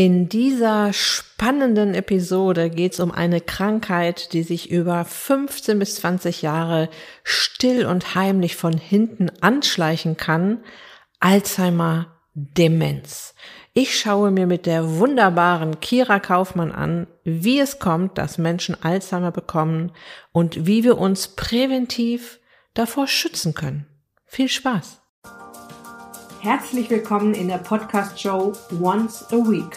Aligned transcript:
In 0.00 0.30
dieser 0.30 0.94
spannenden 0.94 1.92
Episode 1.92 2.70
geht 2.70 2.94
es 2.94 3.00
um 3.00 3.12
eine 3.12 3.42
Krankheit, 3.42 4.32
die 4.32 4.42
sich 4.44 4.70
über 4.70 5.04
15 5.04 5.78
bis 5.78 5.96
20 5.96 6.40
Jahre 6.40 6.88
still 7.22 7.84
und 7.84 8.14
heimlich 8.14 8.56
von 8.56 8.72
hinten 8.72 9.30
anschleichen 9.42 10.16
kann. 10.16 10.64
Alzheimer 11.18 12.16
Demenz. 12.32 13.34
Ich 13.74 14.00
schaue 14.00 14.30
mir 14.30 14.46
mit 14.46 14.64
der 14.64 14.96
wunderbaren 14.98 15.80
Kira 15.80 16.18
Kaufmann 16.18 16.72
an, 16.72 17.06
wie 17.24 17.60
es 17.60 17.78
kommt, 17.78 18.16
dass 18.16 18.38
Menschen 18.38 18.82
Alzheimer 18.82 19.32
bekommen 19.32 19.92
und 20.32 20.66
wie 20.66 20.82
wir 20.82 20.96
uns 20.96 21.28
präventiv 21.28 22.40
davor 22.72 23.06
schützen 23.06 23.52
können. 23.52 23.84
Viel 24.24 24.48
Spaß! 24.48 25.00
Herzlich 26.42 26.88
willkommen 26.88 27.34
in 27.34 27.48
der 27.48 27.58
Podcast-Show 27.58 28.54
Once 28.80 29.26
a 29.30 29.36
Week, 29.36 29.76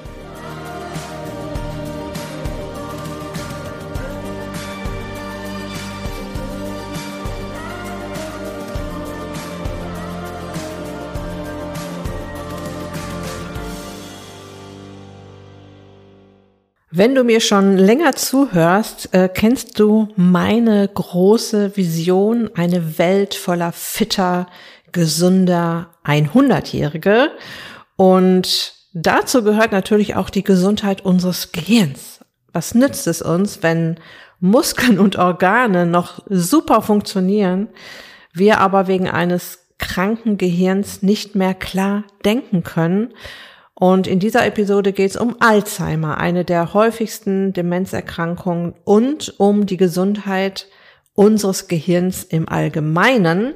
Wenn 16.93 17.15
du 17.15 17.23
mir 17.23 17.39
schon 17.39 17.77
länger 17.77 18.17
zuhörst, 18.17 19.13
äh, 19.13 19.29
kennst 19.33 19.79
du 19.79 20.09
meine 20.17 20.89
große 20.89 21.77
Vision, 21.77 22.49
eine 22.53 22.97
Welt 22.97 23.33
voller 23.33 23.71
fitter, 23.71 24.47
gesunder 24.91 25.91
100-Jährige. 26.03 27.31
Und 27.95 28.73
dazu 28.93 29.41
gehört 29.41 29.71
natürlich 29.71 30.17
auch 30.17 30.29
die 30.29 30.43
Gesundheit 30.43 31.05
unseres 31.05 31.53
Gehirns. 31.53 32.19
Was 32.51 32.75
nützt 32.75 33.07
es 33.07 33.21
uns, 33.21 33.63
wenn 33.63 33.97
Muskeln 34.41 34.99
und 34.99 35.15
Organe 35.15 35.85
noch 35.85 36.21
super 36.27 36.81
funktionieren, 36.81 37.69
wir 38.33 38.59
aber 38.59 38.87
wegen 38.87 39.09
eines 39.09 39.59
kranken 39.77 40.37
Gehirns 40.37 41.03
nicht 41.03 41.35
mehr 41.35 41.53
klar 41.53 42.03
denken 42.25 42.63
können 42.63 43.13
und 43.81 44.05
in 44.05 44.19
dieser 44.19 44.45
Episode 44.45 44.93
geht 44.93 45.09
es 45.09 45.17
um 45.17 45.37
Alzheimer, 45.39 46.19
eine 46.19 46.45
der 46.45 46.75
häufigsten 46.75 47.51
Demenzerkrankungen 47.51 48.75
und 48.83 49.33
um 49.39 49.65
die 49.65 49.77
Gesundheit 49.77 50.67
unseres 51.15 51.67
Gehirns 51.67 52.23
im 52.23 52.47
Allgemeinen. 52.47 53.55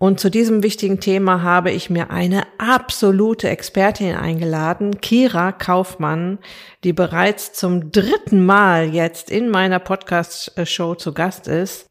Und 0.00 0.18
zu 0.18 0.28
diesem 0.28 0.64
wichtigen 0.64 0.98
Thema 0.98 1.42
habe 1.42 1.70
ich 1.70 1.88
mir 1.88 2.10
eine 2.10 2.42
absolute 2.58 3.48
Expertin 3.48 4.16
eingeladen, 4.16 5.00
Kira 5.00 5.52
Kaufmann, 5.52 6.40
die 6.82 6.92
bereits 6.92 7.52
zum 7.52 7.92
dritten 7.92 8.44
Mal 8.44 8.92
jetzt 8.92 9.30
in 9.30 9.50
meiner 9.50 9.78
Podcast-Show 9.78 10.96
zu 10.96 11.14
Gast 11.14 11.46
ist. 11.46 11.86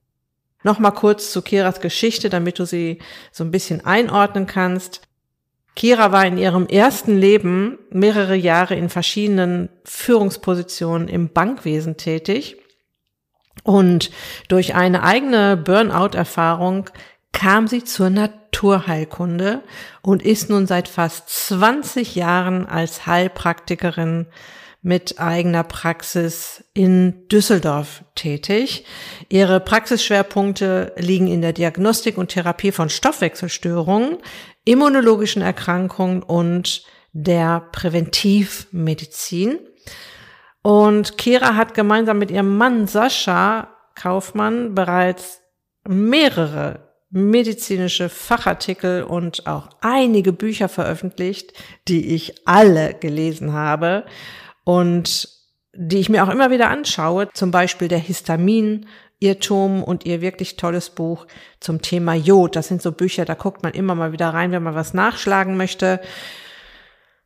Nochmal 0.64 0.92
kurz 0.94 1.32
zu 1.32 1.42
Kiras 1.42 1.80
Geschichte, 1.80 2.30
damit 2.30 2.60
du 2.60 2.66
sie 2.66 3.00
so 3.32 3.46
ein 3.46 3.52
bisschen 3.52 3.86
einordnen 3.86 4.48
kannst. 4.48 5.08
Kira 5.76 6.12
war 6.12 6.26
in 6.26 6.38
ihrem 6.38 6.68
ersten 6.68 7.18
Leben 7.18 7.80
mehrere 7.90 8.36
Jahre 8.36 8.76
in 8.76 8.90
verschiedenen 8.90 9.70
Führungspositionen 9.86 11.08
im 11.08 11.30
Bankwesen 11.30 11.98
tätig 11.98 12.58
und 13.64 14.12
durch 14.50 14.76
eine 14.76 15.04
eigene 15.04 15.58
Burnout-Erfahrung 15.58 16.90
kam 17.32 17.68
sie 17.68 17.84
zur 17.84 18.10
Naturheilkunde 18.10 19.64
und 20.02 20.22
ist 20.22 20.50
nun 20.50 20.68
seit 20.68 20.88
fast 20.88 21.30
20 21.30 22.16
Jahren 22.16 22.66
als 22.66 23.06
Heilpraktikerin 23.06 24.28
mit 24.86 25.20
eigener 25.20 25.64
Praxis 25.64 26.66
in 26.74 27.28
Düsseldorf 27.30 28.04
tätig. 28.16 28.86
Ihre 29.30 29.62
Praxisschwerpunkte 29.62 30.92
liegen 30.98 31.28
in 31.28 31.42
der 31.42 31.54
Diagnostik 31.54 32.18
und 32.18 32.32
Therapie 32.32 32.74
von 32.74 32.90
Stoffwechselstörungen, 32.90 34.18
immunologischen 34.66 35.42
Erkrankungen 35.42 36.24
und 36.24 36.84
der 37.12 37.62
Präventivmedizin. 37.72 39.60
Und 40.62 41.18
Kira 41.18 41.56
hat 41.56 41.74
gemeinsam 41.74 42.20
mit 42.20 42.32
ihrem 42.32 42.58
Mann 42.58 42.88
Sascha 42.88 43.70
Kaufmann 43.96 44.74
bereits 44.74 45.42
mehrere 45.88 46.94
medizinische 47.10 48.10
Fachartikel 48.10 49.04
und 49.04 49.46
auch 49.46 49.70
einige 49.82 50.34
Bücher 50.34 50.68
veröffentlicht, 50.68 51.54
die 51.88 52.16
ich 52.16 52.48
alle 52.48 52.96
gelesen 52.96 53.54
habe 53.54 54.06
und 54.64 55.30
die 55.76 56.00
ich 56.00 56.10
mir 56.10 56.24
auch 56.24 56.30
immer 56.30 56.50
wieder 56.50 56.70
anschaue, 56.70 57.30
zum 57.34 57.52
Beispiel 57.52 57.88
der 57.88 58.00
Histamin, 58.00 58.88
Irrtum 59.24 59.84
und 59.84 60.06
ihr 60.06 60.22
wirklich 60.22 60.58
tolles 60.58 60.90
Buch 60.90 61.26
zum 61.60 61.82
Thema 61.82 62.14
Jod. 62.14 62.56
Das 62.56 62.68
sind 62.68 62.82
so 62.82 62.92
Bücher, 62.92 63.24
da 63.24 63.36
guckt 63.36 63.64
man 63.64 63.74
immer 63.74 63.96
mal 63.96 64.12
wieder 64.12 64.30
rein, 64.30 64.52
wenn 64.52 64.64
man 64.64 64.76
was 64.76 64.94
nachschlagen 64.94 65.56
möchte. 65.56 66.02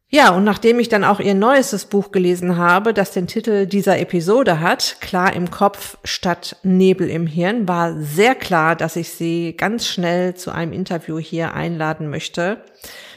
Ja, 0.10 0.30
und 0.30 0.46
nachdem 0.46 0.80
ich 0.80 0.88
dann 0.88 1.04
auch 1.04 1.20
ihr 1.20 1.34
neuestes 1.34 1.84
Buch 1.84 2.12
gelesen 2.12 2.56
habe, 2.56 2.94
das 2.94 3.12
den 3.12 3.28
Titel 3.28 3.66
dieser 3.66 4.00
Episode 4.00 4.62
hat, 4.62 4.98
Klar 5.02 5.34
im 5.34 5.52
Kopf 5.52 5.98
statt 6.06 6.56
Nebel 6.64 7.10
im 7.10 7.28
Hirn, 7.28 7.68
war 7.68 7.94
sehr 8.00 8.34
klar, 8.34 8.78
dass 8.78 8.96
ich 8.96 9.10
sie 9.10 9.58
ganz 9.58 9.86
schnell 9.86 10.34
zu 10.36 10.52
einem 10.52 10.72
Interview 10.72 11.20
hier 11.20 11.56
einladen 11.56 12.10
möchte. 12.10 12.62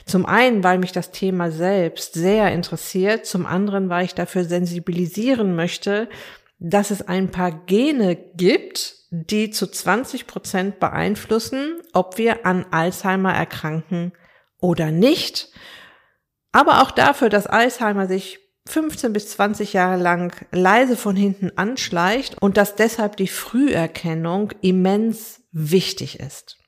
Zum 0.04 0.26
einen, 0.26 0.64
weil 0.64 0.78
mich 0.78 0.90
das 0.90 1.12
Thema 1.12 1.52
selbst 1.52 2.14
sehr 2.14 2.50
interessiert, 2.50 3.24
zum 3.24 3.46
anderen, 3.46 3.88
weil 3.88 4.04
ich 4.04 4.16
dafür 4.16 4.42
sensibilisieren 4.42 5.54
möchte, 5.54 6.08
dass 6.60 6.90
es 6.90 7.02
ein 7.02 7.30
paar 7.30 7.50
Gene 7.50 8.14
gibt, 8.14 8.96
die 9.10 9.50
zu 9.50 9.66
20 9.66 10.26
Prozent 10.26 10.78
beeinflussen, 10.78 11.80
ob 11.92 12.18
wir 12.18 12.46
an 12.46 12.66
Alzheimer 12.70 13.32
erkranken 13.32 14.12
oder 14.60 14.90
nicht. 14.90 15.48
Aber 16.52 16.82
auch 16.82 16.90
dafür, 16.90 17.30
dass 17.30 17.46
Alzheimer 17.46 18.06
sich 18.06 18.38
15 18.66 19.12
bis 19.12 19.30
20 19.30 19.72
Jahre 19.72 20.00
lang 20.00 20.34
leise 20.52 20.96
von 20.96 21.16
hinten 21.16 21.50
anschleicht 21.56 22.40
und 22.40 22.56
dass 22.56 22.76
deshalb 22.76 23.16
die 23.16 23.28
Früherkennung 23.28 24.52
immens 24.60 25.40
wichtig 25.50 26.20
ist. 26.20 26.59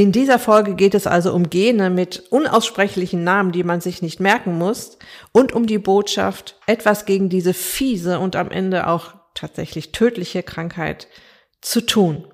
In 0.00 0.12
dieser 0.12 0.38
Folge 0.38 0.76
geht 0.76 0.94
es 0.94 1.08
also 1.08 1.34
um 1.34 1.50
Gene 1.50 1.90
mit 1.90 2.22
unaussprechlichen 2.30 3.24
Namen, 3.24 3.50
die 3.50 3.64
man 3.64 3.80
sich 3.80 4.00
nicht 4.00 4.20
merken 4.20 4.56
muss, 4.56 4.96
und 5.32 5.52
um 5.52 5.66
die 5.66 5.78
Botschaft, 5.78 6.54
etwas 6.66 7.04
gegen 7.04 7.28
diese 7.28 7.52
fiese 7.52 8.20
und 8.20 8.36
am 8.36 8.52
Ende 8.52 8.86
auch 8.86 9.14
tatsächlich 9.34 9.90
tödliche 9.90 10.44
Krankheit 10.44 11.08
zu 11.60 11.84
tun. 11.84 12.28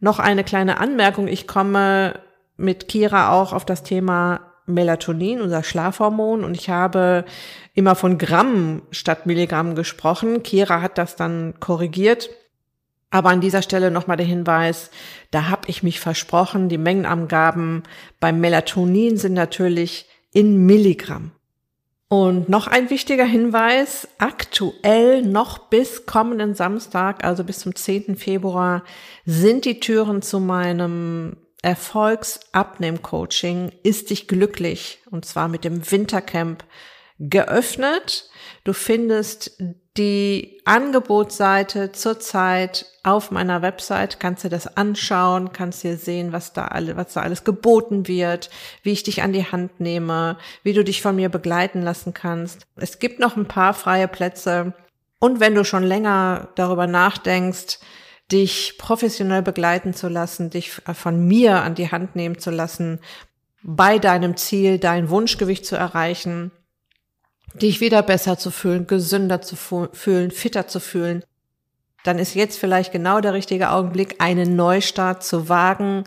Noch 0.00 0.18
eine 0.18 0.44
kleine 0.44 0.78
Anmerkung. 0.78 1.28
Ich 1.28 1.46
komme 1.46 2.20
mit 2.56 2.88
Kira 2.88 3.34
auch 3.38 3.52
auf 3.52 3.66
das 3.66 3.82
Thema 3.82 4.52
Melatonin, 4.64 5.42
unser 5.42 5.62
Schlafhormon, 5.62 6.42
und 6.42 6.56
ich 6.56 6.70
habe 6.70 7.26
immer 7.74 7.96
von 7.96 8.16
Gramm 8.16 8.80
statt 8.92 9.26
Milligramm 9.26 9.74
gesprochen. 9.74 10.42
Kira 10.42 10.80
hat 10.80 10.96
das 10.96 11.16
dann 11.16 11.60
korrigiert 11.60 12.30
aber 13.14 13.30
an 13.30 13.40
dieser 13.40 13.62
Stelle 13.62 13.90
nochmal 13.92 14.16
der 14.16 14.26
Hinweis, 14.26 14.90
da 15.30 15.48
habe 15.48 15.68
ich 15.68 15.84
mich 15.84 16.00
versprochen, 16.00 16.68
die 16.68 16.78
Mengenangaben 16.78 17.84
beim 18.18 18.40
Melatonin 18.40 19.18
sind 19.18 19.34
natürlich 19.34 20.06
in 20.32 20.66
Milligramm. 20.66 21.30
Und 22.08 22.48
noch 22.48 22.66
ein 22.66 22.90
wichtiger 22.90 23.24
Hinweis, 23.24 24.08
aktuell 24.18 25.22
noch 25.22 25.58
bis 25.58 26.06
kommenden 26.06 26.56
Samstag, 26.56 27.22
also 27.22 27.44
bis 27.44 27.60
zum 27.60 27.76
10. 27.76 28.16
Februar, 28.16 28.82
sind 29.24 29.64
die 29.64 29.78
Türen 29.78 30.20
zu 30.20 30.40
meinem 30.40 31.36
Erfolgsabnehm-Coaching 31.62 33.70
Ist 33.84 34.10
dich 34.10 34.26
glücklich 34.26 34.98
und 35.08 35.24
zwar 35.24 35.46
mit 35.46 35.62
dem 35.62 35.88
Wintercamp 35.88 36.64
geöffnet. 37.18 38.28
Du 38.64 38.72
findest 38.72 39.56
die 39.96 40.60
Angebotsseite 40.64 41.92
zurzeit 41.92 42.86
auf 43.04 43.30
meiner 43.30 43.62
Website, 43.62 44.18
kannst 44.18 44.42
dir 44.42 44.48
das 44.48 44.76
anschauen, 44.76 45.52
kannst 45.52 45.84
dir 45.84 45.96
sehen, 45.96 46.32
was 46.32 46.52
da 46.52 46.66
alle, 46.66 46.96
was 46.96 47.12
da 47.12 47.20
alles 47.22 47.44
geboten 47.44 48.08
wird, 48.08 48.50
wie 48.82 48.90
ich 48.90 49.04
dich 49.04 49.22
an 49.22 49.32
die 49.32 49.46
Hand 49.46 49.78
nehme, 49.78 50.38
wie 50.64 50.72
du 50.72 50.82
dich 50.82 51.00
von 51.02 51.14
mir 51.14 51.28
begleiten 51.28 51.82
lassen 51.82 52.12
kannst. 52.14 52.66
Es 52.76 52.98
gibt 52.98 53.20
noch 53.20 53.36
ein 53.36 53.46
paar 53.46 53.74
freie 53.74 54.08
Plätze. 54.08 54.74
Und 55.20 55.38
wenn 55.38 55.54
du 55.54 55.64
schon 55.64 55.84
länger 55.84 56.48
darüber 56.56 56.86
nachdenkst, 56.86 57.78
dich 58.32 58.76
professionell 58.78 59.42
begleiten 59.42 59.94
zu 59.94 60.08
lassen, 60.08 60.50
dich 60.50 60.72
von 60.72 61.26
mir 61.26 61.62
an 61.62 61.74
die 61.74 61.90
Hand 61.90 62.16
nehmen 62.16 62.38
zu 62.38 62.50
lassen, 62.50 63.00
bei 63.62 63.98
deinem 63.98 64.36
Ziel, 64.36 64.78
dein 64.78 65.08
Wunschgewicht 65.08 65.64
zu 65.64 65.76
erreichen, 65.76 66.50
dich 67.54 67.80
wieder 67.80 68.02
besser 68.02 68.38
zu 68.38 68.50
fühlen, 68.50 68.86
gesünder 68.86 69.40
zu 69.40 69.56
fühlen, 69.56 70.30
fitter 70.30 70.66
zu 70.66 70.80
fühlen, 70.80 71.24
dann 72.04 72.18
ist 72.18 72.34
jetzt 72.34 72.58
vielleicht 72.58 72.92
genau 72.92 73.20
der 73.20 73.32
richtige 73.32 73.70
Augenblick, 73.70 74.16
einen 74.18 74.56
Neustart 74.56 75.24
zu 75.24 75.48
wagen. 75.48 76.04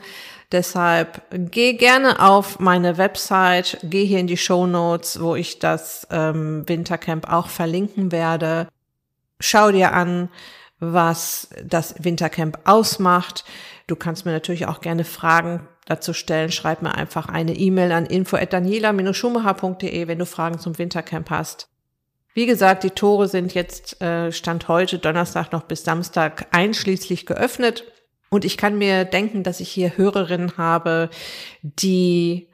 Deshalb 0.52 1.24
geh 1.32 1.74
gerne 1.74 2.22
auf 2.22 2.60
meine 2.60 2.98
Website, 2.98 3.80
geh 3.84 4.06
hier 4.06 4.20
in 4.20 4.28
die 4.28 4.38
Show 4.38 4.68
Notes, 4.68 5.20
wo 5.20 5.36
ich 5.36 5.60
das 5.60 6.08
ähm, 6.12 6.64
Wintercamp 6.68 7.30
auch 7.30 7.48
verlinken 7.48 8.12
werde. 8.12 8.68
Schau 9.40 9.72
dir 9.72 9.94
an, 9.94 10.30
was 10.80 11.50
das 11.66 11.96
Wintercamp 12.04 12.60
ausmacht. 12.66 13.44
Du 13.88 13.96
kannst 13.96 14.26
mir 14.26 14.32
natürlich 14.32 14.68
auch 14.68 14.82
gerne 14.82 15.04
Fragen 15.04 15.68
dazu 15.88 16.14
stellen. 16.14 16.52
Schreib 16.52 16.82
mir 16.82 16.96
einfach 16.96 17.30
eine 17.30 17.56
E-Mail 17.56 17.92
an 17.92 18.06
info@daniela-schumacher.de, 18.06 20.08
wenn 20.08 20.20
du 20.20 20.26
Fragen 20.26 20.60
zum 20.60 20.78
Wintercamp 20.78 21.30
hast. 21.30 21.70
Wie 22.34 22.46
gesagt, 22.46 22.84
die 22.84 22.92
Tore 22.92 23.28
sind 23.28 23.54
jetzt 23.56 24.02
äh, 24.02 24.32
Stand 24.32 24.68
heute 24.68 25.00
Donnerstag 25.00 25.52
noch 25.52 25.64
bis 25.64 25.84
Samstag 25.84 26.48
einschließlich 26.52 27.26
geöffnet. 27.26 27.86
Und 28.30 28.46
ich 28.46 28.58
kann 28.58 28.78
mir 28.78 29.06
denken, 29.06 29.44
dass 29.44 29.60
ich 29.60 29.70
hier 29.70 29.98
Hörerinnen 29.98 30.58
habe, 30.58 31.10
die 31.62 32.50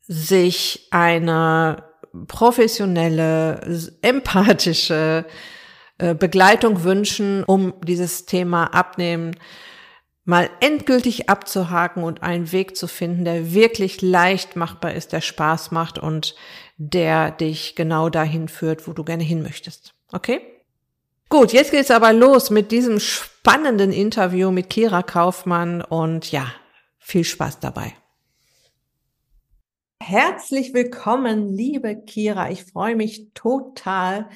sich 0.00 0.88
eine 0.90 1.84
professionelle, 2.28 3.60
empathische 4.00 5.26
äh, 5.98 6.14
Begleitung 6.14 6.84
wünschen, 6.84 7.42
um 7.44 7.74
dieses 7.82 8.26
Thema 8.26 8.66
Abnehmen 8.66 9.36
mal 10.24 10.48
endgültig 10.60 11.28
abzuhaken 11.28 12.04
und 12.04 12.22
einen 12.22 12.52
Weg 12.52 12.76
zu 12.76 12.86
finden, 12.86 13.24
der 13.24 13.52
wirklich 13.52 14.02
leicht 14.02 14.56
machbar 14.56 14.94
ist, 14.94 15.12
der 15.12 15.20
Spaß 15.20 15.72
macht 15.72 15.98
und 15.98 16.34
der 16.76 17.30
dich 17.30 17.74
genau 17.74 18.08
dahin 18.08 18.48
führt, 18.48 18.86
wo 18.86 18.92
du 18.92 19.04
gerne 19.04 19.24
hin 19.24 19.42
möchtest. 19.42 19.94
Okay? 20.12 20.40
Gut, 21.28 21.52
jetzt 21.52 21.70
geht's 21.70 21.90
aber 21.90 22.12
los 22.12 22.50
mit 22.50 22.70
diesem 22.70 23.00
spannenden 23.00 23.90
Interview 23.90 24.50
mit 24.50 24.70
Kira 24.70 25.02
Kaufmann 25.02 25.82
und 25.82 26.30
ja, 26.30 26.46
viel 26.98 27.24
Spaß 27.24 27.58
dabei. 27.60 27.94
Herzlich 30.00 30.74
willkommen, 30.74 31.48
liebe 31.48 31.96
Kira. 31.96 32.50
Ich 32.50 32.64
freue 32.64 32.96
mich 32.96 33.30
total, 33.34 34.28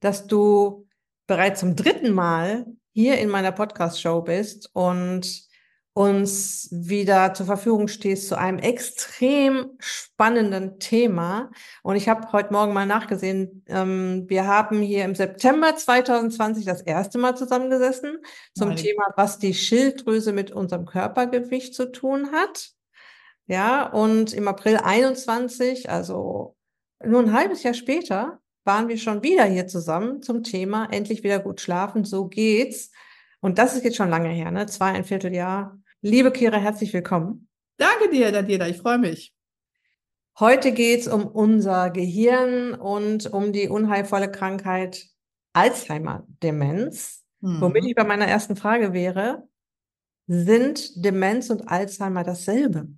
dass 0.00 0.26
du 0.26 0.86
bereits 1.26 1.60
zum 1.60 1.76
dritten 1.76 2.12
Mal 2.12 2.66
hier 2.94 3.18
in 3.18 3.28
meiner 3.28 3.52
Podcast-Show 3.52 4.22
bist 4.22 4.70
und 4.72 5.48
uns 5.94 6.68
wieder 6.72 7.34
zur 7.34 7.46
Verfügung 7.46 7.86
stehst 7.86 8.28
zu 8.28 8.38
einem 8.38 8.58
extrem 8.58 9.72
spannenden 9.78 10.78
Thema. 10.78 11.50
Und 11.82 11.96
ich 11.96 12.08
habe 12.08 12.32
heute 12.32 12.52
Morgen 12.52 12.72
mal 12.72 12.86
nachgesehen, 12.86 13.64
ähm, 13.68 14.24
wir 14.28 14.46
haben 14.46 14.80
hier 14.80 15.04
im 15.04 15.14
September 15.14 15.76
2020 15.76 16.64
das 16.64 16.82
erste 16.82 17.18
Mal 17.18 17.36
zusammengesessen 17.36 18.18
zum 18.56 18.70
Nein. 18.70 18.78
Thema, 18.78 19.04
was 19.16 19.38
die 19.38 19.54
Schilddrüse 19.54 20.32
mit 20.32 20.50
unserem 20.50 20.86
Körpergewicht 20.86 21.74
zu 21.74 21.90
tun 21.90 22.30
hat. 22.32 22.70
Ja, 23.46 23.86
und 23.86 24.32
im 24.32 24.48
April 24.48 24.78
21, 24.78 25.90
also 25.90 26.56
nur 27.04 27.20
ein 27.20 27.32
halbes 27.32 27.62
Jahr 27.62 27.74
später, 27.74 28.40
waren 28.64 28.88
wir 28.88 28.98
schon 28.98 29.22
wieder 29.22 29.44
hier 29.44 29.66
zusammen 29.66 30.22
zum 30.22 30.42
Thema 30.42 30.88
endlich 30.90 31.22
wieder 31.22 31.38
gut 31.38 31.60
schlafen, 31.60 32.04
so 32.04 32.26
geht's. 32.26 32.90
Und 33.40 33.58
das 33.58 33.76
ist 33.76 33.84
jetzt 33.84 33.96
schon 33.96 34.08
lange 34.08 34.30
her, 34.30 34.50
ne? 34.50 34.66
Zwei, 34.66 34.92
ein 34.92 35.04
Vierteljahr. 35.04 35.78
Liebe 36.00 36.32
Kira, 36.32 36.56
herzlich 36.56 36.92
willkommen. 36.92 37.48
Danke 37.76 38.10
dir, 38.10 38.32
Daniela, 38.32 38.68
ich 38.68 38.78
freue 38.78 38.98
mich. 38.98 39.34
Heute 40.38 40.72
geht's 40.72 41.06
um 41.06 41.26
unser 41.26 41.90
Gehirn 41.90 42.74
und 42.74 43.32
um 43.32 43.52
die 43.52 43.68
unheilvolle 43.68 44.30
Krankheit 44.30 45.06
Alzheimer-Demenz. 45.52 47.22
Mhm. 47.40 47.60
Womit 47.60 47.84
ich 47.84 47.94
bei 47.94 48.04
meiner 48.04 48.26
ersten 48.26 48.56
Frage 48.56 48.92
wäre, 48.92 49.46
sind 50.26 51.04
Demenz 51.04 51.50
und 51.50 51.68
Alzheimer 51.68 52.24
dasselbe? 52.24 52.88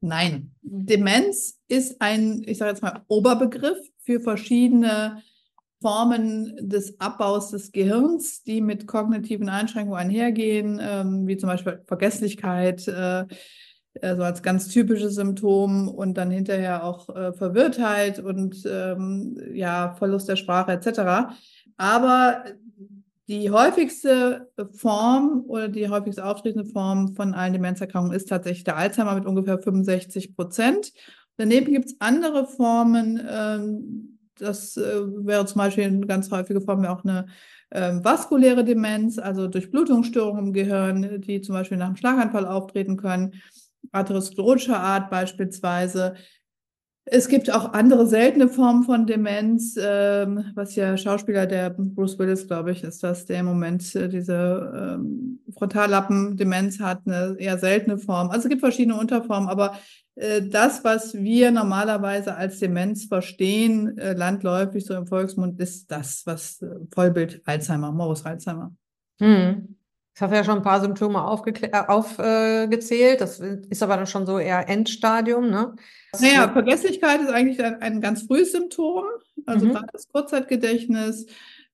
Nein, 0.00 0.54
Demenz 0.62 1.60
ist 1.68 2.00
ein, 2.00 2.42
ich 2.46 2.58
sage 2.58 2.70
jetzt 2.70 2.82
mal, 2.82 3.04
Oberbegriff 3.08 3.78
für 4.04 4.20
verschiedene 4.20 5.22
Formen 5.80 6.56
des 6.60 6.98
Abbaus 7.00 7.50
des 7.50 7.72
Gehirns, 7.72 8.44
die 8.44 8.60
mit 8.60 8.86
kognitiven 8.86 9.48
Einschränkungen 9.48 9.98
einhergehen, 9.98 10.80
ähm, 10.80 11.26
wie 11.26 11.36
zum 11.36 11.48
Beispiel 11.48 11.82
Vergesslichkeit, 11.86 12.86
äh, 12.88 13.26
also 14.00 14.22
als 14.22 14.42
ganz 14.42 14.68
typisches 14.68 15.16
Symptom 15.16 15.88
und 15.88 16.14
dann 16.14 16.30
hinterher 16.30 16.84
auch 16.84 17.08
äh, 17.10 17.32
Verwirrtheit 17.32 18.20
und 18.20 18.62
ähm, 18.64 19.36
ja, 19.52 19.94
Verlust 19.98 20.28
der 20.28 20.36
Sprache 20.36 20.72
etc. 20.72 21.34
Aber 21.76 22.44
die 23.28 23.50
häufigste 23.50 24.50
Form 24.72 25.44
oder 25.46 25.68
die 25.68 25.88
häufigste 25.88 26.24
auftretende 26.24 26.68
Form 26.68 27.14
von 27.14 27.34
allen 27.34 27.52
Demenzerkrankungen 27.52 28.16
ist 28.16 28.28
tatsächlich 28.28 28.64
der 28.64 28.76
Alzheimer 28.76 29.14
mit 29.14 29.26
ungefähr 29.26 29.58
65 29.58 30.34
Prozent. 30.34 30.92
Daneben 31.36 31.72
gibt 31.72 31.86
es 31.86 31.96
andere 31.98 32.46
Formen. 32.46 33.20
Ähm, 33.28 34.18
das 34.38 34.76
äh, 34.76 35.00
wäre 35.26 35.46
zum 35.46 35.58
Beispiel 35.58 35.84
eine 35.84 36.06
ganz 36.06 36.30
häufige 36.30 36.60
Form 36.60 36.84
auch 36.84 37.04
eine 37.04 37.26
ähm, 37.70 38.04
vaskuläre 38.04 38.64
Demenz, 38.64 39.18
also 39.18 39.48
Durchblutungsstörungen 39.48 40.46
im 40.46 40.52
Gehirn, 40.52 41.20
die 41.20 41.40
zum 41.40 41.54
Beispiel 41.54 41.78
nach 41.78 41.86
einem 41.86 41.96
Schlaganfall 41.96 42.46
auftreten 42.46 42.96
können, 42.96 43.34
atherosklerotischer 43.92 44.78
Art 44.78 45.10
beispielsweise. 45.10 46.14
Es 47.04 47.26
gibt 47.26 47.50
auch 47.50 47.72
andere 47.72 48.06
seltene 48.06 48.48
Formen 48.48 48.84
von 48.84 49.06
Demenz, 49.06 49.76
ähm, 49.80 50.44
was 50.54 50.76
ja 50.76 50.96
Schauspieler 50.96 51.46
der 51.46 51.70
Bruce 51.70 52.16
Willis, 52.18 52.46
glaube 52.46 52.70
ich, 52.70 52.84
ist 52.84 53.02
das, 53.02 53.26
der 53.26 53.40
im 53.40 53.46
Moment 53.46 53.94
äh, 53.96 54.08
diese 54.08 55.00
ähm, 55.00 55.40
Frontallappen-Demenz 55.58 56.78
hat, 56.78 57.00
eine 57.06 57.36
eher 57.38 57.58
seltene 57.58 57.98
Form. 57.98 58.30
Also 58.30 58.44
es 58.44 58.48
gibt 58.50 58.60
verschiedene 58.60 58.96
Unterformen, 58.96 59.48
aber 59.48 59.72
äh, 59.72 59.78
das, 60.14 60.84
was 60.84 61.14
wir 61.14 61.50
normalerweise 61.50 62.34
als 62.34 62.58
Demenz 62.58 63.06
verstehen, 63.06 63.96
äh, 63.96 64.12
landläufig 64.12 64.84
so 64.84 64.94
im 64.94 65.06
Volksmund, 65.06 65.58
ist 65.58 65.90
das, 65.90 66.22
was 66.26 66.60
äh, 66.60 66.66
Vollbild 66.94 67.40
Alzheimer, 67.46 67.92
Morus 67.92 68.24
Alzheimer. 68.24 68.72
Hm. 69.20 69.76
Ich 70.14 70.20
habe 70.20 70.36
ja 70.36 70.44
schon 70.44 70.58
ein 70.58 70.62
paar 70.62 70.82
Symptome 70.82 71.24
aufgezählt. 71.24 73.20
das 73.20 73.40
ist 73.40 73.82
aber 73.82 73.96
dann 73.96 74.06
schon 74.06 74.26
so 74.26 74.38
eher 74.38 74.68
Endstadium, 74.68 75.48
ne? 75.48 75.74
Naja, 76.20 76.50
Vergesslichkeit 76.50 77.22
ist 77.22 77.30
eigentlich 77.30 77.64
ein, 77.64 77.80
ein 77.80 78.00
ganz 78.02 78.24
frühes 78.24 78.52
Symptom. 78.52 79.04
Also 79.46 79.66
mhm. 79.66 79.70
gerade 79.70 79.86
das 79.90 80.08
Kurzzeitgedächtnis, 80.08 81.26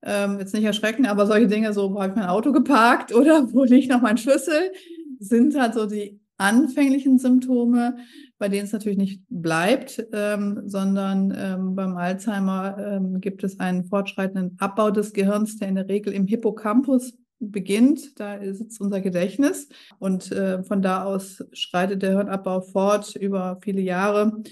ähm, 0.02 0.38
jetzt 0.38 0.54
nicht 0.54 0.64
erschrecken, 0.64 1.06
aber 1.06 1.26
solche 1.26 1.48
Dinge, 1.48 1.72
so, 1.72 1.92
wo 1.92 2.00
habe 2.00 2.12
ich 2.12 2.16
mein 2.16 2.28
Auto 2.28 2.52
geparkt 2.52 3.12
oder 3.12 3.48
wo 3.52 3.64
liegt 3.64 3.90
noch 3.90 4.02
mein 4.02 4.18
Schlüssel, 4.18 4.72
sind 5.18 5.58
halt 5.58 5.74
so 5.74 5.86
die 5.86 6.20
anfänglichen 6.36 7.18
Symptome, 7.18 7.98
bei 8.38 8.48
denen 8.48 8.64
es 8.64 8.72
natürlich 8.72 8.98
nicht 8.98 9.22
bleibt, 9.28 10.06
ähm, 10.12 10.62
sondern 10.64 11.34
ähm, 11.36 11.74
beim 11.74 11.96
Alzheimer 11.96 12.78
ähm, 12.78 13.20
gibt 13.20 13.42
es 13.44 13.58
einen 13.58 13.84
fortschreitenden 13.84 14.56
Abbau 14.58 14.90
des 14.90 15.12
Gehirns, 15.12 15.58
der 15.58 15.68
in 15.68 15.74
der 15.74 15.88
Regel 15.88 16.12
im 16.12 16.26
Hippocampus 16.26 17.18
beginnt, 17.40 18.18
da 18.18 18.38
sitzt 18.52 18.80
unser 18.80 19.00
Gedächtnis 19.00 19.68
und 19.98 20.32
äh, 20.32 20.62
von 20.64 20.82
da 20.82 21.04
aus 21.04 21.44
schreitet 21.52 22.02
der 22.02 22.10
Hirnabbau 22.10 22.60
fort 22.62 23.14
über 23.16 23.58
viele 23.62 23.80
Jahre 23.80 24.42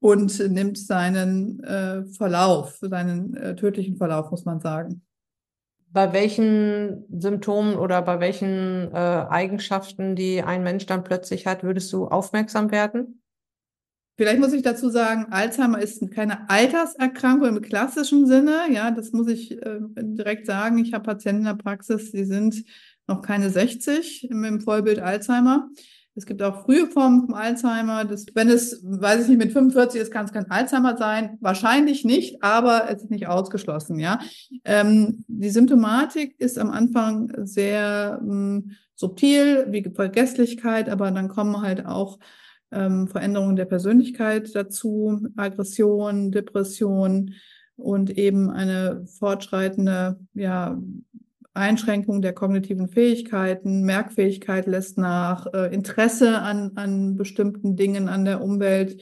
und 0.00 0.38
nimmt 0.50 0.78
seinen 0.78 1.62
äh, 1.64 2.04
Verlauf, 2.06 2.78
seinen 2.80 3.34
äh, 3.36 3.56
tödlichen 3.56 3.96
Verlauf, 3.96 4.30
muss 4.30 4.44
man 4.44 4.60
sagen. 4.60 5.02
Bei 5.94 6.12
welchen 6.12 7.04
Symptomen 7.08 7.76
oder 7.76 8.02
bei 8.02 8.18
welchen 8.18 8.90
äh, 8.92 8.96
Eigenschaften, 8.96 10.16
die 10.16 10.42
ein 10.42 10.64
Mensch 10.64 10.86
dann 10.86 11.04
plötzlich 11.04 11.46
hat, 11.46 11.62
würdest 11.62 11.92
du 11.92 12.08
aufmerksam 12.08 12.72
werden? 12.72 13.22
Vielleicht 14.16 14.40
muss 14.40 14.52
ich 14.52 14.62
dazu 14.62 14.90
sagen, 14.90 15.26
Alzheimer 15.30 15.78
ist 15.78 16.10
keine 16.10 16.50
Alterserkrankung 16.50 17.48
im 17.56 17.62
klassischen 17.62 18.26
Sinne. 18.26 18.62
Ja, 18.72 18.90
das 18.90 19.12
muss 19.12 19.28
ich 19.28 19.52
äh, 19.52 19.78
direkt 19.96 20.46
sagen. 20.46 20.78
Ich 20.78 20.92
habe 20.94 21.04
Patienten 21.04 21.42
in 21.42 21.46
der 21.46 21.62
Praxis, 21.62 22.10
die 22.10 22.24
sind 22.24 22.64
noch 23.06 23.22
keine 23.22 23.50
60 23.50 24.28
im 24.30 24.60
Vollbild 24.60 24.98
Alzheimer. 24.98 25.68
Es 26.16 26.26
gibt 26.26 26.42
auch 26.42 26.64
frühe 26.64 26.86
Formen 26.86 27.26
vom 27.26 27.34
Alzheimer. 27.34 28.04
Das, 28.04 28.26
wenn 28.34 28.48
es, 28.48 28.80
weiß 28.84 29.22
ich 29.22 29.28
nicht, 29.28 29.38
mit 29.38 29.52
45 29.52 30.00
ist, 30.00 30.12
kann 30.12 30.26
es 30.26 30.32
kein 30.32 30.50
Alzheimer 30.50 30.96
sein. 30.96 31.38
Wahrscheinlich 31.40 32.04
nicht, 32.04 32.42
aber 32.42 32.88
es 32.88 33.02
ist 33.02 33.10
nicht 33.10 33.26
ausgeschlossen, 33.26 33.98
ja. 33.98 34.20
Ähm, 34.64 35.24
die 35.26 35.50
Symptomatik 35.50 36.38
ist 36.38 36.58
am 36.58 36.70
Anfang 36.70 37.32
sehr 37.44 38.20
ähm, 38.22 38.72
subtil, 38.94 39.66
wie 39.70 39.82
Vergesslichkeit, 39.92 40.88
aber 40.88 41.10
dann 41.10 41.28
kommen 41.28 41.60
halt 41.60 41.84
auch 41.84 42.18
ähm, 42.70 43.08
Veränderungen 43.08 43.56
der 43.56 43.64
Persönlichkeit 43.64 44.54
dazu, 44.54 45.26
Aggression, 45.36 46.30
Depression 46.30 47.34
und 47.76 48.16
eben 48.16 48.50
eine 48.50 49.04
fortschreitende 49.06 50.18
ja, 50.34 50.78
Einschränkung 51.54 52.20
der 52.20 52.32
kognitiven 52.32 52.88
Fähigkeiten, 52.88 53.82
Merkfähigkeit 53.82 54.66
lässt 54.66 54.98
nach, 54.98 55.46
äh, 55.54 55.72
Interesse 55.72 56.40
an, 56.40 56.72
an 56.74 57.16
bestimmten 57.16 57.76
Dingen, 57.76 58.08
an 58.08 58.24
der 58.24 58.42
Umwelt, 58.42 59.00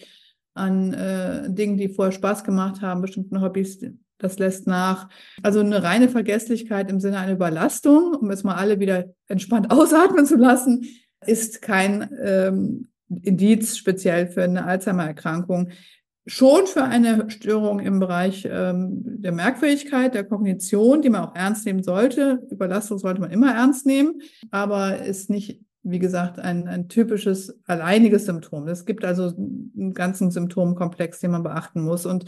an 0.54 0.92
äh, 0.92 1.50
Dingen, 1.50 1.78
die 1.78 1.88
vorher 1.88 2.12
Spaß 2.12 2.44
gemacht 2.44 2.82
haben, 2.82 3.00
bestimmten 3.00 3.40
Hobbys, 3.40 3.80
Das 4.18 4.38
lässt 4.38 4.66
nach. 4.66 5.08
Also 5.42 5.60
eine 5.60 5.82
reine 5.82 6.08
Vergesslichkeit 6.08 6.90
im 6.90 7.00
Sinne 7.00 7.18
einer 7.18 7.32
Überlastung, 7.32 8.14
um 8.14 8.30
es 8.30 8.44
mal 8.44 8.54
alle 8.54 8.78
wieder 8.78 9.06
entspannt 9.28 9.70
ausatmen 9.70 10.26
zu 10.26 10.36
lassen, 10.36 10.84
ist 11.26 11.62
kein 11.62 12.10
ähm, 12.22 12.88
Indiz 13.22 13.76
speziell 13.76 14.26
für 14.28 14.44
eine 14.44 14.64
Alzheimer-Erkrankung. 14.64 15.70
Schon 16.26 16.66
für 16.66 16.84
eine 16.84 17.28
Störung 17.30 17.80
im 17.80 17.98
Bereich 17.98 18.48
ähm, 18.48 19.02
der 19.20 19.32
Merkfähigkeit, 19.32 20.14
der 20.14 20.22
Kognition, 20.22 21.02
die 21.02 21.10
man 21.10 21.24
auch 21.24 21.34
ernst 21.34 21.66
nehmen 21.66 21.82
sollte. 21.82 22.46
Überlastung 22.50 22.98
sollte 22.98 23.20
man 23.20 23.32
immer 23.32 23.52
ernst 23.52 23.86
nehmen, 23.86 24.22
aber 24.52 24.98
ist 24.98 25.30
nicht, 25.30 25.60
wie 25.82 25.98
gesagt, 25.98 26.38
ein, 26.38 26.68
ein 26.68 26.88
typisches 26.88 27.58
alleiniges 27.66 28.26
Symptom. 28.26 28.68
Es 28.68 28.84
gibt 28.84 29.04
also 29.04 29.34
einen 29.36 29.94
ganzen 29.94 30.30
Symptomkomplex, 30.30 31.18
den 31.18 31.32
man 31.32 31.42
beachten 31.42 31.82
muss. 31.82 32.06
Und 32.06 32.26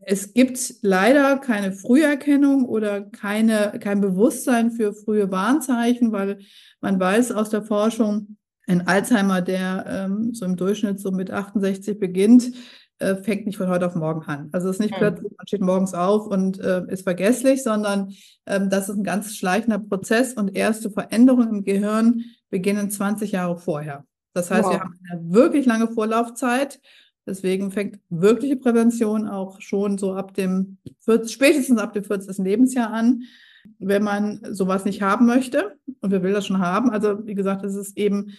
es 0.00 0.32
gibt 0.32 0.74
leider 0.82 1.38
keine 1.38 1.72
Früherkennung 1.72 2.66
oder 2.66 3.02
keine, 3.02 3.80
kein 3.80 4.00
Bewusstsein 4.00 4.70
für 4.70 4.92
frühe 4.94 5.30
Warnzeichen, 5.32 6.12
weil 6.12 6.38
man 6.80 7.00
weiß 7.00 7.32
aus 7.32 7.50
der 7.50 7.62
Forschung, 7.62 8.36
ein 8.68 8.86
Alzheimer, 8.86 9.40
der 9.40 9.86
ähm, 9.88 10.34
so 10.34 10.44
im 10.44 10.56
Durchschnitt 10.56 11.00
so 11.00 11.10
mit 11.10 11.30
68 11.30 11.98
beginnt, 11.98 12.52
äh, 12.98 13.16
fängt 13.16 13.46
nicht 13.46 13.56
von 13.56 13.68
heute 13.68 13.86
auf 13.86 13.94
morgen 13.94 14.22
an. 14.22 14.48
Also 14.52 14.68
es 14.68 14.76
ist 14.76 14.80
nicht 14.80 14.92
mhm. 14.92 14.98
plötzlich, 14.98 15.32
man 15.36 15.46
steht 15.46 15.60
morgens 15.60 15.94
auf 15.94 16.26
und 16.26 16.60
äh, 16.60 16.84
ist 16.88 17.02
vergesslich, 17.02 17.62
sondern 17.62 18.12
ähm, 18.46 18.70
das 18.70 18.88
ist 18.88 18.96
ein 18.96 19.04
ganz 19.04 19.36
schleichender 19.36 19.78
Prozess 19.78 20.34
und 20.34 20.56
erste 20.56 20.90
Veränderungen 20.90 21.48
im 21.48 21.64
Gehirn 21.64 22.24
beginnen 22.50 22.90
20 22.90 23.32
Jahre 23.32 23.58
vorher. 23.58 24.04
Das 24.34 24.50
heißt, 24.50 24.64
wow. 24.64 24.72
wir 24.72 24.80
haben 24.80 24.98
eine 25.10 25.32
wirklich 25.32 25.66
lange 25.66 25.88
Vorlaufzeit. 25.88 26.80
Deswegen 27.26 27.70
fängt 27.70 27.98
wirkliche 28.08 28.56
Prävention 28.56 29.28
auch 29.28 29.60
schon 29.60 29.98
so 29.98 30.14
ab 30.14 30.32
dem, 30.34 30.78
spätestens 31.26 31.78
ab 31.78 31.92
dem 31.92 32.04
40. 32.04 32.38
Lebensjahr 32.38 32.90
an 32.90 33.22
wenn 33.78 34.02
man 34.02 34.40
sowas 34.50 34.84
nicht 34.84 35.02
haben 35.02 35.26
möchte. 35.26 35.78
Und 36.00 36.10
wir 36.10 36.22
will 36.22 36.32
das 36.32 36.46
schon 36.46 36.60
haben. 36.60 36.90
Also 36.90 37.26
wie 37.26 37.34
gesagt, 37.34 37.64
es 37.64 37.74
ist 37.74 37.96
eben, 37.96 38.32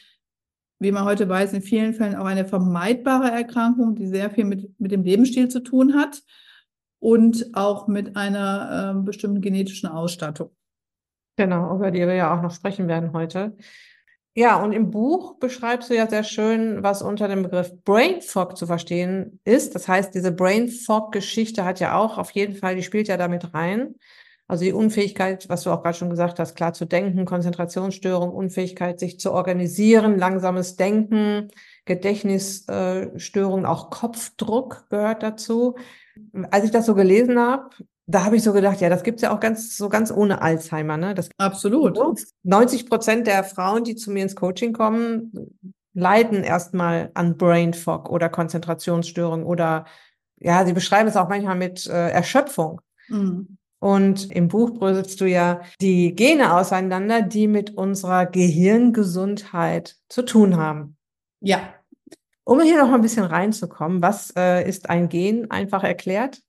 wie 0.80 0.92
man 0.92 1.04
heute 1.04 1.28
weiß, 1.28 1.54
in 1.54 1.62
vielen 1.62 1.94
Fällen 1.94 2.16
auch 2.16 2.26
eine 2.26 2.46
vermeidbare 2.46 3.30
Erkrankung, 3.30 3.96
die 3.96 4.08
sehr 4.08 4.30
viel 4.32 4.46
mit, 4.46 4.80
mit 4.80 4.92
dem 4.92 5.04
Lebensstil 5.04 5.50
zu 5.50 5.60
tun 5.60 5.96
hat 5.96 6.24
und 7.00 7.52
auch 7.54 7.88
mit 7.88 8.16
einer 8.16 8.96
äh, 8.96 9.04
bestimmten 9.04 9.42
genetischen 9.42 9.90
Ausstattung. 9.90 10.52
Genau, 11.36 11.76
über 11.76 11.92
die 11.92 12.00
wir 12.00 12.16
ja 12.16 12.36
auch 12.36 12.42
noch 12.42 12.52
sprechen 12.52 12.88
werden 12.88 13.14
heute. 13.14 13.56
Ja, 14.36 14.62
und 14.62 14.72
im 14.72 14.92
Buch 14.92 15.38
beschreibst 15.40 15.90
du 15.90 15.96
ja 15.96 16.08
sehr 16.08 16.24
schön, 16.24 16.84
was 16.84 17.02
unter 17.02 17.28
dem 17.28 17.44
Begriff 17.44 17.74
Brain 17.84 18.22
Fog 18.22 18.56
zu 18.56 18.68
verstehen 18.68 19.40
ist. 19.44 19.76
Das 19.76 19.88
heißt, 19.88 20.14
diese 20.14 20.32
Brain 20.32 20.70
Fog-Geschichte 20.70 21.66
hat 21.66 21.80
ja 21.80 21.98
auch 21.98 22.18
auf 22.18 22.32
jeden 22.32 22.56
Fall, 22.56 22.76
die 22.76 22.84
spielt 22.84 23.08
ja 23.08 23.18
damit 23.18 23.54
rein. 23.54 23.96
Also 24.50 24.66
die 24.66 24.74
Unfähigkeit, 24.74 25.48
was 25.48 25.62
du 25.62 25.70
auch 25.70 25.84
gerade 25.84 25.96
schon 25.96 26.10
gesagt 26.10 26.40
hast, 26.40 26.56
klar 26.56 26.74
zu 26.74 26.86
denken, 26.86 27.26
Konzentrationsstörung, 27.26 28.32
Unfähigkeit, 28.32 29.00
sich 29.00 29.20
zu 29.20 29.32
organisieren, 29.32 30.18
langsames 30.18 30.76
Denken, 30.76 31.50
Gedächtnisstörungen, 31.86 33.68
auch 33.68 33.92
Kopfdruck 33.92 34.88
gehört 34.90 35.22
dazu. 35.22 35.76
Als 36.50 36.66
ich 36.66 36.72
das 36.72 36.88
so 36.88 36.96
gelesen 36.96 37.38
habe, 37.38 37.70
da 38.08 38.26
habe 38.26 38.38
ich 38.38 38.44
so 38.44 38.52
gedacht, 38.52 38.82
ja, 38.82 38.90
das 38.90 39.04
gibt's 39.04 39.22
ja 39.22 39.36
auch 39.36 39.40
ganz 39.40 39.78
so 39.78 39.88
ganz 39.88 40.12
ohne 40.12 40.42
Alzheimer. 40.42 40.98
Ne? 40.98 41.14
Das 41.14 41.30
Absolut. 41.38 42.00
90 42.42 42.90
Prozent 42.90 43.28
der 43.28 43.44
Frauen, 43.44 43.84
die 43.84 43.96
zu 43.96 44.10
mir 44.10 44.24
ins 44.24 44.36
Coaching 44.36 44.74
kommen, 44.74 45.32
leiden 45.94 46.44
erstmal 46.44 47.12
an 47.14 47.38
Brain 47.38 47.76
Fog 47.76 48.10
oder 48.10 48.30
Konzentrationsstörung 48.30 49.46
oder 49.46 49.86
ja, 50.40 50.66
sie 50.66 50.74
beschreiben 50.74 51.08
es 51.08 51.18
auch 51.18 51.30
manchmal 51.30 51.56
mit 51.56 51.86
äh, 51.86 52.10
Erschöpfung. 52.10 52.82
Mhm. 53.10 53.59
Und 53.80 54.30
im 54.32 54.50
Buch 54.50 54.72
bröselst 54.72 55.22
du 55.22 55.26
ja 55.26 55.62
die 55.82 56.14
Gene 56.14 56.54
auseinander, 56.54 57.22
die 57.22 57.48
mit 57.48 57.76
unserer 57.78 58.26
Gehirngesundheit 58.26 59.96
zu 60.10 60.24
tun 60.24 60.58
haben. 60.58 60.98
Ja. 61.40 61.74
Um 62.44 62.62
hier 62.62 62.84
noch 62.84 62.92
ein 62.92 63.02
bisschen 63.02 63.26
reinzukommen, 63.26 64.02
was 64.02 64.34
äh, 64.36 64.68
ist 64.68 64.90
ein 64.90 65.08
Gen 65.08 65.50
einfach 65.50 65.84
erklärt? 65.84 66.42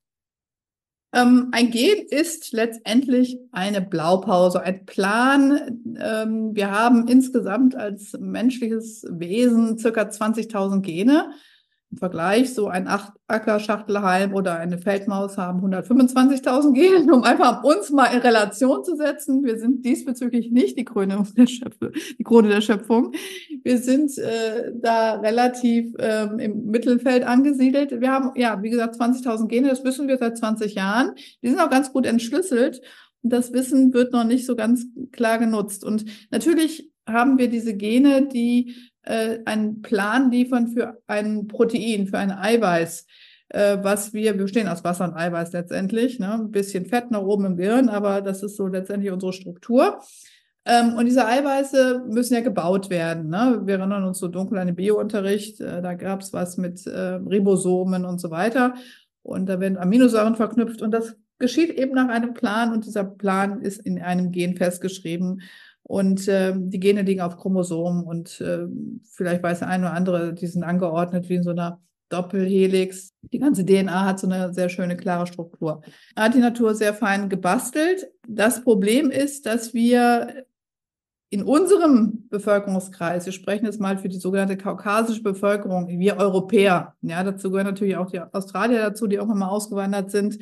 Ähm, 1.12 1.49
ein 1.52 1.70
Gen 1.70 2.06
ist 2.08 2.52
letztendlich 2.52 3.38
eine 3.50 3.80
Blaupause, 3.80 4.62
ein 4.62 4.87
Plan. 4.87 5.82
Ähm, 6.00 6.54
wir 6.54 6.70
haben 6.70 7.08
insgesamt 7.08 7.75
als 7.75 8.16
menschliches 8.18 9.04
Wesen 9.10 9.78
circa 9.78 10.02
20.000 10.02 10.80
Gene. 10.80 11.30
Im 11.92 11.99
Vergleich, 11.99 12.54
so 12.54 12.68
ein 12.68 12.87
Acker-Schachtelhalm 12.87 14.32
oder 14.32 14.56
eine 14.56 14.78
Feldmaus 14.78 15.37
haben 15.37 15.61
125.000 15.61 16.73
Gene, 16.73 17.12
um 17.12 17.25
einfach 17.25 17.64
uns 17.64 17.90
mal 17.90 18.06
in 18.06 18.20
Relation 18.20 18.85
zu 18.85 18.94
setzen. 18.94 19.42
Wir 19.42 19.59
sind 19.59 19.85
diesbezüglich 19.85 20.52
nicht 20.52 20.78
die 20.78 20.85
Krone 20.85 21.25
der, 21.37 21.49
Schöpfe, 21.49 21.90
die 22.16 22.23
Krone 22.23 22.49
der 22.49 22.61
Schöpfung. 22.61 23.12
Wir 23.64 23.78
sind 23.78 24.16
äh, 24.18 24.70
da 24.80 25.14
relativ 25.14 25.92
ähm, 25.99 26.38
im 26.38 26.66
Mittelfeld 26.66 27.25
angesiedelt. 27.25 28.00
Wir 28.00 28.12
haben, 28.12 28.30
ja, 28.37 28.62
wie 28.62 28.70
gesagt, 28.70 28.94
20.000 28.94 29.49
Gene, 29.49 29.68
das 29.68 29.82
wissen 29.82 30.06
wir 30.06 30.16
seit 30.16 30.38
20 30.38 30.75
Jahren. 30.75 31.14
Die 31.42 31.49
sind 31.49 31.59
auch 31.59 31.70
ganz 31.70 31.92
gut 31.92 32.06
entschlüsselt. 32.06 32.80
Und 33.23 33.32
das 33.32 33.52
Wissen 33.52 33.92
wird 33.92 34.12
noch 34.12 34.25
nicht 34.25 34.47
so 34.47 34.54
ganz 34.54 34.87
klar 35.11 35.38
genutzt. 35.38 35.85
Und 35.85 36.04
natürlich 36.30 36.90
haben 37.06 37.38
wir 37.38 37.49
diese 37.49 37.75
Gene, 37.75 38.28
die 38.28 38.76
äh, 39.02 39.38
einen 39.45 39.83
Plan 39.83 40.30
liefern 40.30 40.69
für 40.69 41.00
ein 41.07 41.47
Protein, 41.47 42.07
für 42.07 42.19
ein 42.19 42.30
Eiweiß, 42.30 43.07
äh, 43.50 43.78
was 43.83 44.12
wir, 44.12 44.35
wir 44.35 44.42
bestehen 44.45 44.69
aus 44.69 44.85
Wasser 44.85 45.04
und 45.04 45.14
Eiweiß 45.14 45.52
letztendlich, 45.52 46.19
ne? 46.19 46.35
ein 46.35 46.50
bisschen 46.50 46.87
Fett 46.87 47.11
nach 47.11 47.23
oben 47.23 47.45
im 47.45 47.57
Gehirn, 47.57 47.88
aber 47.88 48.21
das 48.21 48.42
ist 48.42 48.57
so 48.57 48.66
letztendlich 48.66 49.12
unsere 49.12 49.33
Struktur. 49.33 50.00
Ähm, 50.64 50.95
und 50.95 51.07
diese 51.07 51.26
Eiweiße 51.26 52.04
müssen 52.09 52.35
ja 52.35 52.40
gebaut 52.40 52.90
werden. 52.90 53.28
Ne? 53.28 53.62
Wir 53.64 53.78
erinnern 53.78 54.04
uns 54.04 54.19
so 54.19 54.28
dunkel 54.28 54.59
an 54.59 54.66
den 54.66 54.76
Biounterricht, 54.76 55.61
äh, 55.61 55.80
da 55.80 55.95
gab 55.95 56.21
es 56.21 56.33
was 56.33 56.59
mit 56.59 56.87
äh, 56.87 56.99
Ribosomen 56.99 58.04
und 58.04 58.21
so 58.21 58.30
weiter. 58.30 58.75
Und 59.23 59.47
da 59.47 59.61
werden 59.61 59.78
Aminosäuren 59.78 60.37
verknüpft 60.37 60.83
und 60.83 60.92
das 60.92 61.16
geschieht 61.38 61.71
eben 61.71 61.95
nach 61.95 62.09
einem 62.09 62.35
Plan 62.35 62.73
und 62.73 62.85
dieser 62.85 63.04
Plan 63.04 63.62
ist 63.62 63.80
in 63.80 64.00
einem 64.00 64.30
Gen 64.30 64.57
festgeschrieben. 64.57 65.42
Und 65.90 66.28
äh, 66.28 66.52
die 66.56 66.78
Gene 66.78 67.02
liegen 67.02 67.20
auf 67.20 67.37
Chromosomen 67.37 68.04
und 68.04 68.40
äh, 68.40 68.68
vielleicht 69.02 69.42
weiß 69.42 69.59
der 69.59 69.66
eine 69.66 69.87
oder 69.87 69.94
andere, 69.94 70.32
die 70.35 70.47
sind 70.47 70.62
angeordnet 70.62 71.28
wie 71.28 71.35
in 71.35 71.42
so 71.42 71.50
einer 71.50 71.80
Doppelhelix. 72.11 73.12
Die 73.23 73.40
ganze 73.40 73.66
DNA 73.66 74.04
hat 74.04 74.20
so 74.20 74.28
eine 74.28 74.54
sehr 74.54 74.68
schöne, 74.68 74.97
klare 74.97 75.26
Struktur. 75.26 75.82
Hat 76.14 76.35
die 76.35 76.38
Natur 76.38 76.76
sehr 76.76 76.94
fein 76.94 77.28
gebastelt. 77.28 78.09
Das 78.28 78.62
Problem 78.62 79.11
ist, 79.11 79.47
dass 79.47 79.75
wir 79.75 80.44
in 81.28 81.42
unserem 81.42 82.28
Bevölkerungskreis, 82.28 83.26
wir 83.26 83.32
sprechen 83.32 83.64
jetzt 83.64 83.80
mal 83.80 83.99
für 83.99 84.09
die 84.09 84.20
sogenannte 84.20 84.56
kaukasische 84.56 85.25
Bevölkerung, 85.25 85.88
wir 85.88 86.18
Europäer, 86.18 86.94
ja, 87.02 87.25
dazu 87.25 87.50
gehören 87.50 87.66
natürlich 87.66 87.97
auch 87.97 88.12
die 88.12 88.20
Australier 88.20 88.78
dazu, 88.78 89.09
die 89.09 89.16
irgendwann 89.16 89.38
mal 89.38 89.49
ausgewandert 89.49 90.12
sind, 90.12 90.38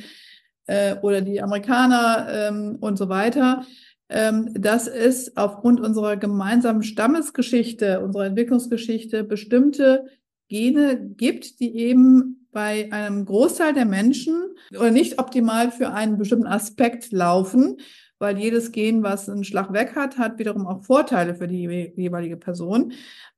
äh, 0.67 0.97
oder 1.01 1.23
die 1.23 1.41
Amerikaner 1.41 2.27
ähm, 2.31 2.77
und 2.81 2.99
so 2.99 3.09
weiter 3.09 3.65
dass 4.09 4.89
es 4.89 5.37
aufgrund 5.37 5.81
unserer 5.81 6.17
gemeinsamen 6.17 6.83
Stammesgeschichte, 6.83 8.01
unserer 8.01 8.27
Entwicklungsgeschichte 8.27 9.23
bestimmte 9.23 10.07
Gene 10.49 10.97
gibt, 11.17 11.61
die 11.61 11.77
eben 11.77 12.47
bei 12.53 12.91
einem 12.91 13.27
Großteil 13.27 13.75
der 13.75 13.85
Menschen 13.85 14.43
oder 14.71 14.91
nicht 14.91 15.19
optimal 15.19 15.71
für 15.71 15.93
einen 15.93 16.17
bestimmten 16.17 16.47
Aspekt 16.47 17.13
laufen, 17.13 17.77
weil 18.19 18.39
jedes 18.39 18.73
Gen, 18.73 19.03
was 19.03 19.29
einen 19.29 19.45
Schlag 19.45 19.73
weg 19.73 19.95
hat, 19.95 20.19
hat 20.19 20.39
wiederum 20.39 20.67
auch 20.67 20.83
Vorteile 20.83 21.35
für 21.35 21.47
die 21.47 21.93
jeweilige 21.97 22.37
Person. 22.37 22.93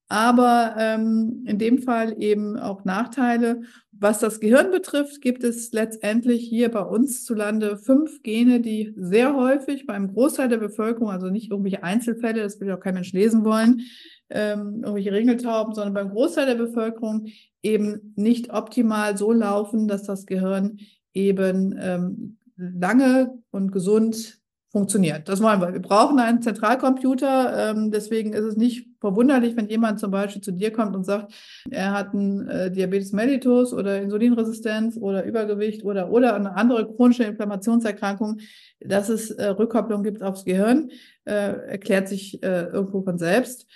Aber 0.08 0.74
ähm, 0.78 1.44
in 1.46 1.58
dem 1.58 1.82
Fall 1.82 2.20
eben 2.20 2.58
auch 2.58 2.84
Nachteile. 2.84 3.62
Was 4.02 4.18
das 4.18 4.40
Gehirn 4.40 4.70
betrifft, 4.70 5.20
gibt 5.20 5.44
es 5.44 5.72
letztendlich 5.72 6.48
hier 6.48 6.70
bei 6.70 6.80
uns 6.80 7.22
zu 7.26 7.34
Lande 7.34 7.76
fünf 7.76 8.22
Gene, 8.22 8.60
die 8.60 8.94
sehr 8.96 9.36
häufig 9.36 9.86
beim 9.86 10.14
Großteil 10.14 10.48
der 10.48 10.56
Bevölkerung, 10.56 11.10
also 11.10 11.28
nicht 11.28 11.50
irgendwelche 11.50 11.82
Einzelfälle, 11.82 12.42
das 12.42 12.58
will 12.60 12.72
auch 12.72 12.80
kein 12.80 12.94
Mensch 12.94 13.12
lesen 13.12 13.44
wollen, 13.44 13.82
ähm, 14.30 14.76
irgendwelche 14.82 15.12
Ringeltauben, 15.12 15.74
sondern 15.74 15.92
beim 15.92 16.10
Großteil 16.10 16.46
der 16.46 16.54
Bevölkerung 16.54 17.26
eben 17.62 18.14
nicht 18.16 18.50
optimal 18.50 19.18
so 19.18 19.32
laufen, 19.32 19.86
dass 19.86 20.04
das 20.04 20.24
Gehirn 20.24 20.78
eben 21.12 21.78
ähm, 21.78 22.38
lange 22.56 23.38
und 23.50 23.70
gesund 23.70 24.40
funktioniert. 24.72 25.28
Das 25.28 25.42
wollen 25.42 25.60
wir. 25.60 25.74
Wir 25.74 25.82
brauchen 25.82 26.18
einen 26.20 26.40
Zentralcomputer. 26.40 27.70
Ähm, 27.70 27.90
deswegen 27.90 28.32
ist 28.32 28.44
es 28.44 28.56
nicht 28.56 28.89
verwunderlich, 29.00 29.56
wenn 29.56 29.68
jemand 29.68 29.98
zum 29.98 30.10
Beispiel 30.10 30.42
zu 30.42 30.52
dir 30.52 30.72
kommt 30.72 30.94
und 30.94 31.04
sagt, 31.04 31.32
er 31.70 31.92
hat 31.92 32.12
einen 32.12 32.48
äh, 32.48 32.70
Diabetes 32.70 33.12
mellitus 33.12 33.72
oder 33.72 34.00
Insulinresistenz 34.00 34.96
oder 34.96 35.24
Übergewicht 35.24 35.84
oder, 35.84 36.10
oder 36.10 36.34
eine 36.34 36.54
andere 36.54 36.86
chronische 36.86 37.24
Inflammationserkrankung, 37.24 38.40
dass 38.80 39.08
es 39.08 39.30
äh, 39.30 39.46
Rückkopplung 39.46 40.02
gibt 40.02 40.22
aufs 40.22 40.44
Gehirn, 40.44 40.90
äh, 41.24 41.32
erklärt 41.32 42.08
sich 42.08 42.42
äh, 42.42 42.66
irgendwo 42.66 43.02
von 43.02 43.18
selbst. 43.18 43.66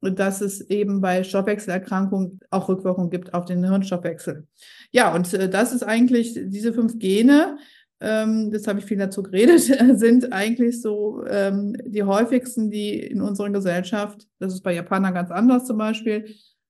Und 0.00 0.18
dass 0.18 0.42
es 0.42 0.60
eben 0.68 1.00
bei 1.00 1.24
Stoffwechselerkrankungen 1.24 2.40
auch 2.50 2.68
Rückwirkungen 2.68 3.08
gibt 3.08 3.32
auf 3.32 3.46
den 3.46 3.64
Hirnstoffwechsel. 3.64 4.46
Ja, 4.92 5.14
und 5.14 5.32
äh, 5.32 5.48
das 5.48 5.72
ist 5.72 5.82
eigentlich 5.82 6.34
diese 6.34 6.74
fünf 6.74 6.98
Gene, 6.98 7.56
ähm, 8.04 8.50
das 8.52 8.66
habe 8.66 8.78
ich 8.78 8.84
viel 8.84 8.98
dazu 8.98 9.22
geredet, 9.22 9.60
sind 9.98 10.32
eigentlich 10.32 10.80
so 10.80 11.24
ähm, 11.26 11.76
die 11.86 12.02
häufigsten, 12.02 12.70
die 12.70 12.98
in 12.98 13.20
unserer 13.20 13.50
Gesellschaft, 13.50 14.28
das 14.38 14.52
ist 14.52 14.62
bei 14.62 14.74
Japanern 14.74 15.14
ganz 15.14 15.30
anders 15.30 15.64
zum 15.64 15.78
Beispiel, 15.78 16.26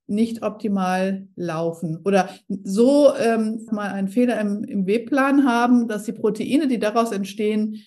nicht 0.06 0.42
optimal 0.42 1.26
laufen 1.34 2.00
oder 2.04 2.28
so 2.62 3.14
ähm, 3.16 3.66
mal 3.70 3.90
einen 3.90 4.08
Fehler 4.08 4.40
im, 4.40 4.62
im 4.64 4.86
Webplan 4.86 5.46
haben, 5.46 5.88
dass 5.88 6.04
die 6.04 6.12
Proteine, 6.12 6.68
die 6.68 6.78
daraus 6.78 7.10
entstehen, 7.10 7.84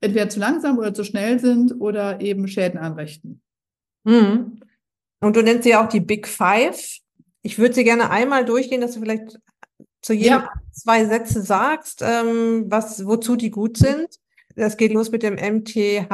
entweder 0.00 0.28
zu 0.28 0.40
langsam 0.40 0.78
oder 0.78 0.92
zu 0.92 1.04
schnell 1.04 1.38
sind 1.38 1.80
oder 1.80 2.20
eben 2.20 2.48
Schäden 2.48 2.78
anrichten. 2.78 3.40
Mhm. 4.04 4.60
Und 5.20 5.36
du 5.36 5.42
nennst 5.42 5.64
sie 5.64 5.76
auch 5.76 5.88
die 5.88 6.00
Big 6.00 6.26
Five. 6.26 6.98
Ich 7.42 7.58
würde 7.58 7.74
sie 7.74 7.84
gerne 7.84 8.10
einmal 8.10 8.44
durchgehen, 8.44 8.80
dass 8.80 8.94
du 8.94 9.00
vielleicht 9.00 9.38
zu 10.02 10.12
jedem 10.14 10.40
ja. 10.40 10.50
zwei 10.72 11.04
Sätze 11.04 11.42
sagst, 11.42 12.02
ähm, 12.02 12.64
was, 12.68 13.06
wozu 13.06 13.36
die 13.36 13.50
gut 13.50 13.76
sind. 13.76 14.08
Das 14.56 14.76
geht 14.76 14.92
los 14.92 15.10
mit 15.10 15.22
dem 15.22 15.34
MTHFR-Gen. 15.34 16.10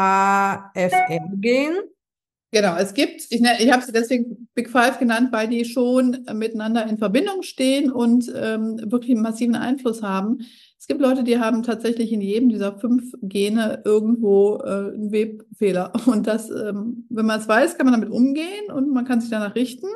Genau, 2.52 2.76
es 2.76 2.94
gibt, 2.94 3.26
ich, 3.30 3.40
ne, 3.40 3.56
ich 3.58 3.72
habe 3.72 3.82
sie 3.84 3.92
deswegen 3.92 4.48
Big 4.54 4.70
Five 4.70 4.98
genannt, 4.98 5.30
weil 5.32 5.48
die 5.48 5.64
schon 5.64 6.24
miteinander 6.32 6.86
in 6.86 6.96
Verbindung 6.96 7.42
stehen 7.42 7.90
und 7.90 8.32
ähm, 8.34 8.78
wirklich 8.84 9.10
einen 9.12 9.22
massiven 9.22 9.56
Einfluss 9.56 10.02
haben. 10.02 10.38
Es 10.78 10.86
gibt 10.86 11.00
Leute, 11.00 11.24
die 11.24 11.38
haben 11.38 11.64
tatsächlich 11.64 12.12
in 12.12 12.20
jedem 12.20 12.48
dieser 12.48 12.78
fünf 12.78 13.12
Gene 13.20 13.82
irgendwo 13.84 14.58
äh, 14.58 14.94
einen 14.94 15.10
Webfehler. 15.10 15.92
Und 16.06 16.28
das, 16.28 16.48
ähm, 16.50 17.06
wenn 17.08 17.26
man 17.26 17.40
es 17.40 17.48
weiß, 17.48 17.76
kann 17.76 17.86
man 17.86 18.00
damit 18.00 18.14
umgehen 18.14 18.70
und 18.72 18.92
man 18.92 19.04
kann 19.04 19.20
sich 19.20 19.30
danach 19.30 19.56
richten 19.56 19.88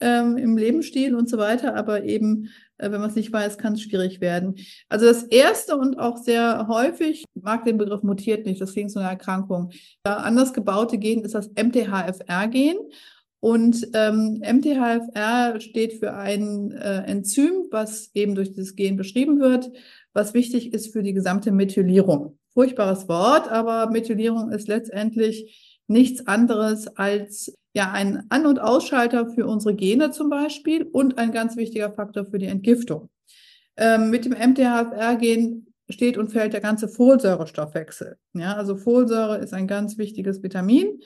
ähm, 0.00 0.36
im 0.36 0.56
Lebensstil 0.56 1.14
und 1.14 1.28
so 1.28 1.38
weiter. 1.38 1.74
Aber 1.74 2.04
eben, 2.04 2.50
wenn 2.90 3.00
man 3.00 3.10
es 3.10 3.16
nicht 3.16 3.32
weiß, 3.32 3.58
kann 3.58 3.74
es 3.74 3.82
schwierig 3.82 4.20
werden. 4.20 4.56
Also 4.88 5.06
das 5.06 5.22
erste 5.24 5.76
und 5.76 5.98
auch 5.98 6.16
sehr 6.16 6.66
häufig, 6.68 7.24
ich 7.34 7.42
mag 7.42 7.64
den 7.64 7.78
Begriff 7.78 8.02
mutiert 8.02 8.46
nicht, 8.46 8.60
das 8.60 8.72
klingt 8.72 8.90
so 8.90 8.98
eine 8.98 9.08
Erkrankung. 9.08 9.70
Ja, 10.06 10.16
anders 10.16 10.52
gebaute 10.52 10.98
Gen 10.98 11.22
ist 11.22 11.34
das 11.34 11.50
MTHFR-Gen. 11.50 12.76
Und 13.40 13.88
ähm, 13.94 14.40
MTHFR 14.40 15.60
steht 15.60 15.94
für 15.94 16.14
ein 16.14 16.70
äh, 16.70 17.02
Enzym, 17.06 17.66
was 17.72 18.10
eben 18.14 18.36
durch 18.36 18.50
dieses 18.50 18.76
Gen 18.76 18.96
beschrieben 18.96 19.40
wird, 19.40 19.72
was 20.12 20.32
wichtig 20.32 20.72
ist 20.72 20.92
für 20.92 21.02
die 21.02 21.12
gesamte 21.12 21.50
Methylierung. 21.50 22.38
Furchtbares 22.54 23.08
Wort, 23.08 23.50
aber 23.50 23.90
Methylierung 23.90 24.52
ist 24.52 24.68
letztendlich 24.68 25.80
nichts 25.88 26.26
anderes 26.28 26.86
als 26.96 27.52
ja 27.74 27.90
ein 27.92 28.24
An- 28.28 28.46
und 28.46 28.60
Ausschalter 28.60 29.30
für 29.30 29.46
unsere 29.46 29.74
Gene 29.74 30.10
zum 30.10 30.28
Beispiel 30.28 30.82
und 30.84 31.18
ein 31.18 31.32
ganz 31.32 31.56
wichtiger 31.56 31.92
Faktor 31.92 32.26
für 32.26 32.38
die 32.38 32.46
Entgiftung. 32.46 33.08
Ähm, 33.76 34.10
mit 34.10 34.24
dem 34.24 34.32
MTHFR-Gen 34.32 35.66
steht 35.88 36.18
und 36.18 36.30
fällt 36.30 36.52
der 36.52 36.60
ganze 36.60 36.88
Folsäurestoffwechsel. 36.88 38.16
Ja, 38.34 38.54
also 38.54 38.76
Folsäure 38.76 39.38
ist 39.38 39.54
ein 39.54 39.66
ganz 39.66 39.98
wichtiges 39.98 40.42
Vitamin, 40.42 41.00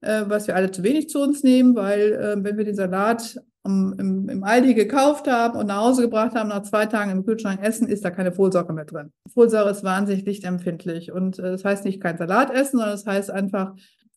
äh, 0.00 0.24
was 0.26 0.46
wir 0.46 0.56
alle 0.56 0.70
zu 0.70 0.82
wenig 0.82 1.08
zu 1.08 1.20
uns 1.20 1.42
nehmen, 1.42 1.74
weil 1.76 2.12
äh, 2.12 2.44
wenn 2.44 2.56
wir 2.56 2.64
den 2.64 2.74
Salat 2.74 3.40
um, 3.62 3.94
im, 3.98 4.28
im 4.28 4.44
Aldi 4.44 4.74
gekauft 4.74 5.28
haben 5.28 5.58
und 5.58 5.66
nach 5.66 5.82
Hause 5.82 6.02
gebracht 6.02 6.34
haben, 6.34 6.48
nach 6.48 6.62
zwei 6.62 6.86
Tagen 6.86 7.10
im 7.10 7.24
Kühlschrank 7.24 7.60
essen, 7.62 7.88
ist 7.88 8.04
da 8.04 8.10
keine 8.10 8.32
Folsäure 8.32 8.72
mehr 8.72 8.84
drin. 8.84 9.12
Folsäure 9.32 9.70
ist 9.70 9.84
wahnsinnig 9.84 10.24
lichtempfindlich 10.24 11.12
und 11.12 11.38
äh, 11.38 11.42
das 11.42 11.64
heißt 11.64 11.84
nicht 11.84 12.00
kein 12.00 12.18
Salat 12.18 12.50
essen, 12.50 12.78
sondern 12.78 12.90
das 12.90 13.06
heißt 13.06 13.30
einfach 13.30 13.74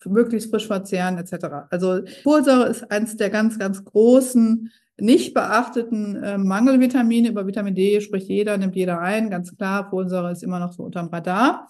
möglichst 0.09 0.49
frisch 0.49 0.67
verzehren 0.67 1.17
etc. 1.17 1.67
Also 1.69 2.01
Folsäure 2.23 2.67
ist 2.67 2.89
eines 2.91 3.17
der 3.17 3.29
ganz, 3.29 3.59
ganz 3.59 3.83
großen 3.83 4.71
nicht 4.97 5.33
beachteten 5.33 6.21
äh, 6.23 6.37
Mangelvitamine. 6.37 7.29
Über 7.29 7.47
Vitamin 7.47 7.75
D 7.75 8.01
spricht 8.01 8.27
jeder, 8.27 8.57
nimmt 8.57 8.75
jeder 8.75 8.99
ein, 8.99 9.29
ganz 9.29 9.55
klar. 9.55 9.89
Folsäure 9.89 10.31
ist 10.31 10.43
immer 10.43 10.59
noch 10.59 10.73
so 10.73 10.83
unterm 10.83 11.07
Radar. 11.07 11.67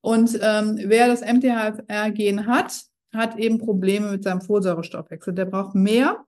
Und 0.00 0.38
ähm, 0.42 0.78
wer 0.84 1.06
das 1.06 1.20
MTHFR-Gen 1.20 2.46
hat, 2.46 2.82
hat 3.12 3.38
eben 3.38 3.58
Probleme 3.58 4.10
mit 4.10 4.24
seinem 4.24 4.40
Folsäurestoffwechsel. 4.40 5.32
Der 5.32 5.44
braucht 5.44 5.74
mehr. 5.74 6.24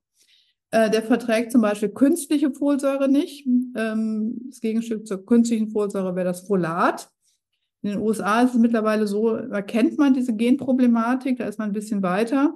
Äh, 0.70 0.90
der 0.90 1.02
verträgt 1.02 1.52
zum 1.52 1.60
Beispiel 1.60 1.88
künstliche 1.88 2.52
Folsäure 2.52 3.08
nicht. 3.08 3.46
Ähm, 3.76 4.36
das 4.48 4.60
Gegenstück 4.60 5.06
zur 5.06 5.26
künstlichen 5.26 5.70
Folsäure 5.70 6.14
wäre 6.14 6.26
das 6.26 6.46
Folat. 6.46 7.10
In 7.84 7.90
den 7.90 8.00
USA 8.00 8.40
ist 8.40 8.54
es 8.54 8.58
mittlerweile 8.58 9.06
so, 9.06 9.34
erkennt 9.34 9.98
man 9.98 10.14
diese 10.14 10.34
Genproblematik, 10.34 11.36
da 11.36 11.44
ist 11.44 11.58
man 11.58 11.68
ein 11.68 11.74
bisschen 11.74 12.02
weiter. 12.02 12.54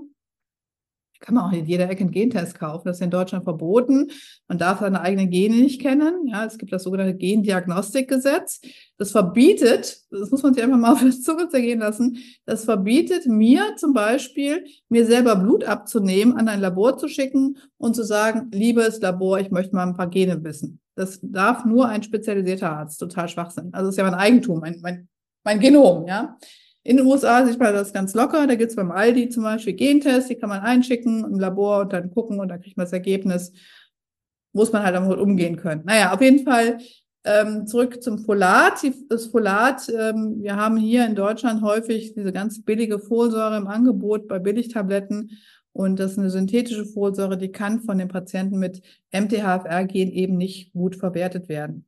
Kann 1.20 1.34
man 1.34 1.44
auch 1.44 1.52
in 1.52 1.66
jeder 1.66 1.90
Ecke 1.90 2.00
einen 2.00 2.12
Gentest 2.12 2.58
kaufen. 2.58 2.86
Das 2.86 2.96
ist 2.96 3.02
in 3.02 3.10
Deutschland 3.10 3.44
verboten. 3.44 4.10
Man 4.46 4.56
darf 4.56 4.80
seine 4.80 5.02
eigenen 5.02 5.28
Gene 5.28 5.56
nicht 5.56 5.82
kennen. 5.82 6.28
Ja, 6.28 6.46
es 6.46 6.56
gibt 6.56 6.72
das 6.72 6.84
sogenannte 6.84 7.14
Gendiagnostikgesetz. 7.14 8.62
Das 8.96 9.10
verbietet, 9.10 10.00
das 10.10 10.30
muss 10.30 10.42
man 10.42 10.54
sich 10.54 10.62
einfach 10.62 10.78
mal 10.78 10.92
auf 10.94 11.00
die 11.02 11.10
Zunge 11.10 11.50
zergehen 11.50 11.80
lassen, 11.80 12.16
das 12.46 12.64
verbietet 12.64 13.26
mir 13.26 13.76
zum 13.76 13.92
Beispiel, 13.92 14.64
mir 14.88 15.04
selber 15.04 15.36
Blut 15.36 15.64
abzunehmen, 15.64 16.38
an 16.38 16.48
ein 16.48 16.60
Labor 16.60 16.96
zu 16.96 17.06
schicken 17.06 17.58
und 17.76 17.96
zu 17.96 18.02
sagen, 18.02 18.50
liebes 18.50 18.98
Labor, 19.02 19.40
ich 19.40 19.50
möchte 19.50 19.76
mal 19.76 19.86
ein 19.86 19.96
paar 19.96 20.08
Gene 20.08 20.42
wissen. 20.42 20.80
Das 20.94 21.18
darf 21.20 21.66
nur 21.66 21.86
ein 21.86 22.02
spezialisierter 22.02 22.72
Arzt. 22.72 22.98
Total 22.98 23.28
Schwachsinn. 23.28 23.74
Also 23.74 23.88
das 23.88 23.94
ist 23.94 23.98
ja 23.98 24.04
mein 24.04 24.14
Eigentum, 24.14 24.60
mein, 24.60 24.80
mein 24.80 25.08
mein 25.48 25.60
Genom, 25.60 26.06
ja. 26.06 26.36
In 26.82 26.98
den 26.98 27.06
USA 27.06 27.46
sieht 27.46 27.58
man 27.58 27.72
das 27.72 27.94
ganz 27.94 28.12
locker. 28.12 28.46
Da 28.46 28.54
gibt 28.54 28.70
es 28.70 28.76
beim 28.76 28.90
Aldi 28.90 29.30
zum 29.30 29.44
Beispiel 29.44 29.72
Gentests, 29.72 30.28
die 30.28 30.34
kann 30.34 30.50
man 30.50 30.60
einschicken 30.60 31.24
im 31.24 31.38
Labor 31.38 31.80
und 31.80 31.92
dann 31.94 32.10
gucken 32.10 32.38
und 32.38 32.48
dann 32.48 32.60
kriegt 32.60 32.76
man 32.76 32.84
das 32.84 32.92
Ergebnis. 32.92 33.52
Muss 34.52 34.72
man 34.72 34.82
halt 34.82 34.94
damit 34.94 35.18
umgehen 35.18 35.56
können. 35.56 35.82
Naja, 35.86 36.12
auf 36.12 36.20
jeden 36.20 36.44
Fall 36.44 36.78
ähm, 37.24 37.66
zurück 37.66 38.02
zum 38.02 38.18
Folat. 38.18 38.82
Das 39.08 39.26
Folat, 39.26 39.88
ähm, 39.88 40.42
wir 40.42 40.56
haben 40.56 40.76
hier 40.76 41.06
in 41.06 41.14
Deutschland 41.14 41.62
häufig 41.62 42.12
diese 42.12 42.32
ganz 42.32 42.62
billige 42.62 42.98
Folsäure 42.98 43.56
im 43.56 43.68
Angebot 43.68 44.28
bei 44.28 44.38
Billigtabletten. 44.38 45.30
Und 45.72 45.98
das 45.98 46.12
ist 46.12 46.18
eine 46.18 46.30
synthetische 46.30 46.84
Folsäure, 46.84 47.38
die 47.38 47.52
kann 47.52 47.80
von 47.80 47.96
den 47.96 48.08
Patienten 48.08 48.58
mit 48.58 48.82
MTHFR-Gen 49.12 50.10
eben 50.10 50.36
nicht 50.36 50.72
gut 50.74 50.96
verwertet 50.96 51.48
werden. 51.48 51.86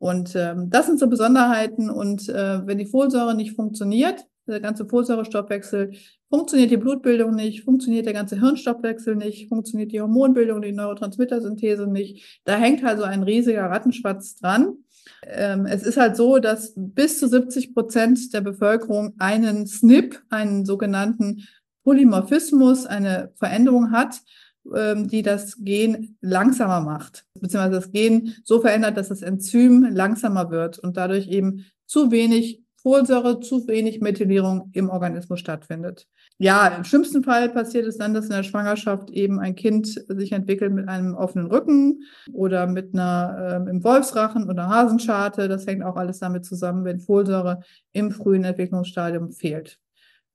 Und 0.00 0.34
ähm, 0.34 0.70
das 0.70 0.86
sind 0.86 0.98
so 0.98 1.08
Besonderheiten. 1.08 1.90
Und 1.90 2.28
äh, 2.30 2.66
wenn 2.66 2.78
die 2.78 2.86
Folsäure 2.86 3.34
nicht 3.34 3.54
funktioniert, 3.54 4.24
der 4.46 4.60
ganze 4.60 4.86
Folsäurestoffwechsel, 4.86 5.92
funktioniert 6.30 6.70
die 6.70 6.78
Blutbildung 6.78 7.34
nicht, 7.34 7.64
funktioniert 7.64 8.06
der 8.06 8.14
ganze 8.14 8.40
Hirnstoffwechsel 8.40 9.14
nicht, 9.14 9.48
funktioniert 9.48 9.92
die 9.92 10.00
Hormonbildung, 10.00 10.62
die 10.62 10.72
Neurotransmittersynthese 10.72 11.86
nicht. 11.86 12.40
Da 12.44 12.56
hängt 12.56 12.82
also 12.82 13.02
ein 13.02 13.22
riesiger 13.22 13.66
Rattenschwatz 13.66 14.36
dran. 14.36 14.78
Ähm, 15.22 15.66
es 15.66 15.82
ist 15.82 15.98
halt 15.98 16.16
so, 16.16 16.38
dass 16.38 16.72
bis 16.74 17.18
zu 17.18 17.28
70 17.28 17.74
Prozent 17.74 18.32
der 18.32 18.40
Bevölkerung 18.40 19.14
einen 19.18 19.66
SNP, 19.66 20.18
einen 20.30 20.64
sogenannten 20.64 21.46
Polymorphismus, 21.84 22.86
eine 22.86 23.32
Veränderung 23.36 23.92
hat, 23.92 24.20
die 24.64 25.22
das 25.22 25.56
Gen 25.58 26.16
langsamer 26.20 26.80
macht, 26.80 27.24
beziehungsweise 27.34 27.76
das 27.76 27.92
Gen 27.92 28.34
so 28.44 28.60
verändert, 28.60 28.96
dass 28.96 29.08
das 29.08 29.22
Enzym 29.22 29.88
langsamer 29.90 30.50
wird 30.50 30.78
und 30.78 30.96
dadurch 30.96 31.28
eben 31.28 31.64
zu 31.86 32.10
wenig 32.10 32.62
Folsäure, 32.82 33.40
zu 33.40 33.66
wenig 33.68 34.00
Methylierung 34.00 34.70
im 34.72 34.88
Organismus 34.88 35.40
stattfindet. 35.40 36.06
Ja, 36.38 36.68
im 36.68 36.84
schlimmsten 36.84 37.22
Fall 37.22 37.50
passiert 37.50 37.86
es 37.86 37.98
dann, 37.98 38.14
dass 38.14 38.24
in 38.26 38.30
der 38.30 38.42
Schwangerschaft 38.42 39.10
eben 39.10 39.38
ein 39.38 39.54
Kind 39.54 40.02
sich 40.08 40.32
entwickelt 40.32 40.72
mit 40.72 40.88
einem 40.88 41.14
offenen 41.14 41.48
Rücken 41.48 42.04
oder 42.32 42.66
mit 42.66 42.94
einer 42.94 43.64
äh, 43.66 43.70
im 43.70 43.84
Wolfsrachen 43.84 44.48
oder 44.48 44.68
Hasenscharte. 44.68 45.48
Das 45.48 45.66
hängt 45.66 45.84
auch 45.84 45.96
alles 45.96 46.20
damit 46.20 46.46
zusammen, 46.46 46.84
wenn 46.86 47.00
Folsäure 47.00 47.60
im 47.92 48.10
frühen 48.10 48.44
Entwicklungsstadium 48.44 49.30
fehlt. 49.32 49.78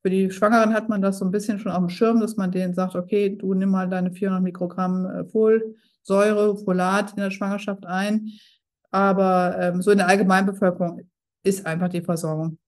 Für 0.05 0.11
die 0.11 0.29
Schwangeren 0.29 0.75
hat 0.75 0.87
man 0.87 1.01
das 1.01 1.17
so 1.17 1.25
ein 1.25 1.31
bisschen 1.31 1.57
schon 1.57 1.71
auf 1.71 1.79
dem 1.79 1.89
Schirm, 1.89 2.19
dass 2.19 2.35
man 2.35 2.51
denen 2.51 2.75
sagt, 2.75 2.93
okay, 2.93 3.35
du 3.35 3.55
nimm 3.55 3.71
mal 3.71 3.89
deine 3.89 4.11
400 4.11 4.43
Mikrogramm 4.43 5.07
äh, 5.07 5.25
Folsäure, 5.25 6.57
Folat 6.57 7.13
in 7.13 7.23
der 7.23 7.31
Schwangerschaft 7.31 7.87
ein. 7.87 8.29
Aber 8.91 9.57
ähm, 9.59 9.81
so 9.81 9.89
in 9.89 9.97
der 9.97 10.07
Allgemeinbevölkerung 10.07 11.09
ist 11.41 11.65
einfach 11.65 11.89
die 11.89 12.03
Versorgung 12.03 12.59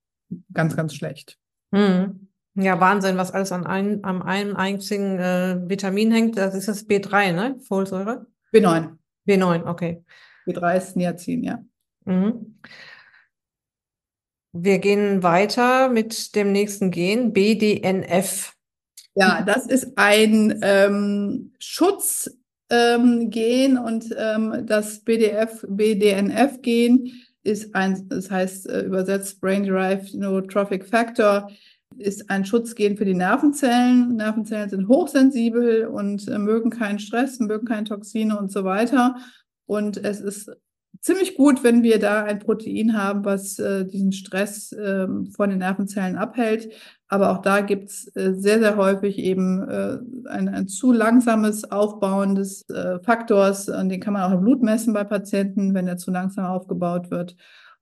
ganz, 0.51 0.75
ganz 0.75 0.95
schlecht. 0.95 1.37
Hm. 1.71 2.27
Ja, 2.55 2.79
Wahnsinn, 2.79 3.17
was 3.17 3.29
alles 3.29 3.51
an 3.51 3.67
ein, 3.67 4.03
am 4.03 4.23
einem 4.23 4.55
einzigen 4.55 5.19
äh, 5.19 5.61
Vitamin 5.69 6.11
hängt. 6.11 6.39
Das 6.39 6.55
ist 6.55 6.67
das 6.67 6.89
B3, 6.89 7.33
ne? 7.33 7.59
Folsäure? 7.59 8.25
B9. 8.51 8.97
B9, 9.27 9.67
okay. 9.67 10.03
B3 10.47 10.75
ist 10.75 10.95
Niacin, 10.95 11.43
ja. 11.43 11.59
Mhm. 12.05 12.57
Wir 14.53 14.79
gehen 14.79 15.23
weiter 15.23 15.89
mit 15.89 16.35
dem 16.35 16.51
nächsten 16.51 16.91
Gen, 16.91 17.33
BDNF. 17.33 18.53
Ja, 19.15 19.41
das 19.41 19.65
ist 19.65 19.97
ein 19.97 20.59
ähm, 20.61 21.53
Schutzgen 21.59 22.37
ähm, 22.69 23.29
und 23.83 24.15
ähm, 24.17 24.65
das 24.65 24.99
BDF, 24.99 25.65
BDNF-Gen 25.67 27.11
ist 27.43 27.73
ein, 27.73 28.07
das 28.09 28.29
heißt 28.29 28.69
äh, 28.69 28.81
übersetzt 28.81 29.39
Brain-Derived 29.41 30.13
Neurotrophic 30.15 30.85
Factor, 30.85 31.49
ist 31.97 32.29
ein 32.29 32.45
Schutzgen 32.45 32.97
für 32.97 33.05
die 33.05 33.13
Nervenzellen. 33.13 34.17
Nervenzellen 34.17 34.69
sind 34.69 34.87
hochsensibel 34.87 35.87
und 35.87 36.27
äh, 36.27 36.37
mögen 36.37 36.69
keinen 36.69 36.99
Stress, 36.99 37.39
mögen 37.39 37.65
keine 37.65 37.85
Toxine 37.85 38.37
und 38.37 38.51
so 38.51 38.63
weiter. 38.63 39.15
Und 39.65 39.97
es 39.97 40.19
ist 40.19 40.51
ziemlich 41.01 41.35
gut, 41.35 41.63
wenn 41.63 41.83
wir 41.83 41.99
da 41.99 42.23
ein 42.23 42.39
Protein 42.39 42.97
haben, 42.97 43.25
was 43.25 43.59
äh, 43.59 43.85
diesen 43.85 44.11
Stress 44.11 44.71
äh, 44.71 45.07
von 45.35 45.49
den 45.49 45.59
Nervenzellen 45.59 46.15
abhält. 46.15 46.73
Aber 47.07 47.31
auch 47.31 47.41
da 47.41 47.61
gibt's 47.61 48.13
äh, 48.15 48.33
sehr, 48.33 48.59
sehr 48.59 48.75
häufig 48.77 49.17
eben 49.17 49.67
äh, 49.69 49.97
ein, 50.29 50.49
ein 50.49 50.67
zu 50.67 50.91
langsames 50.91 51.71
Aufbauen 51.71 52.35
des 52.35 52.69
äh, 52.69 52.99
Faktors. 52.99 53.69
Und 53.69 53.89
den 53.89 54.01
kann 54.01 54.13
man 54.13 54.23
auch 54.23 54.37
im 54.37 54.41
Blut 54.41 54.61
messen 54.61 54.93
bei 54.93 55.03
Patienten, 55.03 55.73
wenn 55.73 55.87
er 55.87 55.97
zu 55.97 56.11
langsam 56.11 56.45
aufgebaut 56.45 57.09
wird. 57.11 57.35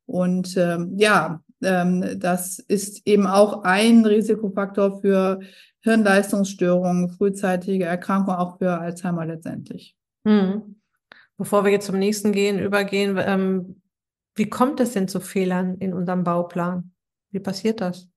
Und 0.06 0.56
ähm, 0.58 0.94
ja, 0.98 1.42
ähm, 1.64 2.20
das 2.20 2.60
ist 2.60 3.08
eben 3.08 3.26
auch 3.26 3.64
ein 3.64 4.06
Risikofaktor 4.06 5.02
für 5.02 5.40
Hirnleistungsstörungen, 5.82 7.10
frühzeitige 7.10 7.86
Erkrankungen, 7.86 8.38
auch 8.38 8.58
für 8.60 8.80
Alzheimer 8.80 9.26
letztendlich. 9.26 9.96
Mhm. 10.24 10.76
Bevor 11.38 11.66
wir 11.66 11.72
jetzt 11.72 11.88
zum 11.88 12.00
nächsten 12.00 12.32
gehen, 12.32 12.60
übergehen, 12.60 13.18
ähm, 13.20 13.82
wie 14.36 14.50
kommt 14.50 14.80
es 14.80 14.94
denn 14.94 15.08
zu 15.08 15.20
Fehlern 15.20 15.78
in 15.80 15.94
unserem 15.94 16.24
Bauplan? 16.24 16.92
Wie 17.32 17.40
passiert 17.40 17.82
das? 17.82 18.10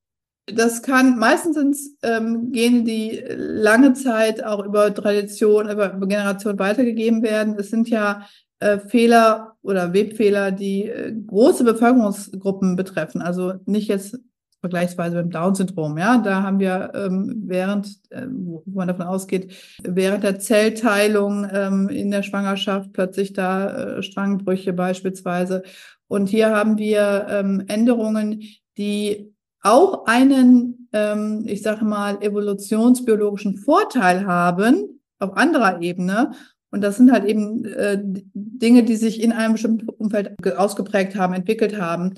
Das 0.45 0.81
kann 0.81 1.19
meistens 1.19 1.55
sind 1.55 1.77
ähm, 2.01 2.51
Gene, 2.51 2.83
die 2.83 3.23
lange 3.29 3.93
Zeit 3.93 4.43
auch 4.43 4.65
über 4.65 4.93
Tradition, 4.93 5.69
über, 5.69 5.93
über 5.93 6.07
Generation 6.07 6.57
weitergegeben 6.57 7.21
werden. 7.21 7.55
Es 7.57 7.69
sind 7.69 7.89
ja 7.89 8.25
äh, 8.59 8.79
Fehler 8.79 9.57
oder 9.61 9.93
Webfehler, 9.93 10.51
die 10.51 10.89
äh, 10.89 11.13
große 11.13 11.63
Bevölkerungsgruppen 11.63 12.75
betreffen. 12.75 13.21
Also 13.21 13.53
nicht 13.65 13.87
jetzt 13.87 14.17
vergleichsweise 14.61 15.15
beim 15.15 15.29
Down-Syndrom. 15.29 15.97
Ja, 15.97 16.17
da 16.17 16.43
haben 16.43 16.59
wir 16.59 16.91
ähm, 16.93 17.43
während, 17.45 17.87
äh, 18.09 18.25
wo 18.29 18.63
man 18.65 18.87
davon 18.87 19.05
ausgeht, 19.05 19.53
während 19.83 20.23
der 20.23 20.39
Zellteilung 20.39 21.47
ähm, 21.51 21.89
in 21.89 22.11
der 22.11 22.23
Schwangerschaft 22.23 22.93
plötzlich 22.93 23.33
da 23.33 23.97
äh, 23.97 24.03
Strangbrüche 24.03 24.73
beispielsweise. 24.73 25.63
Und 26.07 26.27
hier 26.27 26.49
haben 26.49 26.77
wir 26.77 27.27
ähm, 27.29 27.63
Änderungen, 27.67 28.43
die 28.77 29.33
auch 29.61 30.05
einen, 30.05 30.89
ähm, 30.93 31.43
ich 31.45 31.61
sage 31.61 31.85
mal, 31.85 32.21
evolutionsbiologischen 32.21 33.57
Vorteil 33.57 34.25
haben 34.25 35.01
auf 35.19 35.35
anderer 35.35 35.81
Ebene. 35.81 36.31
Und 36.71 36.81
das 36.81 36.97
sind 36.97 37.11
halt 37.11 37.25
eben 37.25 37.65
äh, 37.65 37.99
Dinge, 38.03 38.83
die 38.83 38.95
sich 38.95 39.21
in 39.21 39.31
einem 39.31 39.53
bestimmten 39.53 39.89
Umfeld 39.89 40.35
ausgeprägt 40.57 41.15
haben, 41.15 41.33
entwickelt 41.33 41.79
haben. 41.79 42.13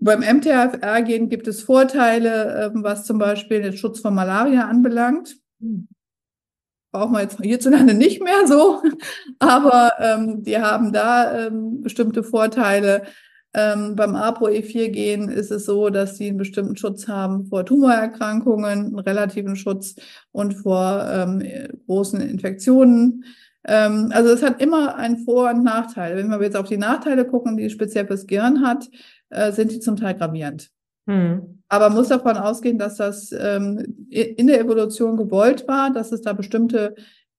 Beim 0.00 0.20
MTHFR-Gen 0.20 1.28
gibt 1.28 1.46
es 1.46 1.62
Vorteile, 1.62 2.72
ähm, 2.74 2.82
was 2.82 3.04
zum 3.04 3.18
Beispiel 3.18 3.60
den 3.60 3.76
Schutz 3.76 4.00
von 4.00 4.14
Malaria 4.14 4.66
anbelangt. 4.66 5.36
Hm. 5.60 5.88
Brauchen 6.90 7.12
wir 7.12 7.20
jetzt 7.20 7.40
hierzulande 7.40 7.94
nicht 7.94 8.22
mehr 8.22 8.46
so, 8.46 8.82
aber 9.38 9.92
ähm, 10.00 10.42
die 10.42 10.58
haben 10.58 10.92
da 10.92 11.46
ähm, 11.46 11.82
bestimmte 11.82 12.24
Vorteile. 12.24 13.02
Ähm, 13.52 13.94
beim 13.94 14.16
ApoE4-Gen 14.16 15.28
ist 15.28 15.50
es 15.50 15.66
so, 15.66 15.90
dass 15.90 16.16
sie 16.16 16.28
einen 16.28 16.38
bestimmten 16.38 16.76
Schutz 16.76 17.06
haben 17.06 17.46
vor 17.46 17.66
Tumorerkrankungen, 17.66 18.86
einen 18.86 18.98
relativen 18.98 19.56
Schutz 19.56 19.96
und 20.32 20.54
vor 20.54 21.04
ähm, 21.12 21.42
großen 21.86 22.20
Infektionen. 22.20 23.24
Ähm, 23.64 24.10
also 24.12 24.30
es 24.30 24.42
hat 24.42 24.62
immer 24.62 24.96
einen 24.96 25.24
Vor- 25.24 25.50
und 25.50 25.62
Nachteil. 25.64 26.16
Wenn 26.16 26.30
wir 26.30 26.40
jetzt 26.42 26.56
auf 26.56 26.68
die 26.68 26.78
Nachteile 26.78 27.26
gucken, 27.26 27.56
die 27.56 27.70
speziell 27.70 28.06
fürs 28.06 28.26
Gehirn 28.26 28.64
hat, 28.64 28.88
äh, 29.30 29.52
sind 29.52 29.72
die 29.72 29.80
zum 29.80 29.96
Teil 29.96 30.14
gravierend. 30.14 30.70
Hm. 31.06 31.62
Aber 31.68 31.88
man 31.88 31.98
muss 31.98 32.08
davon 32.08 32.36
ausgehen, 32.36 32.78
dass 32.78 32.96
das 32.96 33.32
ähm, 33.32 34.06
in 34.10 34.46
der 34.46 34.60
Evolution 34.60 35.16
gewollt 35.16 35.66
war, 35.66 35.92
dass 35.92 36.12
es 36.12 36.20
da 36.20 36.32
bestimmte, 36.32 36.94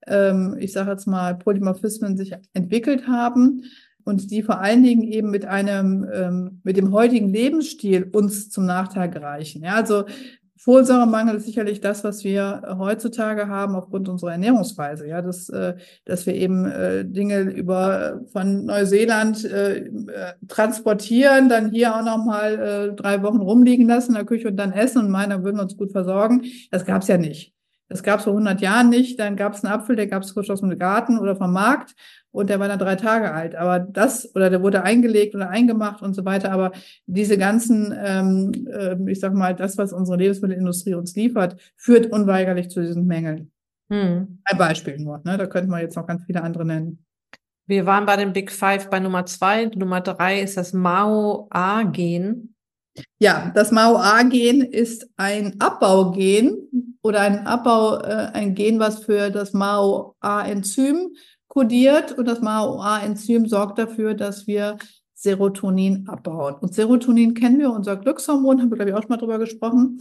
ähm, 0.07 0.55
ich 0.59 0.71
sage 0.71 0.91
jetzt 0.91 1.05
mal, 1.05 1.35
Polymorphismen 1.35 2.17
sich 2.17 2.33
entwickelt 2.53 3.07
haben 3.07 3.63
und 4.03 4.31
die 4.31 4.41
vor 4.41 4.59
allen 4.59 4.83
Dingen 4.83 5.03
eben 5.03 5.29
mit 5.29 5.45
einem, 5.45 6.07
ähm, 6.11 6.61
mit 6.63 6.77
dem 6.77 6.91
heutigen 6.91 7.29
Lebensstil 7.29 8.09
uns 8.11 8.49
zum 8.49 8.65
Nachteil 8.65 9.09
gereichen. 9.09 9.63
Ja, 9.63 9.75
also 9.75 10.05
Folsäuremangel 10.63 11.37
ist 11.37 11.45
sicherlich 11.47 11.81
das, 11.81 12.03
was 12.03 12.23
wir 12.23 12.61
heutzutage 12.77 13.47
haben 13.47 13.75
aufgrund 13.75 14.07
unserer 14.07 14.33
Ernährungsweise. 14.33 15.07
Ja, 15.07 15.23
dass, 15.23 15.49
äh, 15.49 15.75
dass 16.05 16.27
wir 16.27 16.35
eben 16.35 16.65
äh, 16.65 17.03
Dinge 17.03 17.39
über 17.39 18.21
von 18.31 18.65
Neuseeland 18.65 19.43
äh, 19.43 19.89
transportieren, 20.47 21.49
dann 21.49 21.71
hier 21.71 21.95
auch 21.95 22.03
noch 22.03 22.23
mal 22.23 22.93
drei 22.95 23.23
Wochen 23.23 23.37
rumliegen 23.37 23.87
lassen 23.87 24.11
in 24.11 24.15
der 24.15 24.25
Küche 24.25 24.49
und 24.49 24.57
dann 24.57 24.71
essen 24.71 24.99
und 24.99 25.09
meinen, 25.09 25.31
dann 25.31 25.43
würden 25.43 25.59
uns 25.59 25.75
gut 25.77 25.91
versorgen. 25.91 26.43
Das 26.69 26.85
gab 26.85 27.01
es 27.01 27.07
ja 27.07 27.17
nicht. 27.17 27.55
Das 27.91 28.03
gab 28.03 28.19
es 28.19 28.23
vor 28.23 28.31
100 28.31 28.61
Jahren 28.61 28.87
nicht. 28.87 29.19
Dann 29.19 29.35
gab 29.35 29.53
es 29.53 29.65
einen 29.65 29.73
Apfel, 29.73 29.97
der 29.97 30.07
gab 30.07 30.23
es 30.23 30.31
frisch 30.31 30.49
aus 30.49 30.61
dem 30.61 30.79
Garten 30.79 31.19
oder 31.19 31.35
vom 31.35 31.51
Markt 31.51 31.93
und 32.31 32.49
der 32.49 32.57
war 32.61 32.69
dann 32.69 32.79
drei 32.79 32.95
Tage 32.95 33.33
alt. 33.33 33.53
Aber 33.53 33.79
das, 33.79 34.33
oder 34.33 34.49
der 34.49 34.63
wurde 34.63 34.83
eingelegt 34.83 35.35
oder 35.35 35.49
eingemacht 35.49 36.01
und 36.01 36.13
so 36.13 36.23
weiter. 36.23 36.53
Aber 36.53 36.71
diese 37.05 37.37
ganzen, 37.37 37.93
ähm, 38.01 38.53
äh, 38.71 38.95
ich 39.11 39.19
sag 39.19 39.33
mal, 39.33 39.53
das, 39.53 39.77
was 39.77 39.91
unsere 39.91 40.17
Lebensmittelindustrie 40.17 40.93
uns 40.93 41.17
liefert, 41.17 41.59
führt 41.75 42.05
unweigerlich 42.05 42.69
zu 42.69 42.81
diesen 42.81 43.07
Mängeln. 43.07 43.51
Hm. 43.91 44.39
Ein 44.45 44.57
Beispiel 44.57 44.97
nur, 44.97 45.19
ne? 45.25 45.37
Da 45.37 45.45
könnte 45.47 45.69
man 45.69 45.81
jetzt 45.81 45.97
noch 45.97 46.07
ganz 46.07 46.23
viele 46.23 46.41
andere 46.43 46.65
nennen. 46.65 47.03
Wir 47.67 47.85
waren 47.85 48.05
bei 48.05 48.15
den 48.15 48.31
Big 48.31 48.53
Five 48.53 48.89
bei 48.89 49.01
Nummer 49.01 49.25
zwei. 49.25 49.65
Nummer 49.65 49.99
drei 49.99 50.39
ist 50.39 50.55
das 50.55 50.71
Mao-A-Gen. 50.71 52.55
Ja, 53.19 53.51
das 53.55 53.71
Mao-A-Gen 53.71 54.61
ist 54.61 55.07
ein 55.15 55.59
Abbaugen 55.59 56.97
oder 57.01 57.21
ein 57.21 57.47
Abbau, 57.47 57.99
äh, 57.99 58.31
ein 58.33 58.53
Gen, 58.53 58.79
was 58.79 59.05
für 59.05 59.29
das 59.29 59.53
Mao-A-Enzym 59.53 61.15
kodiert 61.51 62.17
und 62.17 62.29
das 62.29 62.39
MAOA-Enzym 62.39 63.45
sorgt 63.45 63.77
dafür, 63.77 64.13
dass 64.13 64.47
wir 64.47 64.77
Serotonin 65.13 66.07
abbauen. 66.07 66.55
Und 66.55 66.73
Serotonin 66.73 67.33
kennen 67.33 67.59
wir, 67.59 67.71
unser 67.71 67.97
Glückshormon, 67.97 68.61
haben 68.61 68.71
wir, 68.71 68.77
glaube 68.77 68.91
ich, 68.91 68.95
auch 68.95 69.01
schon 69.01 69.09
mal 69.09 69.17
drüber 69.17 69.37
gesprochen. 69.37 69.99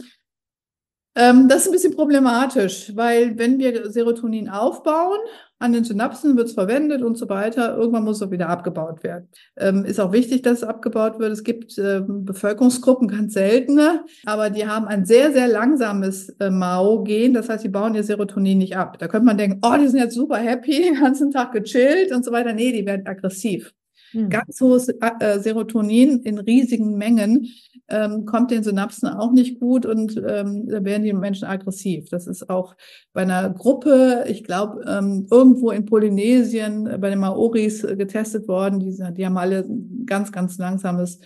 Ähm, 1.15 1.47
das 1.49 1.61
ist 1.61 1.67
ein 1.67 1.73
bisschen 1.73 1.95
problematisch, 1.95 2.91
weil 2.95 3.37
wenn 3.37 3.59
wir 3.59 3.91
Serotonin 3.91 4.47
aufbauen, 4.47 5.19
an 5.59 5.73
den 5.73 5.83
Synapsen 5.83 6.37
wird 6.37 6.47
es 6.47 6.53
verwendet 6.53 7.03
und 7.03 7.17
so 7.17 7.29
weiter, 7.29 7.77
irgendwann 7.77 8.03
muss 8.03 8.21
es 8.21 8.31
wieder 8.31 8.49
abgebaut 8.49 9.03
werden. 9.03 9.27
Ähm, 9.57 9.85
ist 9.85 9.99
auch 9.99 10.11
wichtig, 10.11 10.41
dass 10.41 10.59
es 10.59 10.63
abgebaut 10.63 11.19
wird. 11.19 11.31
Es 11.31 11.43
gibt 11.43 11.77
äh, 11.77 12.01
Bevölkerungsgruppen, 12.07 13.07
ganz 13.09 13.33
seltene, 13.33 14.05
aber 14.25 14.49
die 14.49 14.65
haben 14.65 14.87
ein 14.87 15.05
sehr, 15.05 15.33
sehr 15.33 15.47
langsames 15.47 16.29
äh, 16.39 16.49
MAO-Gen. 16.49 17.33
Das 17.33 17.49
heißt, 17.49 17.63
die 17.63 17.69
bauen 17.69 17.93
ihr 17.93 18.03
Serotonin 18.03 18.57
nicht 18.57 18.77
ab. 18.77 18.97
Da 18.97 19.07
könnte 19.07 19.25
man 19.25 19.37
denken, 19.37 19.59
oh, 19.63 19.75
die 19.79 19.87
sind 19.87 19.99
jetzt 19.99 20.15
super 20.15 20.37
happy, 20.37 20.81
den 20.83 20.99
ganzen 20.99 21.29
Tag 21.29 21.51
gechillt 21.51 22.11
und 22.11 22.25
so 22.25 22.31
weiter. 22.31 22.53
Nee, 22.53 22.71
die 22.71 22.85
werden 22.85 23.05
aggressiv. 23.05 23.73
Hm. 24.11 24.29
Ganz 24.29 24.59
hohes 24.61 24.89
äh, 24.89 25.39
Serotonin 25.39 26.19
in 26.23 26.37
riesigen 26.37 26.97
Mengen 26.97 27.47
ähm, 27.87 28.25
kommt 28.25 28.51
den 28.51 28.63
Synapsen 28.63 29.09
auch 29.09 29.31
nicht 29.31 29.59
gut 29.59 29.85
und 29.85 30.15
ähm, 30.17 30.67
da 30.67 30.83
werden 30.83 31.03
die 31.03 31.13
Menschen 31.13 31.47
aggressiv. 31.47 32.09
Das 32.09 32.27
ist 32.27 32.49
auch 32.49 32.75
bei 33.13 33.21
einer 33.21 33.49
Gruppe, 33.49 34.25
ich 34.27 34.43
glaube, 34.43 34.83
ähm, 34.87 35.27
irgendwo 35.29 35.71
in 35.71 35.85
Polynesien 35.85 36.87
äh, 36.87 36.97
bei 36.97 37.09
den 37.09 37.19
Maoris 37.19 37.83
äh, 37.83 37.95
getestet 37.95 38.47
worden. 38.47 38.79
Die, 38.79 38.97
die 39.13 39.25
haben 39.25 39.37
alle 39.37 39.65
ganz, 40.05 40.31
ganz 40.31 40.57
langsames 40.57 41.19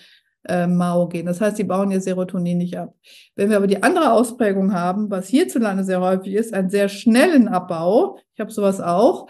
äh, 0.47 0.67
Mao 0.67 1.07
gehen. 1.07 1.25
Das 1.25 1.41
heißt, 1.41 1.57
die 1.57 1.63
bauen 1.63 1.91
ihr 1.91 2.01
Serotonin 2.01 2.57
nicht 2.57 2.77
ab. 2.77 2.93
Wenn 3.35 3.49
wir 3.49 3.57
aber 3.57 3.67
die 3.67 3.83
andere 3.83 4.11
Ausprägung 4.13 4.73
haben, 4.73 5.09
was 5.09 5.27
hierzulande 5.27 5.83
sehr 5.83 6.01
häufig 6.01 6.33
ist, 6.33 6.53
einen 6.53 6.69
sehr 6.69 6.89
schnellen 6.89 7.47
Abbau, 7.47 8.17
ich 8.33 8.39
habe 8.39 8.51
sowas 8.51 8.81
auch, 8.81 9.27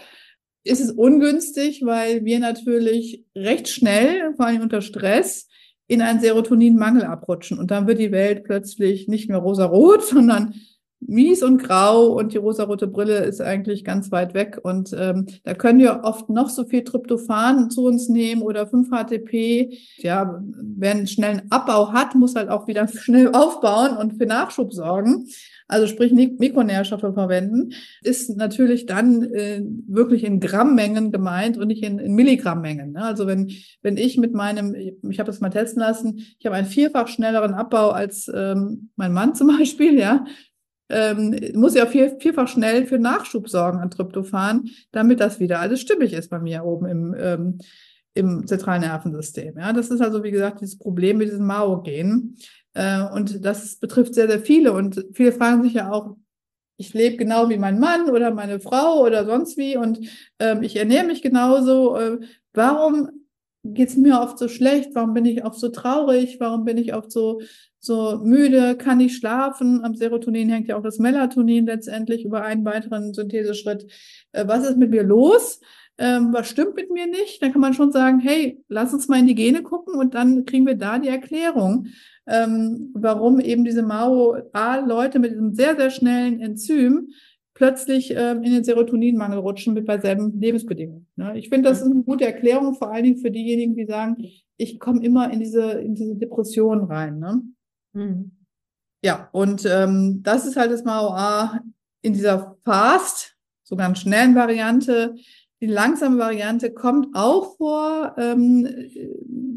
ist 0.65 0.81
es 0.81 0.91
ungünstig, 0.91 1.85
weil 1.85 2.25
wir 2.25 2.39
natürlich 2.39 3.23
recht 3.35 3.69
schnell, 3.69 4.33
vor 4.35 4.47
allem 4.47 4.61
unter 4.61 4.81
Stress, 4.81 5.47
in 5.87 6.01
einen 6.01 6.19
Serotoninmangel 6.19 7.03
abrutschen. 7.03 7.59
Und 7.59 7.69
dann 7.69 7.85
wird 7.87 7.99
die 7.99 8.11
Welt 8.11 8.43
plötzlich 8.43 9.07
nicht 9.07 9.29
mehr 9.29 9.37
rosarot, 9.37 10.03
sondern 10.07 10.55
mies 10.99 11.43
und 11.43 11.61
grau 11.61 12.07
und 12.07 12.33
die 12.33 12.37
rosarote 12.37 12.87
Brille 12.87 13.25
ist 13.25 13.39
eigentlich 13.39 13.83
ganz 13.83 14.11
weit 14.11 14.33
weg. 14.33 14.59
Und 14.63 14.91
ähm, 14.97 15.27
da 15.43 15.53
können 15.53 15.77
wir 15.77 16.01
oft 16.03 16.29
noch 16.29 16.49
so 16.49 16.65
viel 16.65 16.83
Tryptophan 16.83 17.69
zu 17.69 17.85
uns 17.85 18.09
nehmen 18.09 18.41
oder 18.41 18.63
5-HTP. 18.63 19.77
Ja, 19.97 20.41
wer 20.41 20.91
einen 20.91 21.05
schnellen 21.05 21.43
Abbau 21.51 21.93
hat, 21.93 22.15
muss 22.15 22.33
halt 22.33 22.49
auch 22.49 22.67
wieder 22.67 22.87
schnell 23.01 23.31
aufbauen 23.33 23.97
und 23.97 24.17
für 24.17 24.25
Nachschub 24.25 24.73
sorgen 24.73 25.27
also 25.67 25.87
sprich 25.87 26.11
Mikronährstoffe 26.11 27.13
verwenden, 27.13 27.73
ist 28.03 28.35
natürlich 28.37 28.85
dann 28.85 29.23
äh, 29.33 29.61
wirklich 29.87 30.23
in 30.23 30.39
Grammmengen 30.39 31.11
gemeint 31.11 31.57
und 31.57 31.67
nicht 31.67 31.83
in, 31.83 31.97
in 31.97 32.13
Milligrammengen. 32.13 32.91
Ne? 32.91 33.03
Also 33.03 33.25
wenn, 33.25 33.51
wenn 33.81 33.97
ich 33.97 34.17
mit 34.17 34.33
meinem, 34.33 34.75
ich 34.75 35.19
habe 35.19 35.31
es 35.31 35.41
mal 35.41 35.49
testen 35.49 35.81
lassen, 35.81 36.25
ich 36.39 36.45
habe 36.45 36.55
einen 36.55 36.67
vierfach 36.67 37.07
schnelleren 37.07 37.55
Abbau 37.55 37.89
als 37.89 38.31
ähm, 38.33 38.89
mein 38.95 39.13
Mann 39.13 39.33
zum 39.33 39.47
Beispiel, 39.57 39.97
ja, 39.97 40.25
ähm, 40.89 41.35
muss 41.55 41.73
ja 41.73 41.87
vier, 41.87 42.17
vierfach 42.19 42.47
schnell 42.47 42.85
für 42.85 42.99
Nachschub 42.99 43.49
sorgen 43.49 43.79
an 43.79 43.89
Tryptophan, 43.89 44.69
damit 44.91 45.19
das 45.19 45.39
wieder 45.39 45.59
alles 45.59 45.81
stimmig 45.81 46.13
ist 46.13 46.29
bei 46.29 46.39
mir 46.39 46.63
oben 46.63 46.85
im, 46.85 47.15
ähm, 47.17 47.57
im 48.13 48.45
zentralen 48.45 48.81
Nervensystem. 48.81 49.57
Ja, 49.57 49.73
das 49.73 49.89
ist 49.89 50.01
also, 50.01 50.23
wie 50.23 50.31
gesagt, 50.31 50.61
dieses 50.61 50.77
Problem 50.77 51.17
mit 51.17 51.29
diesem 51.29 51.47
Mao-Gen. 51.47 52.35
Äh, 52.75 53.03
und 53.13 53.43
das 53.43 53.77
betrifft 53.77 54.13
sehr, 54.13 54.27
sehr 54.27 54.39
viele. 54.39 54.73
Und 54.73 55.03
viele 55.13 55.31
fragen 55.31 55.63
sich 55.63 55.73
ja 55.73 55.91
auch, 55.91 56.15
ich 56.77 56.93
lebe 56.93 57.17
genau 57.17 57.49
wie 57.49 57.57
mein 57.57 57.79
Mann 57.79 58.09
oder 58.09 58.31
meine 58.31 58.59
Frau 58.59 59.01
oder 59.01 59.25
sonst 59.25 59.57
wie 59.57 59.77
und 59.77 59.99
ähm, 60.39 60.61
ich 60.61 60.75
ernähre 60.75 61.07
mich 61.07 61.21
genauso. 61.21 61.97
Äh, 61.97 62.19
warum 62.53 63.09
geht 63.63 63.89
es 63.89 63.97
mir 63.97 64.19
oft 64.19 64.37
so 64.37 64.47
schlecht? 64.47 64.89
Warum 64.93 65.13
bin 65.13 65.25
ich 65.25 65.43
oft 65.43 65.59
so 65.59 65.69
traurig? 65.69 66.39
Warum 66.39 66.65
bin 66.65 66.77
ich 66.77 66.93
oft 66.93 67.11
so, 67.11 67.41
so 67.79 68.19
müde? 68.23 68.75
Kann 68.75 68.99
ich 68.99 69.15
schlafen? 69.15 69.83
Am 69.85 69.95
Serotonin 69.95 70.49
hängt 70.49 70.67
ja 70.67 70.75
auch 70.77 70.83
das 70.83 70.99
Melatonin 70.99 71.65
letztendlich 71.65 72.25
über 72.25 72.43
einen 72.43 72.65
weiteren 72.65 73.13
Syntheseschritt. 73.13 73.89
Äh, 74.33 74.45
was 74.47 74.67
ist 74.67 74.77
mit 74.77 74.91
mir 74.91 75.03
los? 75.03 75.61
Ähm, 75.97 76.33
was 76.33 76.49
stimmt 76.49 76.75
mit 76.75 76.91
mir 76.91 77.07
nicht? 77.07 77.41
Dann 77.41 77.51
kann 77.51 77.61
man 77.61 77.73
schon 77.73 77.91
sagen, 77.91 78.19
hey, 78.19 78.61
lass 78.67 78.93
uns 78.93 79.07
mal 79.07 79.19
in 79.19 79.27
die 79.27 79.35
Gene 79.35 79.63
gucken 79.63 79.95
und 79.95 80.13
dann 80.13 80.45
kriegen 80.45 80.65
wir 80.65 80.75
da 80.75 80.99
die 80.99 81.07
Erklärung, 81.07 81.87
ähm, 82.27 82.91
warum 82.93 83.39
eben 83.39 83.63
diese 83.63 83.81
MAO-A-Leute 83.81 85.19
mit 85.19 85.31
diesem 85.31 85.53
sehr, 85.53 85.75
sehr 85.77 85.89
schnellen 85.89 86.41
Enzym 86.41 87.09
plötzlich 87.53 88.11
ähm, 88.11 88.43
in 88.43 88.51
den 88.51 88.63
Serotoninmangel 88.65 89.39
rutschen 89.39 89.73
mit 89.73 89.85
bei 89.85 89.97
selben 89.97 90.39
Lebensbedingungen. 90.39 91.07
Ne? 91.15 91.39
Ich 91.39 91.47
finde, 91.49 91.69
das 91.69 91.81
ist 91.81 91.89
eine 91.89 92.03
gute 92.03 92.25
Erklärung, 92.25 92.75
vor 92.75 92.91
allen 92.91 93.05
Dingen 93.05 93.17
für 93.17 93.31
diejenigen, 93.31 93.75
die 93.75 93.85
sagen, 93.85 94.17
ich 94.57 94.79
komme 94.79 95.03
immer 95.03 95.31
in 95.31 95.39
diese, 95.39 95.71
in 95.71 95.95
diese 95.95 96.15
Depression 96.15 96.83
rein. 96.83 97.19
Ne? 97.19 97.41
Mhm. 97.93 98.31
Ja, 99.03 99.29
und 99.31 99.65
ähm, 99.65 100.21
das 100.23 100.45
ist 100.45 100.57
halt 100.57 100.71
das 100.71 100.83
MAOA 100.83 101.61
in 102.01 102.13
dieser 102.13 102.57
Fast, 102.65 103.35
so 103.63 103.75
ganz 103.75 103.99
schnellen 103.99 104.35
Variante. 104.35 105.15
Die 105.65 105.71
langsame 105.71 106.19
Variante 106.19 106.71
kommt 106.71 107.15
auch 107.15 107.57
vor, 107.57 108.13
ähm, 108.19 108.67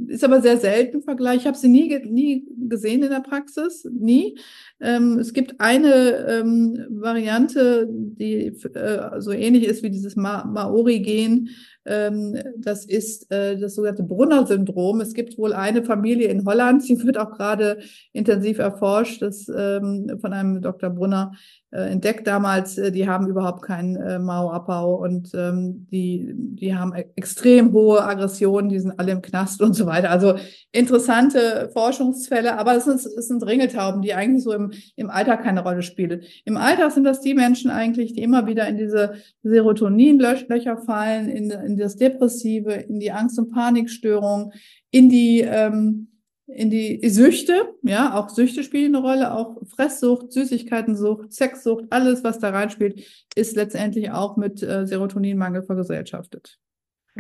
ist 0.07 0.25
aber 0.25 0.41
sehr 0.41 0.57
selten 0.57 0.97
im 0.97 1.03
Vergleich. 1.03 1.41
Ich 1.43 1.47
habe 1.47 1.59
sie 1.59 1.69
nie, 1.69 1.99
nie 2.07 2.47
gesehen 2.67 3.03
in 3.03 3.11
der 3.11 3.21
Praxis, 3.21 3.87
nie. 3.93 4.39
Ähm, 4.81 5.19
es 5.19 5.33
gibt 5.33 5.61
eine 5.61 6.27
ähm, 6.29 6.87
Variante, 6.91 7.89
die 7.91 8.47
äh, 8.47 9.21
so 9.21 9.33
ähnlich 9.33 9.65
ist 9.65 9.83
wie 9.83 9.91
dieses 9.91 10.15
Ma 10.15 10.45
Maori-Gen. 10.45 11.49
Ähm, 11.85 12.37
das 12.59 12.85
ist 12.85 13.31
äh, 13.33 13.59
das 13.59 13.75
sogenannte 13.75 14.03
Brunner-Syndrom. 14.03 15.01
Es 15.01 15.15
gibt 15.15 15.39
wohl 15.39 15.53
eine 15.53 15.83
Familie 15.83 16.29
in 16.29 16.45
Holland, 16.45 16.87
die 16.89 17.03
wird 17.03 17.19
auch 17.19 17.33
gerade 17.33 17.79
intensiv 18.13 18.59
erforscht, 18.59 19.23
das 19.23 19.49
ähm, 19.49 20.19
von 20.21 20.33
einem 20.33 20.61
Dr. 20.61 20.91
Brunner 20.91 21.33
äh, 21.71 21.91
entdeckt 21.91 22.27
damals, 22.27 22.79
äh, 22.79 22.91
die 22.91 23.07
haben 23.07 23.27
überhaupt 23.27 23.63
keinen 23.63 23.97
äh, 23.97 24.19
Mao-Abbau 24.19 24.95
und 24.95 25.33
ähm, 25.35 25.87
die, 25.91 26.33
die 26.35 26.75
haben 26.75 26.95
e-, 26.95 27.05
extrem 27.15 27.73
hohe 27.73 28.03
Aggressionen, 28.03 28.71
die 28.71 28.81
sind 28.81 28.99
alle 28.99 29.13
im 29.13 29.21
Knast 29.21 29.61
und 29.61 29.75
so 29.75 29.85
weiter. 29.85 30.11
Also 30.11 30.37
interessante 30.73 31.69
Forschungsfälle, 31.75 32.59
aber 32.59 32.75
es 32.75 32.85
sind, 32.85 32.97
es 32.97 33.29
sind 33.29 33.45
Ringeltauben, 33.45 34.01
die 34.01 34.15
eigentlich 34.15 34.45
so 34.45 34.53
im, 34.53 34.68
im 34.97 35.11
Alltag 35.11 35.43
keine 35.43 35.63
Rolle 35.63 35.83
spielen. 35.83 36.23
Im 36.45 36.57
Alltag 36.57 36.93
sind 36.93 37.05
das 37.05 37.21
die 37.21 37.35
Menschen 37.35 37.71
eigentlich, 37.71 38.13
die 38.13 38.23
immer 38.23 38.47
wieder 38.47 38.69
in 38.69 38.77
diese 38.77 39.15
Serotoninlöcher 39.43 40.79
fallen, 40.79 41.29
in, 41.29 41.51
in 41.51 41.77
das 41.77 41.97
Depressive, 41.97 42.73
in 42.73 43.01
die 43.01 43.13
Angst- 43.13 43.39
und 43.39 43.51
Panikstörung, 43.51 44.53
in 44.91 45.09
die 45.09 45.41
ähm, 45.41 46.09
in 46.49 46.71
die 46.71 47.07
Süchte, 47.11 47.75
ja, 47.83 48.15
auch 48.15 48.31
Süchte 48.31 48.65
spielen 48.65 48.97
eine 48.97 49.05
Rolle, 49.05 49.35
auch 49.35 49.59
Fresssucht, 49.69 50.33
Süßigkeitensucht, 50.33 51.33
Sexsucht, 51.33 51.85
alles, 51.91 52.25
was 52.25 52.39
da 52.39 52.51
reinspielt, 52.51 53.05
ist 53.35 53.55
letztendlich 53.55 54.11
auch 54.11 54.37
mit 54.39 54.63
äh, 54.63 54.87
Serotoninmangel 54.87 55.63
vergesellschaftet. 55.63 56.59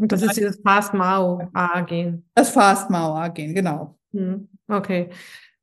Und 0.00 0.12
das, 0.12 0.20
das 0.20 0.30
ist 0.30 0.38
dieses 0.38 0.60
Fast-Mao-A-Gen. 0.62 2.24
Das 2.34 2.50
Fast-Mao-A-Gen, 2.50 3.54
genau. 3.54 3.98
Hm, 4.12 4.48
okay. 4.68 5.10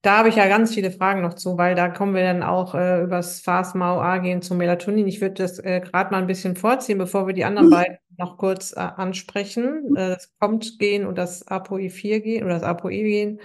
Da 0.05 0.19
habe 0.19 0.29
ich 0.29 0.35
ja 0.35 0.47
ganz 0.47 0.75
viele 0.75 0.91
Fragen 0.91 1.21
noch 1.21 1.33
zu, 1.33 1.57
weil 1.57 1.73
da 1.73 1.89
kommen 1.89 2.13
wir 2.13 2.21
dann 2.21 2.43
auch 2.43 2.75
äh, 2.75 3.01
übers 3.01 3.39
Fast-Mao-A-Gen 3.39 4.43
zum 4.43 4.57
Melatonin. 4.57 5.07
Ich 5.07 5.19
würde 5.19 5.33
das 5.33 5.57
äh, 5.57 5.81
gerade 5.81 6.11
mal 6.11 6.19
ein 6.19 6.27
bisschen 6.27 6.55
vorziehen, 6.55 6.99
bevor 6.99 7.25
wir 7.25 7.33
die 7.33 7.43
anderen 7.43 7.69
mhm. 7.69 7.71
beiden 7.71 7.97
noch 8.15 8.37
kurz 8.37 8.73
äh, 8.73 8.81
ansprechen. 8.81 9.95
Äh, 9.95 10.09
das 10.09 10.31
Kommt-Gen 10.39 11.07
und 11.07 11.17
das 11.17 11.47
ApoE4-Gen 11.47 12.43
oder 12.43 12.53
das 12.53 12.61
ApoE-Gen. 12.61 13.39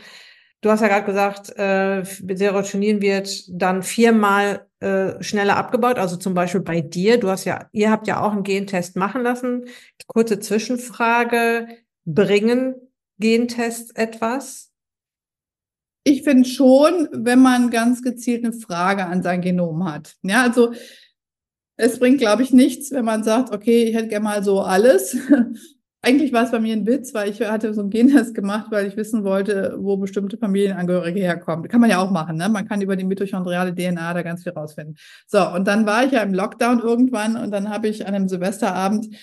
Du 0.61 0.71
hast 0.71 0.83
ja 0.83 0.89
gerade 0.89 1.07
gesagt, 1.07 1.59
äh, 1.59 2.05
Serotonin 2.05 3.01
wird 3.01 3.45
dann 3.49 3.83
viermal 3.83 4.67
äh, 4.81 5.23
schneller 5.23 5.57
abgebaut. 5.57 5.99
Also 5.99 6.17
zum 6.17 6.35
Beispiel 6.35 6.61
bei 6.61 6.83
dir. 6.83 7.19
Du 7.19 7.31
hast 7.31 7.47
ja, 7.47 7.71
ihr 7.73 7.91
habt 7.91 8.07
ja 8.07 8.21
auch 8.21 8.33
einen 8.33 8.43
Gentest 8.43 8.97
machen 8.97 9.23
lassen. 9.23 9.65
Kurze 10.07 10.41
Zwischenfrage: 10.41 11.69
Bringen 12.05 12.75
Gentests 13.19 13.93
etwas? 13.93 14.70
Ich 16.03 16.23
finde 16.23 16.49
schon, 16.49 17.09
wenn 17.13 17.41
man 17.41 17.71
ganz 17.71 18.03
gezielt 18.03 18.45
eine 18.45 18.55
Frage 18.55 19.07
an 19.07 19.23
sein 19.23 19.43
Genom 19.43 19.85
hat. 19.85 20.17
Ja, 20.23 20.43
also 20.43 20.73
es 21.77 21.99
bringt, 21.99 22.19
glaube 22.19 22.43
ich, 22.43 22.53
nichts, 22.53 22.91
wenn 22.91 23.05
man 23.05 23.25
sagt, 23.25 23.53
okay, 23.53 23.85
ich 23.85 23.95
hätte 23.95 24.09
gerne 24.09 24.25
mal 24.25 24.45
so 24.45 24.61
alles. 24.61 25.17
Eigentlich 26.03 26.33
war 26.33 26.45
es 26.45 26.51
bei 26.51 26.61
mir 26.61 26.75
ein 26.75 26.87
Witz, 26.87 27.13
weil 27.13 27.29
ich 27.29 27.43
hatte 27.43 27.75
so 27.75 27.83
einen 27.83 27.91
Gentest 27.91 28.35
gemacht, 28.35 28.69
weil 28.71 28.87
ich 28.87 28.97
wissen 28.97 29.23
wollte, 29.23 29.77
wo 29.79 29.99
bestimmte 29.99 30.39
Familienangehörige 30.39 31.21
herkommen. 31.21 31.69
Kann 31.69 31.83
man 31.83 31.91
ja 31.91 31.99
auch 31.99 32.11
machen, 32.11 32.39
ne? 32.39 32.49
Man 32.49 32.67
kann 32.67 32.81
über 32.81 32.97
die 32.97 33.05
mitochondriale 33.05 33.75
DNA 33.75 34.15
da 34.15 34.23
ganz 34.23 34.43
viel 34.43 34.53
rausfinden. 34.53 34.97
So, 35.27 35.47
und 35.47 35.69
dann 35.69 35.85
war 35.85 36.05
ich 36.05 36.13
ja 36.13 36.23
im 36.23 36.33
Lockdown 36.33 36.81
irgendwann 36.81 37.37
und 37.37 37.51
dann 37.51 37.69
habe 37.69 37.89
ich 37.89 38.07
an 38.07 38.15
einem 38.15 38.29
Silvesterabend 38.29 39.15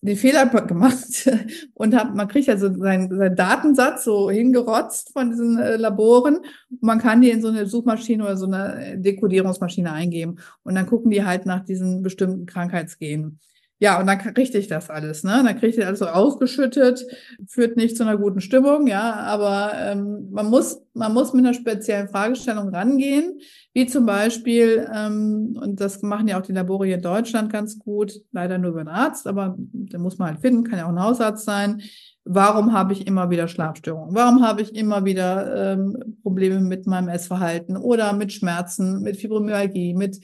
den 0.00 0.16
Fehler 0.16 0.46
gemacht 0.46 1.30
und 1.74 1.94
hab, 1.94 2.14
man 2.14 2.28
kriegt 2.28 2.46
ja 2.46 2.56
so 2.56 2.72
seinen, 2.74 3.16
seinen 3.16 3.36
Datensatz 3.36 4.04
so 4.04 4.30
hingerotzt 4.30 5.12
von 5.12 5.30
diesen 5.30 5.58
äh, 5.58 5.76
Laboren. 5.76 6.36
Und 6.36 6.82
man 6.82 6.98
kann 6.98 7.20
die 7.20 7.30
in 7.30 7.42
so 7.42 7.48
eine 7.48 7.66
Suchmaschine 7.66 8.22
oder 8.22 8.36
so 8.36 8.46
eine 8.46 8.98
Dekodierungsmaschine 8.98 9.92
eingeben 9.92 10.36
und 10.62 10.74
dann 10.74 10.86
gucken 10.86 11.10
die 11.10 11.24
halt 11.24 11.46
nach 11.46 11.64
diesen 11.64 12.02
bestimmten 12.02 12.46
Krankheitsgenen. 12.46 13.38
Ja, 13.78 14.00
und 14.00 14.06
dann 14.06 14.18
kriegte 14.18 14.56
ich 14.56 14.68
das 14.68 14.88
alles, 14.88 15.22
ne? 15.22 15.42
Dann 15.44 15.58
kriegte 15.58 15.80
ich 15.80 15.86
alles 15.86 15.98
so 15.98 16.06
ausgeschüttet, 16.06 17.04
führt 17.46 17.76
nicht 17.76 17.94
zu 17.94 18.04
einer 18.04 18.16
guten 18.16 18.40
Stimmung, 18.40 18.86
ja, 18.86 19.12
aber 19.16 19.72
ähm, 19.74 20.30
man 20.30 20.46
muss, 20.48 20.80
man 20.94 21.12
muss 21.12 21.34
mit 21.34 21.44
einer 21.44 21.52
speziellen 21.52 22.08
Fragestellung 22.08 22.74
rangehen, 22.74 23.38
wie 23.74 23.86
zum 23.86 24.06
Beispiel, 24.06 24.88
ähm, 24.94 25.58
und 25.60 25.78
das 25.78 26.00
machen 26.00 26.26
ja 26.26 26.38
auch 26.38 26.42
die 26.42 26.52
Labore 26.52 26.86
hier 26.86 26.94
in 26.94 27.02
Deutschland 27.02 27.52
ganz 27.52 27.78
gut, 27.78 28.14
leider 28.32 28.56
nur 28.56 28.70
über 28.70 28.80
einen 28.80 28.88
Arzt, 28.88 29.26
aber 29.26 29.54
den 29.58 30.00
muss 30.00 30.16
man 30.16 30.28
halt 30.28 30.40
finden, 30.40 30.64
kann 30.64 30.78
ja 30.78 30.86
auch 30.86 30.90
ein 30.90 31.02
Hausarzt 31.02 31.44
sein. 31.44 31.82
Warum 32.24 32.72
habe 32.72 32.94
ich 32.94 33.06
immer 33.06 33.28
wieder 33.28 33.46
Schlafstörungen? 33.46 34.14
Warum 34.14 34.42
habe 34.42 34.62
ich 34.62 34.74
immer 34.74 35.04
wieder 35.04 35.74
ähm, 35.74 36.16
Probleme 36.22 36.60
mit 36.60 36.86
meinem 36.86 37.08
Essverhalten 37.08 37.76
oder 37.76 38.14
mit 38.14 38.32
Schmerzen, 38.32 39.02
mit 39.02 39.18
Fibromyalgie, 39.18 39.92
mit 39.92 40.18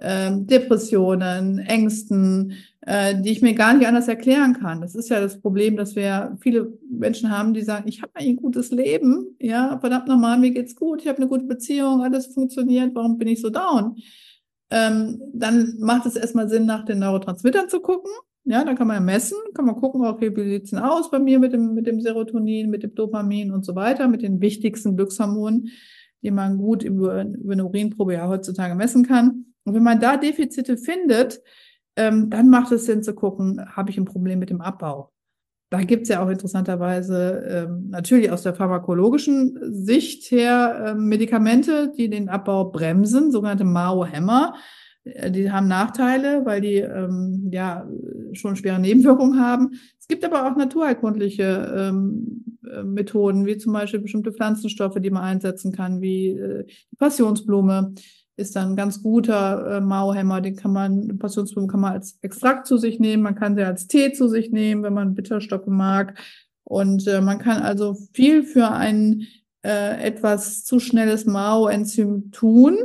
Depressionen, 0.00 1.58
Ängsten, 1.58 2.54
äh, 2.82 3.20
die 3.20 3.30
ich 3.30 3.42
mir 3.42 3.54
gar 3.54 3.74
nicht 3.74 3.86
anders 3.86 4.08
erklären 4.08 4.54
kann. 4.54 4.80
Das 4.80 4.94
ist 4.94 5.08
ja 5.08 5.20
das 5.20 5.40
Problem, 5.40 5.76
dass 5.76 5.96
wir 5.96 6.36
viele 6.40 6.72
Menschen 6.88 7.30
haben, 7.30 7.52
die 7.52 7.62
sagen, 7.62 7.88
ich 7.88 8.00
habe 8.00 8.12
ein 8.14 8.36
gutes 8.36 8.70
Leben, 8.70 9.36
ja, 9.40 9.78
verdammt 9.80 10.08
nochmal, 10.08 10.38
mir 10.38 10.52
geht's 10.52 10.76
gut, 10.76 11.02
ich 11.02 11.08
habe 11.08 11.18
eine 11.18 11.28
gute 11.28 11.44
Beziehung, 11.44 12.02
alles 12.02 12.28
funktioniert, 12.28 12.94
warum 12.94 13.18
bin 13.18 13.28
ich 13.28 13.40
so 13.40 13.50
down? 13.50 13.96
Ähm, 14.70 15.20
dann 15.34 15.76
macht 15.80 16.06
es 16.06 16.16
erstmal 16.16 16.48
Sinn, 16.48 16.66
nach 16.66 16.84
den 16.84 17.00
Neurotransmittern 17.00 17.68
zu 17.68 17.80
gucken. 17.80 18.10
Ja, 18.44 18.64
da 18.64 18.74
kann 18.74 18.86
man 18.86 18.96
ja 18.96 19.00
messen, 19.00 19.36
kann 19.52 19.66
man 19.66 19.76
gucken, 19.76 20.06
okay, 20.06 20.34
wie 20.34 20.48
sieht's 20.48 20.70
denn 20.70 20.78
aus 20.78 21.10
bei 21.10 21.18
mir 21.18 21.38
mit 21.38 21.52
dem, 21.52 21.74
mit 21.74 21.86
dem 21.86 22.00
Serotonin, 22.00 22.70
mit 22.70 22.82
dem 22.82 22.94
Dopamin 22.94 23.52
und 23.52 23.64
so 23.64 23.74
weiter, 23.74 24.08
mit 24.08 24.22
den 24.22 24.40
wichtigsten 24.40 24.96
Glückshormonen, 24.96 25.68
die 26.22 26.30
man 26.30 26.56
gut 26.56 26.82
über, 26.82 27.24
über 27.24 27.52
eine 27.52 27.66
Urinprobe 27.66 28.14
ja 28.14 28.28
heutzutage 28.28 28.74
messen 28.74 29.04
kann. 29.04 29.44
Und 29.68 29.74
wenn 29.74 29.82
man 29.82 30.00
da 30.00 30.16
Defizite 30.16 30.76
findet, 30.76 31.40
ähm, 31.96 32.30
dann 32.30 32.48
macht 32.48 32.72
es 32.72 32.86
Sinn 32.86 33.02
zu 33.02 33.14
gucken, 33.14 33.60
habe 33.74 33.90
ich 33.90 33.98
ein 33.98 34.04
Problem 34.04 34.38
mit 34.38 34.50
dem 34.50 34.60
Abbau. 34.60 35.10
Da 35.70 35.82
gibt 35.82 36.04
es 36.04 36.08
ja 36.08 36.24
auch 36.24 36.30
interessanterweise 36.30 37.66
ähm, 37.68 37.90
natürlich 37.90 38.30
aus 38.30 38.42
der 38.42 38.54
pharmakologischen 38.54 39.58
Sicht 39.84 40.30
her 40.30 40.86
äh, 40.86 40.94
Medikamente, 40.94 41.92
die 41.96 42.08
den 42.08 42.30
Abbau 42.30 42.70
bremsen, 42.70 43.30
sogenannte 43.30 43.64
Mao-Hämmer. 43.64 44.54
Äh, 45.04 45.30
die 45.30 45.50
haben 45.50 45.68
Nachteile, 45.68 46.46
weil 46.46 46.62
die 46.62 46.76
ähm, 46.76 47.50
ja 47.52 47.86
schon 48.32 48.56
schwere 48.56 48.78
Nebenwirkungen 48.78 49.40
haben. 49.40 49.72
Es 49.98 50.08
gibt 50.08 50.24
aber 50.24 50.50
auch 50.50 50.56
naturheilkundliche 50.56 51.74
ähm, 51.76 52.58
äh, 52.70 52.82
Methoden, 52.82 53.46
wie 53.46 53.58
zum 53.58 53.72
Beispiel 53.72 54.00
bestimmte 54.00 54.32
Pflanzenstoffe, 54.32 54.98
die 55.00 55.10
man 55.10 55.22
einsetzen 55.22 55.72
kann, 55.72 56.00
wie 56.00 56.28
äh, 56.28 56.64
die 56.64 56.96
Passionsblume 56.96 57.94
ist 58.38 58.56
dann 58.56 58.70
ein 58.70 58.76
ganz 58.76 59.02
guter 59.02 59.76
äh, 59.76 59.80
Mauhämmer. 59.80 60.40
Den 60.40 60.56
kann 60.56 60.72
man, 60.72 61.18
Passionsblumen 61.18 61.68
kann 61.68 61.80
man 61.80 61.92
als 61.92 62.18
Extrakt 62.22 62.66
zu 62.66 62.78
sich 62.78 63.00
nehmen. 63.00 63.22
Man 63.22 63.34
kann 63.34 63.56
sie 63.56 63.62
als 63.62 63.86
Tee 63.86 64.12
zu 64.12 64.28
sich 64.28 64.50
nehmen, 64.50 64.82
wenn 64.82 64.94
man 64.94 65.14
Bitterstoffe 65.14 65.66
mag. 65.66 66.18
Und 66.64 67.06
äh, 67.06 67.20
man 67.20 67.38
kann 67.38 67.62
also 67.62 67.96
viel 68.12 68.42
für 68.42 68.70
ein 68.70 69.26
äh, 69.64 70.02
etwas 70.02 70.64
zu 70.64 70.78
schnelles 70.78 71.26
Mao-Enzym 71.26 72.30
tun. 72.30 72.78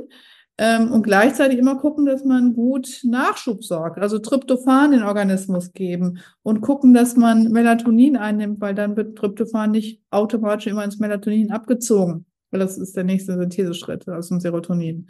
Ähm, 0.57 0.91
und 0.91 1.01
gleichzeitig 1.01 1.57
immer 1.57 1.77
gucken, 1.77 2.05
dass 2.05 2.23
man 2.23 2.53
gut 2.53 3.01
Nachschub 3.03 3.63
sorgt, 3.63 3.97
also 3.97 4.19
Tryptophan 4.19 4.93
in 4.93 4.99
den 4.99 5.07
Organismus 5.07 5.73
geben 5.73 6.19
und 6.43 6.61
gucken, 6.61 6.93
dass 6.93 7.15
man 7.15 7.51
Melatonin 7.51 8.17
einnimmt, 8.17 8.61
weil 8.61 8.75
dann 8.75 8.95
wird 8.95 9.17
Tryptophan 9.17 9.71
nicht 9.71 9.99
automatisch 10.11 10.67
immer 10.67 10.83
ins 10.83 10.99
Melatonin 10.99 11.51
abgezogen, 11.51 12.25
weil 12.51 12.59
das 12.59 12.77
ist 12.77 12.95
der 12.95 13.03
nächste 13.03 13.35
Syntheseschritt 13.35 14.07
aus 14.07 14.29
dem 14.29 14.39
Serotonin. 14.39 15.07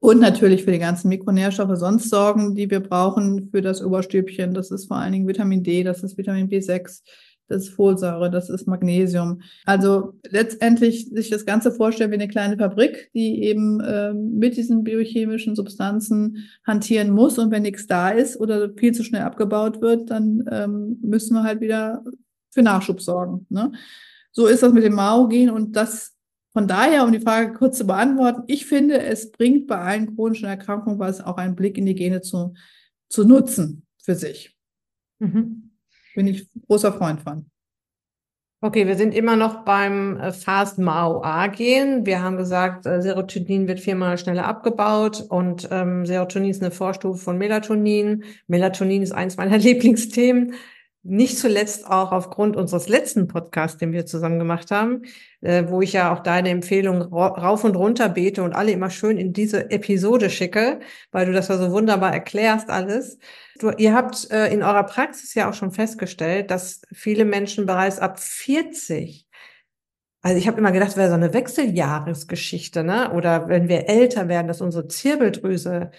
Und 0.00 0.20
natürlich 0.20 0.64
für 0.64 0.72
die 0.72 0.78
ganzen 0.78 1.08
Mikronährstoffe 1.08 1.76
sonst 1.76 2.10
sorgen, 2.10 2.54
die 2.54 2.70
wir 2.70 2.80
brauchen 2.80 3.48
für 3.50 3.62
das 3.62 3.82
Oberstübchen. 3.82 4.54
Das 4.54 4.70
ist 4.70 4.86
vor 4.86 4.96
allen 4.96 5.12
Dingen 5.12 5.28
Vitamin 5.28 5.62
D, 5.62 5.82
das 5.82 6.02
ist 6.02 6.16
Vitamin 6.16 6.48
B6, 6.48 7.02
das 7.48 7.62
ist 7.62 7.68
Folsäure, 7.70 8.30
das 8.30 8.50
ist 8.50 8.66
Magnesium. 8.66 9.42
Also 9.64 10.14
letztendlich 10.28 11.08
sich 11.08 11.30
das 11.30 11.46
Ganze 11.46 11.72
vorstellen 11.72 12.10
wie 12.10 12.16
eine 12.16 12.28
kleine 12.28 12.56
Fabrik, 12.56 13.10
die 13.14 13.42
eben 13.42 13.80
äh, 13.80 14.12
mit 14.12 14.56
diesen 14.56 14.84
biochemischen 14.84 15.56
Substanzen 15.56 16.48
hantieren 16.66 17.10
muss. 17.10 17.38
Und 17.38 17.50
wenn 17.50 17.62
nichts 17.62 17.86
da 17.86 18.10
ist 18.10 18.38
oder 18.38 18.70
viel 18.76 18.92
zu 18.92 19.02
schnell 19.02 19.22
abgebaut 19.22 19.80
wird, 19.80 20.10
dann 20.10 20.44
ähm, 20.50 20.98
müssen 21.02 21.34
wir 21.34 21.42
halt 21.42 21.60
wieder 21.60 22.04
für 22.50 22.62
Nachschub 22.62 23.00
sorgen. 23.00 23.46
Ne? 23.48 23.72
So 24.30 24.46
ist 24.46 24.62
das 24.62 24.72
mit 24.72 24.84
dem 24.84 24.94
Mao-Gen 24.94 25.50
und 25.50 25.74
das 25.74 26.14
von 26.58 26.66
daher, 26.66 27.04
um 27.04 27.12
die 27.12 27.20
Frage 27.20 27.52
kurz 27.52 27.78
zu 27.78 27.86
beantworten, 27.86 28.42
ich 28.48 28.66
finde, 28.66 29.00
es 29.00 29.30
bringt 29.30 29.68
bei 29.68 29.78
allen 29.78 30.16
chronischen 30.16 30.48
Erkrankungen 30.48 30.98
was, 30.98 31.20
auch 31.20 31.36
einen 31.36 31.54
Blick 31.54 31.78
in 31.78 31.86
die 31.86 31.94
Gene 31.94 32.20
zu, 32.20 32.52
zu 33.08 33.22
nutzen 33.22 33.86
für 34.02 34.16
sich. 34.16 34.56
Mhm. 35.20 35.70
Bin 36.16 36.26
ich 36.26 36.48
großer 36.66 36.92
Freund 36.92 37.20
von. 37.20 37.48
Okay, 38.60 38.88
wir 38.88 38.96
sind 38.96 39.14
immer 39.14 39.36
noch 39.36 39.64
beim 39.64 40.16
äh, 40.16 40.32
Fast 40.32 40.80
MAO-A 40.80 41.46
gehen. 41.46 42.04
Wir 42.06 42.22
haben 42.22 42.36
gesagt, 42.36 42.86
äh, 42.86 43.02
Serotonin 43.02 43.68
wird 43.68 43.78
viermal 43.78 44.18
schneller 44.18 44.46
abgebaut 44.46 45.24
und 45.28 45.68
ähm, 45.70 46.06
Serotonin 46.06 46.50
ist 46.50 46.60
eine 46.60 46.72
Vorstufe 46.72 47.20
von 47.20 47.38
Melatonin. 47.38 48.24
Melatonin 48.48 49.02
ist 49.02 49.12
eins 49.12 49.36
meiner 49.36 49.58
Lieblingsthemen. 49.58 50.54
Nicht 51.02 51.38
zuletzt 51.38 51.86
auch 51.86 52.12
aufgrund 52.12 52.56
unseres 52.56 52.88
letzten 52.88 53.28
Podcasts, 53.28 53.78
den 53.78 53.92
wir 53.92 54.04
zusammen 54.04 54.38
gemacht 54.38 54.70
haben, 54.70 55.02
äh, 55.40 55.64
wo 55.68 55.80
ich 55.80 55.92
ja 55.92 56.12
auch 56.12 56.20
deine 56.20 56.50
Empfehlung 56.50 57.02
rauf 57.02 57.64
und 57.64 57.76
runter 57.76 58.08
bete 58.08 58.42
und 58.42 58.52
alle 58.52 58.72
immer 58.72 58.90
schön 58.90 59.16
in 59.16 59.32
diese 59.32 59.70
Episode 59.70 60.28
schicke, 60.28 60.80
weil 61.12 61.26
du 61.26 61.32
das 61.32 61.48
ja 61.48 61.56
so 61.56 61.70
wunderbar 61.70 62.12
erklärst 62.12 62.68
alles. 62.68 63.18
Du, 63.58 63.70
ihr 63.70 63.94
habt 63.94 64.30
äh, 64.30 64.52
in 64.52 64.62
eurer 64.62 64.84
Praxis 64.84 65.34
ja 65.34 65.48
auch 65.48 65.54
schon 65.54 65.70
festgestellt, 65.70 66.50
dass 66.50 66.82
viele 66.92 67.24
Menschen 67.24 67.64
bereits 67.64 67.98
ab 67.98 68.18
40 68.18 69.28
also 70.20 70.36
ich 70.36 70.48
habe 70.48 70.58
immer 70.58 70.72
gedacht, 70.72 70.96
wäre 70.96 71.08
so 71.08 71.14
eine 71.14 71.32
Wechseljahresgeschichte, 71.32 72.82
ne? 72.82 73.12
Oder 73.12 73.48
wenn 73.48 73.68
wir 73.68 73.88
älter 73.88 74.28
werden, 74.28 74.48
dass 74.48 74.60
unsere 74.60 74.88
Zirbeldrüse 74.88 75.92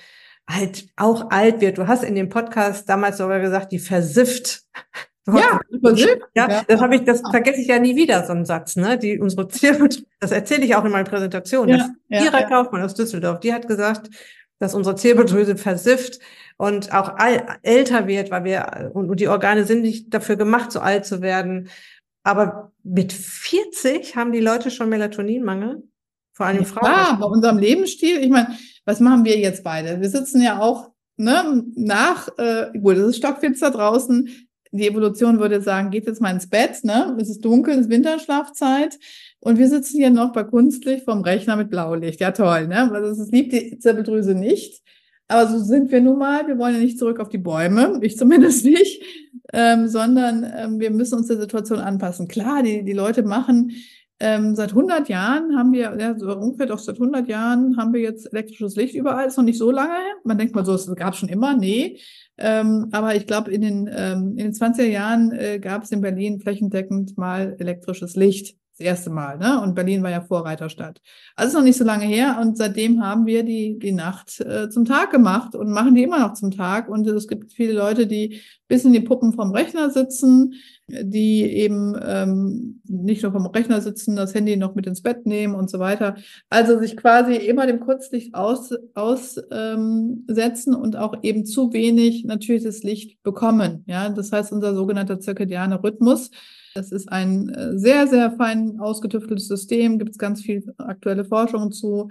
halt 0.50 0.88
auch 0.96 1.30
alt 1.30 1.62
wird. 1.62 1.78
Du 1.78 1.88
hast 1.88 2.04
in 2.04 2.16
dem 2.16 2.30
Podcast 2.30 2.90
damals 2.90 3.18
sogar 3.18 3.40
gesagt, 3.40 3.72
die 3.72 3.80
versifft. 3.80 4.64
Ja, 5.32 5.60
versifft. 5.84 6.24
Ja, 6.34 6.50
ja, 6.50 6.64
das 6.68 6.82
habe 6.82 6.96
ich, 6.96 7.04
das 7.04 7.22
vergesse 7.30 7.62
ich 7.62 7.68
ja 7.68 7.78
nie 7.78 7.96
wieder, 7.96 8.26
so 8.26 8.32
einen 8.32 8.46
Satz, 8.46 8.76
ne? 8.76 8.98
Die 8.98 9.20
unsere 9.20 9.48
Zirbeldrüse, 9.48 10.08
das 10.20 10.32
erzähle 10.32 10.66
ich 10.66 10.74
auch 10.74 10.84
in 10.84 10.92
meiner 10.92 11.08
Präsentation. 11.08 11.70
Ja, 11.70 11.88
ja, 12.08 12.24
Ira 12.24 12.40
ja. 12.40 12.50
Kaufmann 12.50 12.82
aus 12.82 12.96
Düsseldorf, 12.96 13.40
die 13.42 13.54
hat 13.54 13.68
gesagt, 13.68 14.10
dass 14.58 14.74
unsere 14.74 14.96
Zirbeldrüse 14.96 15.56
versifft 15.56 16.18
und 16.58 16.92
auch 16.96 17.10
all, 17.18 17.60
älter 17.62 18.08
wird, 18.08 18.32
weil 18.32 18.44
wir, 18.44 18.90
und, 18.96 19.12
und 19.12 19.20
die 19.20 19.28
Organe 19.28 19.66
sind 19.66 19.84
nicht 19.84 20.12
dafür 20.12 20.36
gemacht, 20.36 20.72
so 20.72 20.80
alt 20.80 21.06
zu 21.06 21.22
werden. 21.22 21.70
Aber 22.24 22.72
mit 22.84 23.14
40 23.14 24.16
haben 24.16 24.32
die 24.32 24.40
Leute 24.40 24.72
schon 24.72 24.90
Melatoninmangel. 24.90 25.84
Vor 26.34 26.46
allem 26.46 26.66
Frauen. 26.66 26.86
Ja, 26.86 27.18
bei 27.20 27.26
unserem 27.26 27.58
Lebensstil. 27.58 28.24
Ich 28.24 28.30
meine, 28.30 28.58
was 28.90 29.00
machen 29.00 29.24
wir 29.24 29.38
jetzt 29.38 29.64
beide? 29.64 30.02
Wir 30.02 30.10
sitzen 30.10 30.42
ja 30.42 30.60
auch 30.60 30.90
ne, 31.16 31.64
nach, 31.76 32.28
äh, 32.40 32.72
gut, 32.80 32.98
es 32.98 33.10
ist 33.10 33.18
stockfinster 33.18 33.70
draußen. 33.70 34.28
Die 34.72 34.88
Evolution 34.88 35.40
würde 35.40 35.62
sagen, 35.62 35.92
geht 35.92 36.08
jetzt 36.08 36.22
mal 36.22 36.32
ins 36.32 36.50
Bett, 36.50 36.84
ne? 36.84 37.16
Es 37.22 37.30
ist 37.30 37.46
dunkel, 37.46 37.76
es 37.76 37.82
ist 37.82 37.90
Winterschlafzeit. 37.92 38.98
Und 39.42 39.60
wir 39.60 39.70
sitzen 39.70 39.98
hier 39.98 40.10
noch 40.10 40.34
bei 40.34 40.44
Kunstlicht 40.44 41.06
vom 41.06 41.22
Rechner 41.22 41.56
mit 41.56 41.70
Blaulicht. 41.70 42.20
Ja, 42.20 42.32
toll, 42.32 42.68
ne? 42.68 42.88
Weil 42.92 43.04
das 43.04 43.30
liebt 43.30 43.54
die 43.54 43.78
Zirbeldrüse 43.78 44.34
nicht. 44.34 44.82
Aber 45.28 45.46
so 45.48 45.60
sind 45.60 45.92
wir 45.92 46.02
nun 46.02 46.18
mal. 46.18 46.48
Wir 46.48 46.58
wollen 46.58 46.74
ja 46.74 46.82
nicht 46.82 46.98
zurück 46.98 47.20
auf 47.20 47.30
die 47.30 47.38
Bäume, 47.38 48.00
ich 48.02 48.18
zumindest 48.18 48.66
nicht, 48.66 49.04
ähm, 49.54 49.88
sondern 49.88 50.52
ähm, 50.58 50.80
wir 50.80 50.90
müssen 50.90 51.20
uns 51.20 51.28
der 51.28 51.40
Situation 51.40 51.78
anpassen. 51.78 52.28
Klar, 52.28 52.64
die, 52.64 52.84
die 52.84 52.94
Leute 52.94 53.22
machen 53.22 53.72
ähm, 54.20 54.56
seit 54.56 54.72
100 54.72 55.08
Jahren 55.08 55.58
haben 55.58 55.72
wir, 55.72 55.96
ja, 55.98 56.18
so 56.18 56.36
ungefähr 56.36 56.66
doch 56.66 56.80
seit 56.80 56.96
100 56.96 57.28
Jahren 57.28 57.78
haben 57.78 57.94
wir 57.94 58.02
jetzt 58.02 58.32
elektrisches 58.34 58.76
Licht 58.76 58.94
überall. 58.94 59.28
Ist 59.28 59.38
noch 59.38 59.46
nicht 59.46 59.58
so 59.58 59.72
lange 59.72 59.94
her. 59.94 60.16
Man 60.26 60.38
denkt 60.38 60.56
mal 60.56 60.66
so, 60.66 60.74
es 60.74 60.94
gab 60.96 61.16
schon 61.16 61.30
immer. 61.30 61.56
Nee. 61.56 62.00
Ähm, 62.38 62.90
aber 62.92 63.16
ich 63.16 63.28
glaube, 63.28 63.52
in 63.52 63.62
den, 63.62 63.90
ähm, 63.94 64.36
in 64.38 64.52
den 64.52 64.54
20er 64.54 64.86
Jahren 64.86 65.32
äh, 65.32 65.60
gab 65.60 65.84
es 65.84 65.92
in 65.92 66.02
Berlin 66.02 66.40
flächendeckend 66.40 67.18
mal 67.18 67.56
elektrisches 67.60 68.16
Licht 68.16 68.59
das 68.80 68.88
erste 68.88 69.10
Mal, 69.10 69.38
ne? 69.38 69.62
Und 69.62 69.76
Berlin 69.76 70.04
war 70.04 70.10
ja 70.10 70.22
Vorreiterstadt. 70.22 71.02
Also 71.36 71.50
ist 71.50 71.56
noch 71.56 71.64
nicht 71.64 71.78
so 71.78 71.84
lange 71.84 72.06
her 72.06 72.38
und 72.42 72.58
seitdem 72.58 73.04
haben 73.04 73.26
wir 73.26 73.44
die, 73.44 73.78
die 73.78 73.92
Nacht 73.92 74.40
äh, 74.40 74.70
zum 74.70 74.86
Tag 74.86 75.12
gemacht 75.12 75.54
und 75.54 75.70
machen 75.70 75.96
die 75.96 76.04
immer 76.04 76.20
noch 76.20 76.34
zum 76.34 76.52
Tag. 76.52 76.88
Und 76.88 77.06
es 77.08 77.28
gibt 77.28 77.52
viele 77.52 77.74
Leute, 77.74 78.08
die 78.08 78.42
bis 78.70 78.86
in 78.86 78.94
die 78.94 79.02
Puppen 79.02 79.34
vom 79.34 79.52
Rechner 79.52 79.90
sitzen, 79.90 80.54
die 80.88 81.44
eben 81.44 81.96
ähm, 82.02 82.82
nicht 82.88 83.24
nur 83.24 83.32
vom 83.34 83.48
Rechner 83.48 83.82
sitzen, 83.82 84.16
das 84.16 84.34
Handy 84.34 84.56
noch 84.56 84.76
mit 84.76 84.88
ins 84.88 85.02
Bett 85.02 85.26
nehmen 85.26 85.56
und 85.56 85.70
so 85.70 85.80
weiter. 85.80 86.16
Also 86.50 86.80
sich 86.80 86.96
quasi 86.96 87.36
immer 87.36 87.68
dem 87.68 87.82
Kurzlicht 87.82 88.34
aussetzen 88.34 88.90
aus, 88.94 89.42
ähm, 89.52 90.26
setzen 90.28 90.74
und 90.74 90.96
auch 90.96 91.16
eben 91.22 91.46
zu 91.46 91.74
wenig 91.74 92.26
natürliches 92.26 92.84
Licht 92.84 93.22
bekommen. 93.24 93.84
Ja, 93.88 94.10
das 94.10 94.32
heißt, 94.32 94.52
unser 94.52 94.74
sogenannter 94.74 95.20
zirkadianer 95.20 95.84
Rhythmus 95.84 96.32
das 96.76 96.92
ist 96.92 97.12
ein 97.12 97.50
äh, 97.50 97.78
sehr, 97.78 98.08
sehr 98.08 98.32
fein 98.32 98.80
ausgetüfteltes 98.80 99.48
System, 99.48 100.00
gibt 100.00 100.12
es 100.12 100.18
ganz 100.18 100.42
viel 100.42 100.64
aktuelle 100.78 101.26
Forschung 101.26 101.72
zu, 101.72 102.10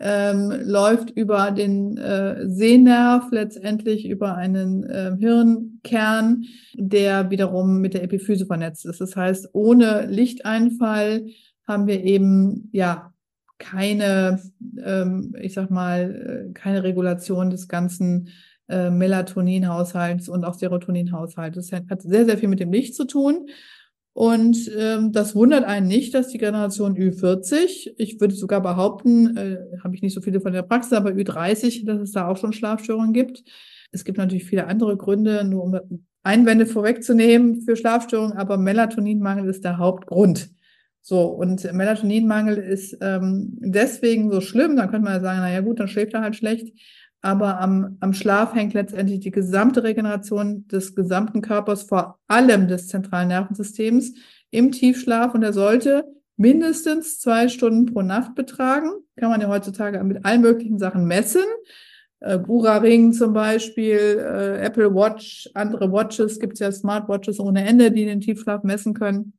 ähm, 0.00 0.52
läuft 0.64 1.10
über 1.10 1.50
den 1.50 1.96
äh, 1.96 2.48
Sehnerv, 2.48 3.30
letztendlich 3.32 4.08
über 4.08 4.36
einen 4.36 4.84
äh, 4.84 5.16
Hirnkern, 5.18 6.44
der 6.74 7.30
wiederum 7.30 7.80
mit 7.80 7.94
der 7.94 8.04
Epiphyse 8.04 8.46
vernetzt 8.46 8.86
ist. 8.86 9.00
Das 9.00 9.16
heißt, 9.16 9.50
ohne 9.52 10.06
Lichteinfall 10.06 11.26
haben 11.66 11.86
wir 11.86 12.04
eben 12.04 12.68
ja 12.72 13.12
keine, 13.58 14.40
ähm, 14.84 15.34
ich 15.40 15.54
sag 15.54 15.70
mal, 15.70 16.48
äh, 16.48 16.52
keine 16.52 16.84
Regulation 16.84 17.50
des 17.50 17.66
ganzen 17.66 18.28
äh, 18.68 18.90
Melatoninhaushalts 18.90 20.28
und 20.28 20.44
auch 20.44 20.54
Serotoninhaushalts. 20.54 21.56
Das 21.56 21.72
hat 21.72 22.02
sehr, 22.02 22.24
sehr 22.24 22.38
viel 22.38 22.48
mit 22.48 22.60
dem 22.60 22.72
Licht 22.72 22.94
zu 22.94 23.04
tun. 23.04 23.48
Und 24.12 24.70
ähm, 24.76 25.12
das 25.12 25.36
wundert 25.36 25.64
einen 25.64 25.86
nicht, 25.86 26.12
dass 26.12 26.28
die 26.28 26.38
Generation 26.38 26.96
Ü40, 26.96 27.92
ich 27.96 28.20
würde 28.20 28.34
sogar 28.34 28.60
behaupten, 28.60 29.36
äh, 29.36 29.58
habe 29.84 29.94
ich 29.94 30.02
nicht 30.02 30.14
so 30.14 30.20
viele 30.20 30.40
von 30.40 30.52
der 30.52 30.62
Praxis, 30.62 30.92
aber 30.92 31.10
Ü30, 31.10 31.86
dass 31.86 32.00
es 32.00 32.12
da 32.12 32.26
auch 32.26 32.36
schon 32.36 32.52
Schlafstörungen 32.52 33.12
gibt. 33.12 33.44
Es 33.92 34.04
gibt 34.04 34.18
natürlich 34.18 34.44
viele 34.44 34.66
andere 34.66 34.96
Gründe, 34.96 35.44
nur 35.44 35.62
um 35.62 35.78
Einwände 36.22 36.66
vorwegzunehmen 36.66 37.62
für 37.62 37.76
Schlafstörungen, 37.76 38.36
aber 38.36 38.58
Melatoninmangel 38.58 39.48
ist 39.48 39.64
der 39.64 39.78
Hauptgrund. 39.78 40.50
So, 41.00 41.22
und 41.26 41.72
Melatoninmangel 41.72 42.58
ist 42.58 42.98
ähm, 43.00 43.56
deswegen 43.60 44.30
so 44.30 44.40
schlimm, 44.40 44.76
dann 44.76 44.90
könnte 44.90 45.04
man 45.04 45.14
ja 45.14 45.20
sagen, 45.20 45.40
naja 45.40 45.60
gut, 45.60 45.80
dann 45.80 45.88
schläft 45.88 46.12
er 46.12 46.20
halt 46.22 46.36
schlecht 46.36 46.72
aber 47.20 47.60
am, 47.60 47.96
am 48.00 48.12
Schlaf 48.12 48.54
hängt 48.54 48.74
letztendlich 48.74 49.20
die 49.20 49.30
gesamte 49.30 49.82
Regeneration 49.82 50.68
des 50.68 50.94
gesamten 50.94 51.42
Körpers, 51.42 51.82
vor 51.82 52.18
allem 52.28 52.68
des 52.68 52.88
zentralen 52.88 53.28
Nervensystems, 53.28 54.14
im 54.50 54.72
Tiefschlaf 54.72 55.34
und 55.34 55.42
er 55.42 55.52
sollte 55.52 56.04
mindestens 56.36 57.18
zwei 57.18 57.48
Stunden 57.48 57.86
pro 57.86 58.02
Nacht 58.02 58.34
betragen. 58.34 58.90
Kann 59.16 59.30
man 59.30 59.40
ja 59.40 59.48
heutzutage 59.48 60.02
mit 60.04 60.24
allen 60.24 60.40
möglichen 60.40 60.78
Sachen 60.78 61.04
messen. 61.06 61.42
Äh, 62.20 62.38
Gura 62.38 62.78
Ring 62.78 63.12
zum 63.12 63.32
Beispiel, 63.32 63.96
äh, 63.96 64.64
Apple 64.64 64.94
Watch, 64.94 65.50
andere 65.54 65.90
Watches, 65.92 66.38
gibt 66.38 66.54
es 66.54 66.60
ja 66.60 66.72
Smartwatches 66.72 67.40
ohne 67.40 67.66
Ende, 67.66 67.90
die 67.90 68.04
den 68.04 68.20
Tiefschlaf 68.20 68.62
messen 68.62 68.94
können. 68.94 69.34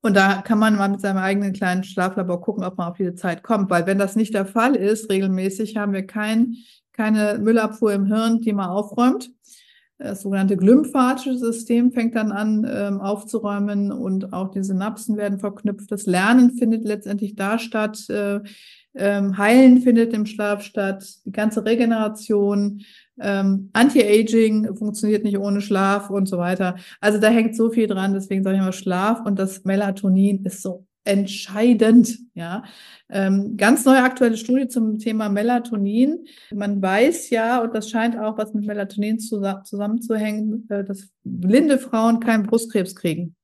Und 0.00 0.14
da 0.14 0.42
kann 0.42 0.58
man 0.58 0.76
mal 0.76 0.88
mit 0.88 1.00
seinem 1.00 1.18
eigenen 1.18 1.52
kleinen 1.52 1.82
Schlaflabor 1.82 2.40
gucken, 2.40 2.64
ob 2.64 2.78
man 2.78 2.90
auf 2.90 2.96
diese 2.96 3.14
Zeit 3.14 3.42
kommt. 3.42 3.68
Weil 3.70 3.86
wenn 3.86 3.98
das 3.98 4.14
nicht 4.14 4.34
der 4.34 4.46
Fall 4.46 4.76
ist, 4.76 5.10
regelmäßig 5.10 5.76
haben 5.76 5.92
wir 5.92 6.06
kein, 6.06 6.56
keine 6.92 7.38
Müllabfuhr 7.38 7.92
im 7.92 8.06
Hirn, 8.06 8.40
die 8.40 8.52
man 8.52 8.70
aufräumt. 8.70 9.30
Das 10.00 10.22
sogenannte 10.22 10.56
glymphatische 10.56 11.36
System 11.36 11.90
fängt 11.90 12.14
dann 12.14 12.30
an 12.30 12.64
ähm, 12.70 13.00
aufzuräumen 13.00 13.90
und 13.90 14.32
auch 14.32 14.52
die 14.52 14.62
Synapsen 14.62 15.16
werden 15.16 15.40
verknüpft. 15.40 15.90
Das 15.90 16.06
Lernen 16.06 16.52
findet 16.52 16.84
letztendlich 16.84 17.34
da 17.34 17.58
statt. 17.58 18.08
Äh, 18.08 18.40
ähm, 18.94 19.36
Heilen 19.38 19.80
findet 19.80 20.12
im 20.12 20.24
Schlaf 20.24 20.62
statt. 20.62 21.04
Die 21.24 21.32
ganze 21.32 21.64
Regeneration, 21.64 22.82
ähm, 23.20 23.70
Anti-Aging 23.72 24.76
funktioniert 24.76 25.24
nicht 25.24 25.38
ohne 25.38 25.60
Schlaf 25.60 26.10
und 26.10 26.26
so 26.26 26.38
weiter. 26.38 26.76
Also 27.00 27.18
da 27.18 27.28
hängt 27.28 27.56
so 27.56 27.70
viel 27.70 27.86
dran. 27.86 28.14
Deswegen 28.14 28.42
sage 28.42 28.56
ich 28.56 28.62
mal 28.62 28.72
Schlaf 28.72 29.24
und 29.24 29.38
das 29.38 29.64
Melatonin 29.64 30.44
ist 30.44 30.62
so 30.62 30.86
entscheidend. 31.04 32.18
Ja, 32.34 32.64
ähm, 33.08 33.56
ganz 33.56 33.84
neue 33.84 34.02
aktuelle 34.02 34.36
Studie 34.36 34.68
zum 34.68 34.98
Thema 34.98 35.28
Melatonin. 35.28 36.26
Man 36.54 36.82
weiß 36.82 37.30
ja, 37.30 37.62
und 37.62 37.74
das 37.74 37.90
scheint 37.90 38.18
auch 38.18 38.36
was 38.36 38.52
mit 38.54 38.66
Melatonin 38.66 39.18
zusammenzuhängen, 39.18 40.68
äh, 40.68 40.84
dass 40.84 41.08
blinde 41.24 41.78
Frauen 41.78 42.20
keinen 42.20 42.44
Brustkrebs 42.44 42.94
kriegen. 42.94 43.34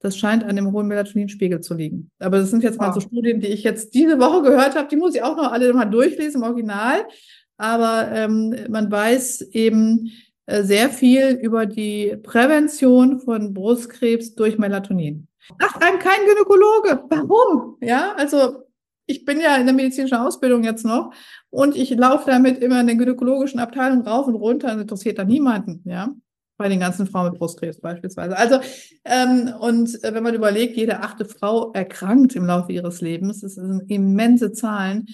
Das 0.00 0.16
scheint 0.16 0.44
an 0.44 0.54
dem 0.54 0.70
hohen 0.70 0.86
Melatoninspiegel 0.86 1.60
zu 1.60 1.74
liegen. 1.74 2.10
Aber 2.20 2.38
das 2.38 2.50
sind 2.50 2.62
jetzt 2.62 2.78
wow. 2.78 2.88
mal 2.88 2.92
so 2.92 3.00
Studien, 3.00 3.40
die 3.40 3.48
ich 3.48 3.64
jetzt 3.64 3.94
diese 3.94 4.20
Woche 4.20 4.42
gehört 4.42 4.76
habe. 4.76 4.88
Die 4.88 4.96
muss 4.96 5.14
ich 5.14 5.22
auch 5.22 5.36
noch 5.36 5.50
alle 5.50 5.72
mal 5.72 5.86
durchlesen 5.86 6.42
im 6.42 6.46
Original. 6.46 7.04
Aber 7.58 8.10
ähm, 8.12 8.56
man 8.70 8.90
weiß 8.90 9.42
eben, 9.52 10.10
äh, 10.48 10.64
sehr 10.64 10.88
viel 10.88 11.38
über 11.42 11.66
die 11.66 12.16
Prävention 12.22 13.20
von 13.20 13.52
Brustkrebs 13.52 14.34
durch 14.34 14.56
Melatonin. 14.56 15.28
Sagt 15.60 15.82
einem 15.82 15.98
kein 15.98 16.24
Gynäkologe. 16.26 17.04
Warum? 17.10 17.76
Ja, 17.82 18.14
also 18.16 18.62
ich 19.04 19.26
bin 19.26 19.40
ja 19.40 19.56
in 19.56 19.66
der 19.66 19.74
medizinischen 19.74 20.16
Ausbildung 20.16 20.64
jetzt 20.64 20.86
noch 20.86 21.12
und 21.50 21.76
ich 21.76 21.90
laufe 21.90 22.30
damit 22.30 22.58
immer 22.62 22.80
in 22.80 22.86
den 22.86 22.98
gynäkologischen 22.98 23.60
Abteilungen 23.60 24.06
rauf 24.06 24.26
und 24.26 24.36
runter 24.36 24.72
und 24.72 24.80
interessiert 24.80 25.18
da 25.18 25.24
niemanden, 25.24 25.82
ja. 25.84 26.08
Bei 26.56 26.68
den 26.68 26.80
ganzen 26.80 27.06
Frauen 27.06 27.30
mit 27.30 27.38
Brustkrebs 27.38 27.80
beispielsweise. 27.80 28.36
Also, 28.36 28.58
ähm, 29.04 29.52
und 29.60 30.02
äh, 30.02 30.12
wenn 30.12 30.24
man 30.24 30.34
überlegt, 30.34 30.76
jede 30.76 31.00
achte 31.00 31.24
Frau 31.24 31.72
erkrankt 31.72 32.34
im 32.34 32.46
Laufe 32.46 32.72
ihres 32.72 33.00
Lebens, 33.00 33.42
das 33.42 33.54
sind 33.54 33.88
immense 33.88 34.50
Zahlen, 34.52 35.06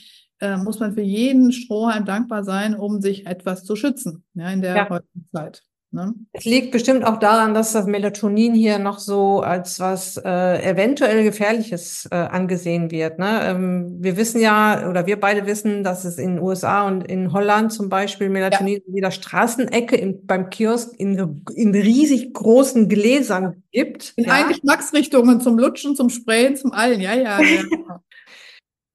äh, 0.44 0.56
muss 0.58 0.78
man 0.80 0.92
für 0.92 1.02
jeden 1.02 1.52
Strohhalm 1.52 2.04
dankbar 2.04 2.44
sein, 2.44 2.74
um 2.74 3.00
sich 3.00 3.26
etwas 3.26 3.64
zu 3.64 3.76
schützen, 3.76 4.24
ja, 4.34 4.50
in 4.50 4.62
der 4.62 4.76
ja. 4.76 4.88
heutigen 4.90 5.26
Zeit. 5.32 5.62
Ne? 5.94 6.12
Es 6.32 6.44
liegt 6.44 6.72
bestimmt 6.72 7.04
auch 7.04 7.20
daran, 7.20 7.54
dass 7.54 7.72
das 7.72 7.86
Melatonin 7.86 8.52
hier 8.52 8.80
noch 8.80 8.98
so 8.98 9.42
als 9.42 9.78
was 9.78 10.16
äh, 10.16 10.68
eventuell 10.68 11.22
Gefährliches 11.22 12.08
äh, 12.10 12.16
angesehen 12.16 12.90
wird. 12.90 13.20
Ne? 13.20 13.40
Ähm, 13.44 13.96
wir 14.00 14.16
wissen 14.16 14.40
ja, 14.40 14.88
oder 14.90 15.06
wir 15.06 15.20
beide 15.20 15.46
wissen, 15.46 15.84
dass 15.84 16.04
es 16.04 16.18
in 16.18 16.34
den 16.34 16.42
USA 16.42 16.84
und 16.88 17.06
in 17.06 17.32
Holland 17.32 17.72
zum 17.72 17.90
Beispiel 17.90 18.28
Melatonin 18.28 18.74
ja. 18.74 18.80
in 18.88 18.94
jeder 18.94 19.12
Straßenecke 19.12 19.94
im, 19.94 20.26
beim 20.26 20.50
Kiosk 20.50 20.98
in, 20.98 21.44
in 21.54 21.72
riesig 21.72 22.34
großen 22.34 22.88
Gläsern 22.88 23.62
gibt. 23.70 24.14
In 24.16 24.24
ja? 24.24 24.32
allen 24.32 24.48
Geschmacksrichtungen, 24.48 25.40
zum 25.40 25.58
Lutschen, 25.60 25.94
zum 25.94 26.10
Sprayen, 26.10 26.56
zum 26.56 26.72
allen. 26.72 27.00
Ja, 27.00 27.14
ja. 27.14 27.40
ja. 27.40 28.00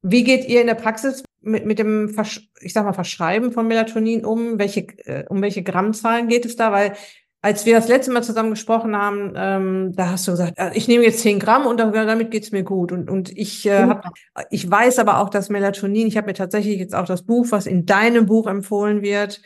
Wie 0.01 0.25
geht 0.25 0.49
ihr 0.49 0.59
in 0.59 0.67
der 0.67 0.75
Praxis 0.75 1.23
mit, 1.41 1.65
mit 1.65 1.79
dem, 1.79 2.09
Versch 2.09 2.49
ich 2.61 2.73
sag 2.73 2.85
mal, 2.85 2.93
Verschreiben 2.93 3.51
von 3.51 3.67
Melatonin 3.67 4.25
um? 4.25 4.59
Welche, 4.59 4.81
äh, 5.05 5.25
um 5.29 5.41
welche 5.41 5.63
Grammzahlen 5.63 6.27
geht 6.27 6.45
es 6.45 6.55
da? 6.55 6.71
Weil 6.71 6.93
als 7.41 7.65
wir 7.65 7.73
das 7.73 7.87
letzte 7.87 8.11
Mal 8.11 8.23
zusammen 8.23 8.49
gesprochen 8.49 8.97
haben, 8.97 9.33
ähm, 9.35 9.93
da 9.95 10.11
hast 10.11 10.27
du 10.27 10.31
gesagt, 10.31 10.59
äh, 10.59 10.71
ich 10.73 10.87
nehme 10.87 11.05
jetzt 11.05 11.21
10 11.21 11.39
Gramm 11.39 11.65
und 11.65 11.77
damit 11.77 12.31
geht's 12.31 12.51
mir 12.51 12.63
gut. 12.63 12.91
Und, 12.91 13.09
und 13.09 13.35
ich, 13.37 13.65
äh, 13.65 13.83
hab, 13.83 14.03
ich 14.49 14.69
weiß 14.69 14.99
aber 14.99 15.19
auch, 15.19 15.29
dass 15.29 15.49
Melatonin, 15.49 16.07
ich 16.07 16.17
habe 16.17 16.27
mir 16.27 16.33
tatsächlich 16.33 16.79
jetzt 16.79 16.95
auch 16.95 17.05
das 17.05 17.23
Buch, 17.23 17.47
was 17.49 17.65
in 17.65 17.85
deinem 17.85 18.25
Buch 18.25 18.47
empfohlen 18.47 19.01
wird, 19.01 19.41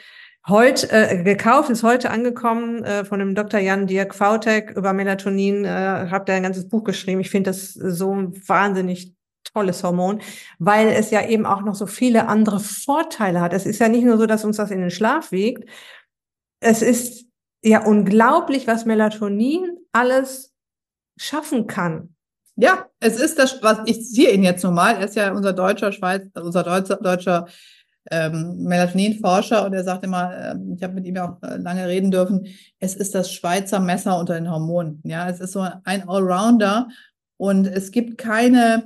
heute 0.48 0.92
äh, 0.92 1.24
gekauft, 1.24 1.70
ist 1.70 1.84
heute 1.84 2.10
angekommen 2.10 2.84
äh, 2.84 3.06
von 3.06 3.20
dem 3.20 3.36
Dr. 3.36 3.60
Jan 3.60 3.88
Dirk 3.88 4.16
Vautek 4.16 4.72
über 4.72 4.92
Melatonin, 4.94 5.64
äh, 5.64 6.08
habt 6.10 6.30
ihr 6.30 6.36
ein 6.36 6.44
ganzes 6.44 6.68
Buch 6.68 6.84
geschrieben. 6.84 7.22
Ich 7.22 7.30
finde 7.30 7.52
das 7.52 7.74
so 7.74 8.32
wahnsinnig 8.48 9.14
tolles 9.44 9.84
Hormon, 9.84 10.22
weil 10.60 10.88
es 10.88 11.12
ja 11.12 11.26
eben 11.26 11.46
auch 11.46 11.62
noch 11.62 11.76
so 11.76 11.86
viele 11.86 12.28
andere 12.28 12.60
Vorteile 12.60 13.42
hat. 13.42 13.54
Es 13.54 13.66
ist 13.66 13.80
ja 13.80 13.90
nicht 13.90 14.04
nur 14.04 14.18
so, 14.18 14.26
dass 14.26 14.46
uns 14.46 14.58
das 14.58 14.72
in 14.72 14.82
den 14.82 14.92
Schlaf 14.92 15.32
wiegt. 15.32 15.70
Es 16.60 16.82
ist 16.82 17.26
ja 17.64 17.86
unglaublich, 17.86 18.68
was 18.68 18.86
Melatonin 18.86 19.78
alles 19.92 20.54
schaffen 21.18 21.68
kann. 21.68 22.16
Ja, 22.56 22.88
es 23.00 23.20
ist 23.20 23.40
das, 23.40 23.62
was 23.64 23.80
ich 23.86 24.10
sehe 24.10 24.32
ihn 24.32 24.44
jetzt 24.44 24.64
nun 24.64 24.76
mal. 24.76 24.96
Er 24.96 25.06
ist 25.06 25.16
ja 25.16 25.32
unser 25.32 25.54
deutscher 25.54 25.92
Schweiz, 25.92 26.24
unser 26.36 26.64
deutscher, 26.64 26.98
deutscher 26.98 27.48
ähm, 28.12 28.64
Melatonin-Forscher 28.64 29.66
und 29.66 29.74
er 29.74 29.84
sagt 29.84 30.04
immer, 30.04 30.36
äh, 30.36 30.56
ich 30.76 30.84
habe 30.84 30.94
mit 30.94 31.06
ihm 31.06 31.18
auch 31.18 31.42
äh, 31.42 31.58
lange 31.58 31.88
reden 31.88 32.12
dürfen, 32.12 32.48
es 32.80 32.96
ist 32.96 33.16
das 33.16 33.32
Schweizer 33.32 33.80
Messer 33.80 34.20
unter 34.20 34.36
den 34.36 34.52
Hormonen. 34.52 35.02
Ja, 35.06 35.30
es 35.30 35.40
ist 35.40 35.54
so 35.54 35.62
ein 35.62 36.08
Allrounder 36.08 36.90
und 37.38 37.66
es 37.66 37.92
gibt 37.92 38.18
keine 38.18 38.84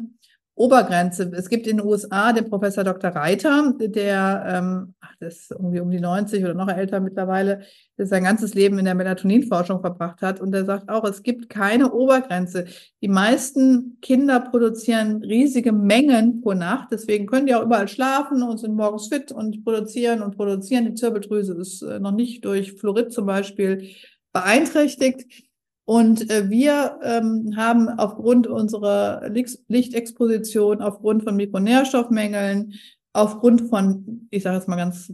Obergrenze. 0.57 1.31
Es 1.35 1.49
gibt 1.49 1.67
in 1.67 1.77
den 1.77 1.85
USA 1.85 2.33
den 2.33 2.49
Professor 2.49 2.83
Dr. 2.83 3.11
Reiter, 3.11 3.73
der, 3.77 4.43
ähm, 4.49 4.95
ach, 4.99 5.13
das 5.19 5.35
ist 5.35 5.51
irgendwie 5.51 5.79
um 5.79 5.91
die 5.91 5.99
90 5.99 6.43
oder 6.43 6.55
noch 6.55 6.67
älter 6.67 6.99
mittlerweile, 6.99 7.61
der 7.97 8.07
sein 8.07 8.23
ganzes 8.23 8.55
Leben 8.55 8.79
in 8.79 8.85
der 8.85 8.95
Melatoninforschung 8.95 9.81
verbracht 9.81 10.21
hat. 10.23 10.41
Und 10.41 10.51
der 10.51 10.65
sagt 10.65 10.89
auch, 10.89 11.03
es 11.03 11.21
gibt 11.21 11.49
keine 11.49 11.91
Obergrenze. 11.93 12.65
Die 13.01 13.07
meisten 13.07 13.99
Kinder 14.01 14.39
produzieren 14.39 15.23
riesige 15.23 15.71
Mengen 15.71 16.41
pro 16.41 16.53
Nacht. 16.53 16.89
Deswegen 16.91 17.27
können 17.27 17.45
die 17.45 17.53
auch 17.53 17.63
überall 17.63 17.87
schlafen 17.87 18.41
und 18.41 18.57
sind 18.57 18.75
morgens 18.75 19.09
fit 19.09 19.31
und 19.31 19.63
produzieren 19.63 20.23
und 20.23 20.35
produzieren. 20.35 20.85
Die 20.85 20.95
Zirbeldrüse 20.95 21.53
ist 21.53 21.83
äh, 21.83 21.99
noch 21.99 22.13
nicht 22.13 22.43
durch 22.45 22.73
Fluorid 22.73 23.13
zum 23.13 23.27
Beispiel 23.27 23.89
beeinträchtigt. 24.33 25.46
Und 25.89 26.29
äh, 26.29 26.49
wir 26.49 26.99
ähm, 27.01 27.53
haben 27.55 27.87
aufgrund 27.87 28.45
unserer 28.45 29.21
Lichtexposition, 29.29 30.81
aufgrund 30.81 31.23
von 31.23 31.37
Mikronährstoffmängeln, 31.37 32.73
aufgrund 33.13 33.69
von, 33.69 34.27
ich 34.29 34.43
sage 34.43 34.57
jetzt 34.57 34.67
mal 34.67 34.75
ganz 34.75 35.13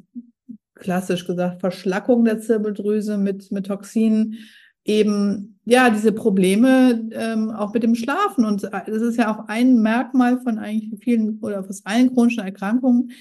klassisch 0.73 1.27
gesagt, 1.27 1.59
Verschlackung 1.59 2.25
der 2.25 2.39
Zirbeldrüse 2.39 3.19
mit, 3.19 3.51
mit 3.51 3.67
Toxinen, 3.67 4.39
eben 4.83 5.59
ja 5.63 5.91
diese 5.91 6.11
Probleme 6.11 7.07
ähm, 7.11 7.51
auch 7.51 7.71
mit 7.71 7.83
dem 7.83 7.93
Schlafen. 7.93 8.43
Und 8.43 8.63
das 8.63 8.87
ist 8.87 9.17
ja 9.17 9.31
auch 9.31 9.47
ein 9.49 9.79
Merkmal 9.79 10.41
von 10.41 10.57
eigentlich 10.57 10.99
vielen 11.03 11.37
oder 11.41 11.63
fast 11.63 11.85
allen 11.85 12.11
chronischen 12.15 12.45
Erkrankungen, 12.45 13.11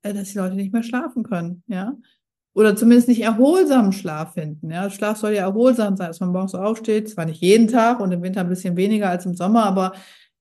äh, 0.00 0.14
dass 0.14 0.32
die 0.32 0.38
Leute 0.38 0.56
nicht 0.56 0.72
mehr 0.72 0.82
schlafen 0.82 1.24
können. 1.24 1.62
Ja, 1.66 1.94
oder 2.54 2.76
zumindest 2.76 3.08
nicht 3.08 3.22
erholsamen 3.22 3.92
Schlaf 3.92 4.34
finden. 4.34 4.70
Ja, 4.70 4.90
Schlaf 4.90 5.16
soll 5.16 5.32
ja 5.32 5.42
erholsam 5.42 5.96
sein, 5.96 6.08
dass 6.08 6.20
man 6.20 6.32
morgens 6.32 6.54
aufsteht, 6.54 7.08
zwar 7.08 7.24
nicht 7.24 7.40
jeden 7.40 7.68
Tag 7.68 8.00
und 8.00 8.12
im 8.12 8.22
Winter 8.22 8.40
ein 8.40 8.48
bisschen 8.48 8.76
weniger 8.76 9.08
als 9.08 9.24
im 9.24 9.34
Sommer, 9.34 9.64
aber 9.64 9.92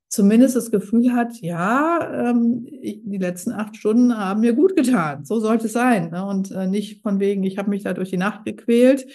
zumindest 0.09 0.57
das 0.57 0.72
Gefühl 0.72 1.14
hat, 1.14 1.38
ja, 1.39 2.30
ähm, 2.30 2.66
die 2.66 3.18
letzten 3.18 3.53
acht 3.53 3.78
Stunden 3.78 4.18
haben 4.18 4.41
mir 4.41 4.53
gut 4.53 4.76
getan. 4.76 5.24
So 5.24 5.39
sollte 5.39 5.68
es 5.68 5.74
sein. 5.74 6.12
Ne? 6.12 6.26
Und 6.26 6.51
äh, 6.51 6.68
nicht 6.68 7.01
von 7.01 7.22
wegen, 7.22 7.43
ich 7.43 7.57
habe 7.57 7.70
mich 7.70 7.84
da 7.84 7.93
durch 7.93 8.09
die 8.09 8.18
Nacht 8.18 8.43
gequält, 8.43 9.07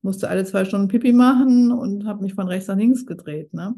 musste 0.00 0.28
alle 0.28 0.44
zwei 0.44 0.64
Stunden 0.64 0.86
Pipi 0.86 1.12
machen 1.12 1.72
und 1.72 2.06
habe 2.06 2.22
mich 2.22 2.34
von 2.34 2.46
rechts 2.46 2.68
nach 2.68 2.76
links 2.76 3.04
gedreht. 3.04 3.52
Ne? 3.52 3.74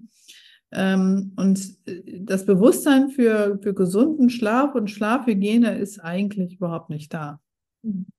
Ähm, 0.70 1.32
und 1.36 1.58
äh, 1.86 2.20
das 2.20 2.44
Bewusstsein 2.44 3.08
für, 3.08 3.58
für 3.62 3.72
gesunden 3.72 4.28
Schlaf 4.28 4.74
und 4.74 4.90
Schlafhygiene 4.90 5.78
ist 5.78 6.00
eigentlich 6.00 6.56
überhaupt 6.56 6.90
nicht 6.90 7.14
da 7.14 7.40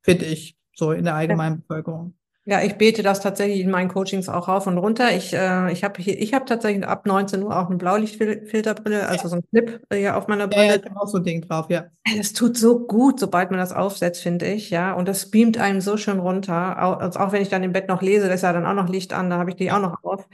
finde 0.04 0.26
ich, 0.26 0.56
so 0.74 0.92
in 0.92 1.06
der 1.06 1.16
allgemeinen 1.16 1.62
Bevölkerung. 1.62 2.14
Ja, 2.50 2.62
ich 2.64 2.76
bete 2.76 3.04
das 3.04 3.20
tatsächlich 3.20 3.60
in 3.60 3.70
meinen 3.70 3.90
Coachings 3.90 4.30
auch 4.30 4.48
rauf 4.48 4.68
und 4.68 4.78
runter. 4.78 5.14
Ich, 5.14 5.34
äh, 5.34 5.70
ich 5.70 5.84
habe 5.84 6.02
hier, 6.02 6.18
ich 6.18 6.34
habe 6.34 6.46
tatsächlich 6.46 6.88
ab 6.88 7.06
19 7.06 7.44
Uhr 7.44 7.54
auch 7.60 7.68
eine 7.68 7.76
Blaulichtfilterbrille, 7.76 9.06
also 9.06 9.28
so 9.28 9.36
ein 9.36 9.44
Clip 9.50 9.82
hier 9.92 10.16
auf 10.16 10.30
meiner 10.30 10.48
Brille. 10.48 10.68
Ja, 10.68 10.76
ich 10.78 10.86
habe 10.86 11.02
auch 11.02 11.10
so 11.10 11.18
ein 11.18 11.26
Ding 11.26 11.42
drauf, 11.42 11.66
ja. 11.70 11.88
Das 12.16 12.32
tut 12.32 12.58
so 12.58 12.88
gut, 12.88 13.20
sobald 13.20 13.52
man 13.52 13.60
das 13.60 13.74
aufsetzt, 13.74 14.24
finde 14.24 14.46
ich, 14.48 14.70
ja. 14.70 14.94
Und 14.94 15.10
das 15.10 15.30
beamt 15.30 15.58
einem 15.58 15.82
so 15.82 15.98
schön 15.98 16.20
runter. 16.20 16.82
Auch, 16.82 17.00
also 17.00 17.20
auch 17.20 17.34
wenn 17.34 17.42
ich 17.42 17.50
dann 17.50 17.64
im 17.64 17.74
Bett 17.74 17.90
noch 17.90 18.02
lese, 18.02 18.30
da 18.30 18.34
ist 18.34 18.44
ja 18.44 18.54
dann 18.54 18.66
auch 18.66 18.82
noch 18.82 18.88
Licht 18.88 19.12
an, 19.12 19.30
da 19.30 19.40
habe 19.40 19.50
ich 19.50 19.58
die 19.58 19.70
auch 19.70 19.82
noch 19.82 20.02
auf. 20.06 20.26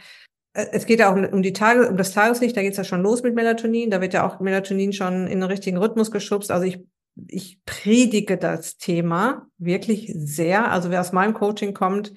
Äh, 0.54 0.68
es 0.72 0.86
geht 0.86 1.00
ja 1.00 1.12
auch 1.12 1.16
um, 1.16 1.42
die 1.42 1.54
Tage, 1.54 1.90
um 1.90 1.98
das 1.98 2.14
Tageslicht, 2.14 2.56
da 2.56 2.62
geht 2.62 2.74
es 2.74 2.78
ja 2.78 2.84
schon 2.84 3.02
los 3.02 3.24
mit 3.24 3.34
Melatonin. 3.34 3.90
Da 3.90 4.02
wird 4.02 4.14
ja 4.14 4.24
auch 4.24 4.40
Melatonin 4.40 4.94
schon 4.94 5.26
in 5.26 5.40
den 5.40 5.50
richtigen 5.50 5.78
Rhythmus 5.78 6.12
geschubst. 6.12 6.52
Also 6.52 6.68
ich 6.68 6.80
ich 7.28 7.64
predige 7.66 8.38
das 8.38 8.78
Thema 8.78 9.48
wirklich 9.58 10.12
sehr. 10.16 10.72
Also 10.72 10.90
wer 10.90 11.02
aus 11.02 11.12
meinem 11.12 11.34
Coaching 11.34 11.74
kommt, 11.74 12.14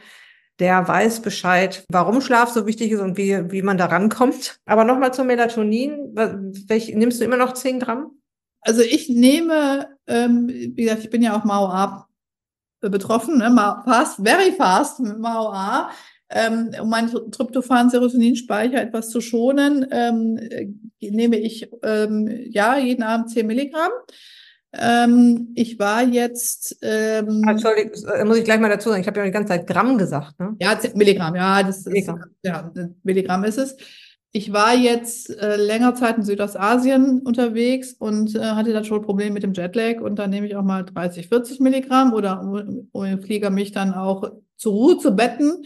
der 0.58 0.88
weiß 0.88 1.20
Bescheid, 1.20 1.84
warum 1.90 2.20
Schlaf 2.20 2.50
so 2.50 2.66
wichtig 2.66 2.92
ist 2.92 3.00
und 3.00 3.18
wie, 3.18 3.50
wie 3.52 3.62
man 3.62 3.76
da 3.76 3.86
rankommt. 3.86 4.58
Aber 4.64 4.84
nochmal 4.84 5.12
zum 5.12 5.26
Melatonin. 5.26 6.14
Welch, 6.14 6.94
nimmst 6.94 7.20
du 7.20 7.24
immer 7.24 7.36
noch 7.36 7.52
10 7.52 7.80
Gramm? 7.80 8.12
Also 8.62 8.80
ich 8.80 9.08
nehme, 9.08 9.88
ähm, 10.06 10.48
wie 10.48 10.82
gesagt, 10.82 11.04
ich 11.04 11.10
bin 11.10 11.22
ja 11.22 11.38
auch 11.38 11.44
MAO-A 11.44 12.08
betroffen, 12.80 13.38
ne? 13.38 13.54
fast, 13.84 14.16
very 14.24 14.52
fast 14.52 15.00
mit 15.00 15.18
MAO-A. 15.18 15.90
Ähm, 16.28 16.72
um 16.80 16.90
meinen 16.90 17.08
Tryptophan-Serotoninspeicher 17.08 18.82
etwas 18.82 19.10
zu 19.10 19.20
schonen, 19.20 19.86
ähm, 19.92 20.40
nehme 21.00 21.38
ich 21.38 21.70
ähm, 21.84 22.28
ja 22.50 22.76
jeden 22.78 23.04
Abend 23.04 23.30
10 23.30 23.46
Milligramm. 23.46 23.92
Ähm, 24.78 25.52
ich 25.54 25.78
war 25.78 26.02
jetzt. 26.02 26.78
Ähm, 26.82 27.42
ah, 27.46 27.52
Entschuldigung, 27.52 27.92
äh, 28.08 28.24
muss 28.24 28.38
ich 28.38 28.44
gleich 28.44 28.60
mal 28.60 28.68
dazu 28.68 28.90
sagen. 28.90 29.00
Ich 29.00 29.06
habe 29.06 29.18
ja 29.20 29.26
die 29.26 29.32
ganze 29.32 29.48
Zeit 29.48 29.66
Gramm 29.66 29.96
gesagt. 29.98 30.38
Ne? 30.38 30.56
Ja, 30.60 30.78
Milligramm, 30.94 31.34
ja, 31.34 31.62
das 31.62 31.84
Milligramm. 31.84 32.18
ist 32.18 32.26
ja, 32.42 32.72
Milligramm 33.02 33.44
ist 33.44 33.58
es. 33.58 33.76
Ich 34.32 34.52
war 34.52 34.74
jetzt 34.74 35.30
äh, 35.38 35.56
länger 35.56 35.94
Zeit 35.94 36.18
in 36.18 36.22
Südostasien 36.22 37.20
unterwegs 37.20 37.94
und 37.94 38.34
äh, 38.34 38.40
hatte 38.40 38.74
da 38.74 38.84
schon 38.84 39.00
Probleme 39.00 39.32
mit 39.32 39.42
dem 39.42 39.54
Jetlag 39.54 40.00
und 40.02 40.18
dann 40.18 40.28
nehme 40.28 40.46
ich 40.46 40.56
auch 40.56 40.62
mal 40.62 40.84
30, 40.84 41.28
40 41.28 41.60
Milligramm 41.60 42.12
oder 42.12 42.42
um, 42.42 42.88
um 42.92 43.04
den 43.04 43.22
Flieger 43.22 43.48
mich 43.48 43.72
dann 43.72 43.94
auch 43.94 44.30
zur 44.58 44.72
Ruhe 44.74 44.98
zu 44.98 45.16
betten. 45.16 45.64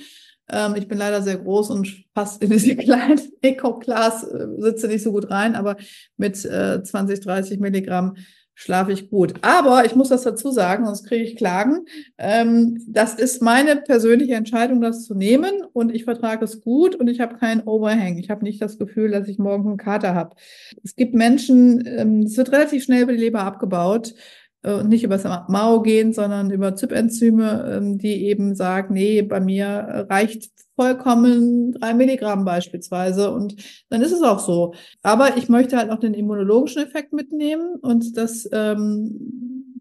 Ähm, 0.49 0.77
ich 0.77 0.87
bin 0.87 0.99
leider 0.99 1.21
sehr 1.23 1.39
groß 1.39 1.71
und 1.71 2.05
fast 2.15 2.45
in 2.45 2.51
diese 2.51 2.77
kleinen 2.77 3.21
Eco-Class 3.43 4.25
äh, 4.25 4.47
sitze 4.59 4.87
nicht 4.87 5.03
so 5.03 5.11
gut 5.11 5.31
rein, 5.31 5.57
aber 5.57 5.77
mit 6.17 6.37
20, 6.37 7.19
äh, 7.19 7.21
30 7.21 7.59
Milligramm 7.59 8.15
schlafe 8.61 8.93
ich 8.93 9.09
gut. 9.09 9.35
Aber 9.41 9.87
ich 9.87 9.97
muss 9.97 10.11
das 10.11 10.23
dazu 10.23 10.51
sagen, 10.51 10.85
sonst 10.85 11.05
kriege 11.05 11.25
ich 11.25 11.35
Klagen. 11.35 11.87
Ähm, 12.19 12.85
das 12.87 13.15
ist 13.15 13.41
meine 13.41 13.77
persönliche 13.77 14.35
Entscheidung, 14.35 14.83
das 14.83 15.07
zu 15.07 15.15
nehmen 15.15 15.63
und 15.73 15.95
ich 15.95 16.05
vertrage 16.05 16.45
es 16.45 16.61
gut 16.61 16.95
und 16.95 17.09
ich 17.09 17.21
habe 17.21 17.39
keinen 17.39 17.63
Overhang. 17.63 18.19
Ich 18.19 18.29
habe 18.29 18.45
nicht 18.45 18.61
das 18.61 18.79
Gefühl, 18.79 19.13
dass 19.13 19.29
ich 19.29 19.39
morgen 19.39 19.67
einen 19.67 19.77
Kater 19.79 20.15
habe. 20.15 20.37
Es 20.85 20.95
gibt 20.95 21.15
Menschen, 21.15 21.87
ähm, 21.87 22.21
es 22.21 22.37
wird 22.37 22.53
relativ 22.53 22.85
schnell 22.85 23.05
über 23.05 23.13
die 23.13 23.19
Leber 23.19 23.41
abgebaut. 23.45 24.15
Äh, 24.63 24.83
nicht 24.85 25.05
über 25.05 25.17
das 25.17 25.49
MAO 25.49 25.83
gehen, 25.83 26.13
sondern 26.13 26.51
über 26.51 26.75
ZYP-Enzyme, 26.75 27.77
ähm, 27.77 27.99
die 27.99 28.27
eben 28.27 28.55
sagen, 28.55 28.95
nee, 28.95 29.23
bei 29.23 29.41
mir 29.41 30.07
reicht 30.11 30.51
vollkommen 30.77 31.73
drei 31.73 31.95
Milligramm 31.95 32.45
beispielsweise 32.45 33.31
und 33.33 33.57
dann 33.91 34.03
ist 34.03 34.13
es 34.13 34.23
auch 34.23 34.39
so. 34.39 34.75
Aber 35.03 35.37
ich 35.37 35.49
möchte 35.49 35.77
halt 35.77 35.91
auch 35.91 35.99
den 35.99 36.15
immunologischen 36.15 36.83
Effekt 36.83 37.13
mitnehmen 37.13 37.77
und 37.81 38.17
das 38.17 38.49
ähm, 38.53 39.81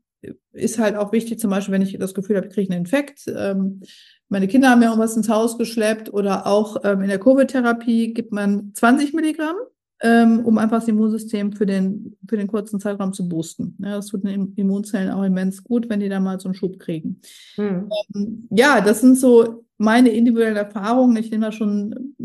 ist 0.51 0.79
halt 0.79 0.95
auch 0.95 1.11
wichtig, 1.11 1.39
zum 1.39 1.51
Beispiel, 1.51 1.73
wenn 1.73 1.81
ich 1.81 1.97
das 1.97 2.13
Gefühl 2.13 2.37
habe, 2.37 2.47
ich 2.47 2.53
kriege 2.53 2.71
einen 2.71 2.81
Infekt. 2.81 3.21
Ähm, 3.27 3.81
meine 4.27 4.47
Kinder 4.47 4.69
haben 4.69 4.81
ja 4.81 4.89
irgendwas 4.89 5.17
ins 5.17 5.29
Haus 5.29 5.57
geschleppt 5.57 6.13
oder 6.13 6.45
auch 6.45 6.77
ähm, 6.83 7.01
in 7.01 7.07
der 7.07 7.19
Covid-Therapie 7.19 8.13
gibt 8.13 8.31
man 8.31 8.71
20 8.73 9.13
Milligramm 9.13 9.55
ähm, 10.01 10.45
um 10.45 10.57
einfach 10.57 10.79
das 10.79 10.87
Immunsystem 10.87 11.51
für 11.51 11.65
den, 11.65 12.17
für 12.27 12.37
den 12.37 12.47
kurzen 12.47 12.79
Zeitraum 12.79 13.13
zu 13.13 13.27
boosten. 13.27 13.75
Ja, 13.79 13.95
das 13.95 14.07
tut 14.07 14.23
den 14.23 14.53
Immunzellen 14.55 15.11
auch 15.11 15.23
immens 15.23 15.63
gut, 15.63 15.89
wenn 15.89 15.99
die 15.99 16.09
da 16.09 16.19
mal 16.19 16.39
so 16.39 16.47
einen 16.47 16.55
Schub 16.55 16.79
kriegen. 16.79 17.21
Mhm. 17.57 17.89
Ähm, 18.15 18.47
ja, 18.49 18.81
das 18.81 19.01
sind 19.01 19.17
so 19.17 19.65
meine 19.77 20.09
individuellen 20.09 20.55
Erfahrungen. 20.55 21.17
Ich 21.17 21.31
nehme 21.31 21.47
da 21.47 21.51
schon, 21.51 22.15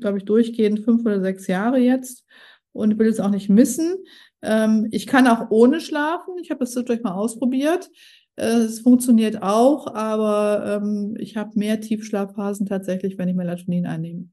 glaube 0.00 0.18
ich, 0.18 0.24
durchgehend 0.24 0.80
fünf 0.80 1.04
oder 1.04 1.20
sechs 1.20 1.46
Jahre 1.46 1.78
jetzt 1.78 2.24
und 2.72 2.98
will 2.98 3.08
es 3.08 3.20
auch 3.20 3.30
nicht 3.30 3.48
missen. 3.48 3.96
Ähm, 4.42 4.88
ich 4.90 5.06
kann 5.06 5.26
auch 5.26 5.50
ohne 5.50 5.80
schlafen. 5.80 6.34
Ich 6.40 6.50
habe 6.50 6.60
das 6.60 6.72
durch 6.72 7.02
mal 7.02 7.14
ausprobiert. 7.14 7.90
Äh, 8.36 8.46
es 8.46 8.80
funktioniert 8.80 9.42
auch, 9.42 9.94
aber 9.94 10.80
ähm, 10.82 11.16
ich 11.18 11.36
habe 11.36 11.58
mehr 11.58 11.80
Tiefschlafphasen 11.80 12.66
tatsächlich, 12.66 13.18
wenn 13.18 13.28
ich 13.28 13.36
Melatonin 13.36 13.86
einnehme. 13.86 14.28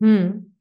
Hm. 0.00 0.55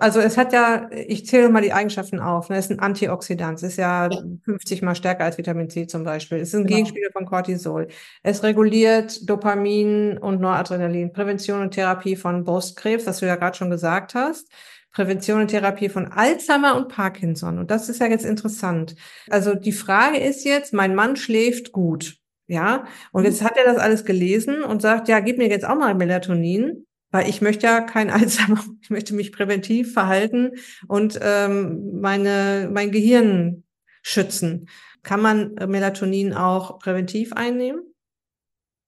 Also 0.00 0.20
es 0.20 0.36
hat 0.36 0.52
ja, 0.52 0.88
ich 0.90 1.26
zähle 1.26 1.48
mal 1.50 1.62
die 1.62 1.72
Eigenschaften 1.72 2.20
auf. 2.20 2.48
Ne? 2.48 2.56
Es 2.56 2.66
ist 2.66 2.72
ein 2.72 2.80
Antioxidant, 2.80 3.58
es 3.58 3.62
ist 3.62 3.76
ja, 3.76 4.08
ja, 4.08 4.22
50 4.44 4.82
mal 4.82 4.94
stärker 4.94 5.24
als 5.24 5.38
Vitamin 5.38 5.68
C 5.68 5.86
zum 5.86 6.04
Beispiel. 6.04 6.38
Es 6.38 6.48
ist 6.48 6.54
ein 6.54 6.64
genau. 6.64 6.76
Gegenspieler 6.76 7.10
von 7.12 7.26
Cortisol. 7.26 7.88
Es 8.22 8.42
reguliert 8.42 9.28
Dopamin 9.28 10.18
und 10.18 10.40
Noradrenalin, 10.40 11.12
Prävention 11.12 11.60
und 11.60 11.72
Therapie 11.72 12.16
von 12.16 12.44
Brustkrebs, 12.44 13.06
was 13.06 13.18
du 13.18 13.26
ja 13.26 13.36
gerade 13.36 13.56
schon 13.56 13.70
gesagt 13.70 14.14
hast. 14.14 14.50
Prävention 14.92 15.42
und 15.42 15.48
Therapie 15.48 15.88
von 15.88 16.06
Alzheimer 16.06 16.76
und 16.76 16.88
Parkinson. 16.88 17.58
Und 17.58 17.70
das 17.70 17.88
ist 17.88 18.00
ja 18.00 18.06
jetzt 18.06 18.24
interessant. 18.24 18.96
Also 19.28 19.54
die 19.54 19.72
Frage 19.72 20.18
ist 20.18 20.44
jetzt, 20.44 20.72
mein 20.72 20.94
Mann 20.94 21.16
schläft 21.16 21.72
gut. 21.72 22.16
Ja, 22.46 22.86
und 23.12 23.22
jetzt 23.22 23.42
mhm. 23.42 23.46
hat 23.46 23.56
er 23.56 23.64
das 23.64 23.76
alles 23.76 24.04
gelesen 24.04 24.64
und 24.64 24.82
sagt, 24.82 25.06
ja, 25.06 25.20
gib 25.20 25.38
mir 25.38 25.48
jetzt 25.48 25.64
auch 25.64 25.76
mal 25.76 25.94
Melatonin. 25.94 26.84
Weil 27.10 27.28
ich 27.28 27.40
möchte 27.40 27.66
ja 27.66 27.80
kein 27.80 28.10
Alzheimer, 28.10 28.64
ich 28.80 28.90
möchte 28.90 29.14
mich 29.14 29.32
präventiv 29.32 29.92
verhalten 29.92 30.52
und 30.88 31.18
ähm, 31.22 32.00
meine, 32.00 32.68
mein 32.72 32.90
Gehirn 32.90 33.64
schützen. 34.02 34.68
Kann 35.02 35.20
man 35.20 35.54
Melatonin 35.54 36.34
auch 36.34 36.78
präventiv 36.78 37.32
einnehmen? 37.32 37.82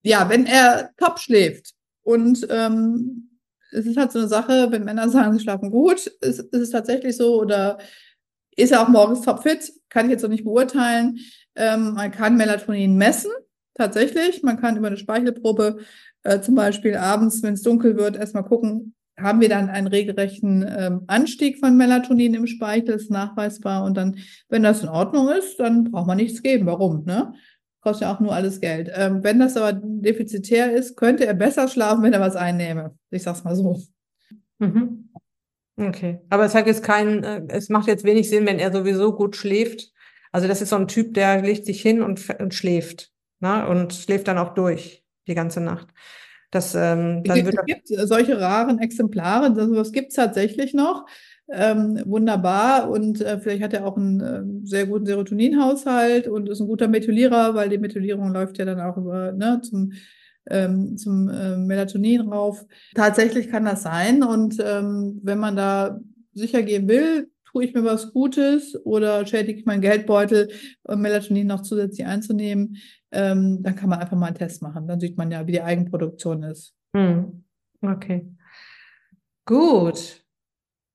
Ja, 0.03 0.29
wenn 0.29 0.47
er 0.47 0.91
top 0.97 1.19
schläft. 1.19 1.75
Und 2.03 2.47
ähm, 2.51 3.39
es 3.71 3.87
ist 3.87 3.97
halt 3.97 4.13
so 4.13 4.19
eine 4.19 4.29
Sache, 4.29 4.69
wenn 4.71 4.85
Männer 4.85 5.09
sagen, 5.09 5.33
sie 5.33 5.43
schlafen 5.43 5.71
gut, 5.71 6.07
ist, 6.07 6.41
ist 6.41 6.53
es 6.53 6.71
tatsächlich 6.71 7.17
so 7.17 7.41
oder 7.41 7.79
ist 8.57 8.73
er 8.73 8.83
auch 8.83 8.89
morgens 8.89 9.23
topfit? 9.23 9.73
Kann 9.89 10.07
ich 10.07 10.13
jetzt 10.13 10.23
noch 10.23 10.29
nicht 10.29 10.45
beurteilen. 10.45 11.19
Ähm, 11.55 11.95
man 11.95 12.11
kann 12.11 12.37
Melatonin 12.37 12.97
messen, 12.97 13.31
tatsächlich. 13.75 14.43
Man 14.43 14.61
kann 14.61 14.77
über 14.77 14.89
eine 14.89 14.97
Speichelprobe 14.97 15.79
äh, 16.25 16.41
zum 16.41 16.55
Beispiel 16.55 16.97
abends, 16.97 17.43
wenn 17.43 17.55
es 17.55 17.63
dunkel 17.63 17.97
wird, 17.97 18.17
erstmal 18.17 18.45
gucken, 18.45 18.95
haben 19.19 19.41
wir 19.41 19.49
dann 19.49 19.69
einen 19.69 19.87
regelrechten 19.87 20.65
ähm, 20.77 21.03
Anstieg 21.07 21.59
von 21.59 21.77
Melatonin 21.77 22.35
im 22.35 22.47
Speichel, 22.47 22.95
ist 22.95 23.11
nachweisbar. 23.11 23.85
Und 23.85 23.97
dann, 23.97 24.19
wenn 24.49 24.63
das 24.63 24.83
in 24.83 24.89
Ordnung 24.89 25.29
ist, 25.29 25.61
dann 25.61 25.85
braucht 25.85 26.07
man 26.07 26.17
nichts 26.17 26.43
geben. 26.43 26.67
Warum? 26.67 27.05
Ne? 27.05 27.35
Kostet 27.81 28.03
ja 28.03 28.15
auch 28.15 28.21
nur 28.21 28.35
alles 28.35 28.61
Geld. 28.61 28.91
Ähm, 28.95 29.23
wenn 29.23 29.39
das 29.39 29.57
aber 29.57 29.73
defizitär 29.73 30.73
ist, 30.73 30.97
könnte 30.97 31.27
er 31.27 31.35
besser 31.35 31.69
schlafen, 31.69 32.03
wenn 32.03 32.13
er 32.13 32.21
was 32.21 32.37
einnehme. 32.37 32.97
Ich 33.11 33.23
sag's 33.23 33.45
mal 33.45 33.55
so. 33.55 33.83
Mhm. 34.59 35.11
Okay. 35.77 36.21
Aber 36.31 36.45
es 36.45 36.55
hat 36.55 36.67
jetzt 36.67 36.83
keinen, 36.83 37.25
äh, 37.25 37.43
es 37.49 37.69
macht 37.69 37.89
jetzt 37.89 38.05
wenig 38.05 38.29
Sinn, 38.29 38.47
wenn 38.47 38.59
er 38.59 38.73
sowieso 38.73 39.15
gut 39.15 39.37
schläft. 39.37 39.91
Also 40.31 40.49
das 40.49 40.63
ist 40.63 40.71
so 40.71 40.77
ein 40.77 40.89
Typ, 40.89 41.15
der 41.15 41.43
legt 41.43 41.67
sich 41.67 41.83
hin 41.83 42.03
und, 42.03 42.29
und 42.41 42.55
schläft. 42.55 43.11
Ne? 43.41 43.67
Und 43.69 43.93
schläft 43.93 44.29
dann 44.29 44.39
auch 44.39 44.55
durch 44.55 45.02
die 45.27 45.35
ganze 45.35 45.61
Nacht. 45.61 45.89
Das, 46.51 46.75
ähm, 46.75 47.23
dann 47.25 47.39
es 47.39 47.45
wird 47.47 47.67
gibt 47.67 47.89
solche 47.89 48.39
raren 48.39 48.79
Exemplare, 48.79 49.53
das 49.53 49.91
gibt 49.93 50.11
es 50.11 50.17
tatsächlich 50.17 50.75
noch. 50.75 51.07
Ähm, 51.51 52.01
wunderbar 52.07 52.89
und 52.89 53.21
äh, 53.21 53.39
vielleicht 53.39 53.63
hat 53.63 53.75
er 53.75 53.85
auch 53.87 53.97
einen 53.97 54.21
äh, 54.21 54.67
sehr 54.67 54.87
guten 54.87 55.07
Serotoninhaushalt 55.07 56.29
und 56.29 56.49
ist 56.49 56.61
ein 56.61 56.69
guter 56.69 56.89
Methylierer, 56.89 57.55
weil 57.55 57.69
die 57.69 57.79
Methylierung 57.79 58.33
läuft 58.33 58.59
ja 58.59 58.65
dann 58.65 58.81
auch 58.81 58.97
über 58.97 59.33
ne, 59.33 59.61
zum, 59.63 59.93
ähm, 60.49 60.97
zum 60.97 61.29
äh, 61.29 61.57
Melatonin 61.57 62.23
rauf. 62.23 62.65
Tatsächlich 62.95 63.51
kann 63.51 63.65
das 63.65 63.83
sein 63.83 64.23
und 64.23 64.57
ähm, 64.65 65.21
wenn 65.23 65.39
man 65.39 65.57
da 65.57 66.01
sicher 66.33 66.63
gehen 66.63 66.89
will, 66.89 67.29
tue 67.51 67.65
ich 67.65 67.75
mir 67.75 67.85
was 67.85 68.13
Gutes 68.13 68.79
oder 68.87 69.27
schädige 69.27 69.59
ich 69.59 69.67
meinen 69.67 69.83
Geldbeutel, 69.83 70.49
um 70.85 71.01
Melatonin 71.03 71.49
noch 71.49 71.63
zusätzlich 71.63 72.07
einzunehmen, 72.07 72.77
ähm, 73.13 73.63
dann 73.63 73.77
kann 73.77 73.89
man 73.89 74.01
einfach 74.01 74.17
mal 74.17 74.27
einen 74.27 74.37
Test 74.37 74.63
machen. 74.63 74.89
Dann 74.89 75.01
sieht 75.01 75.17
man 75.17 75.31
ja, 75.31 75.47
wie 75.47 75.53
die 75.53 75.63
Eigenproduktion 75.63 76.43
ist. 76.43 76.75
Hm. 76.95 77.45
Okay. 77.81 78.27
Gut. 79.45 80.25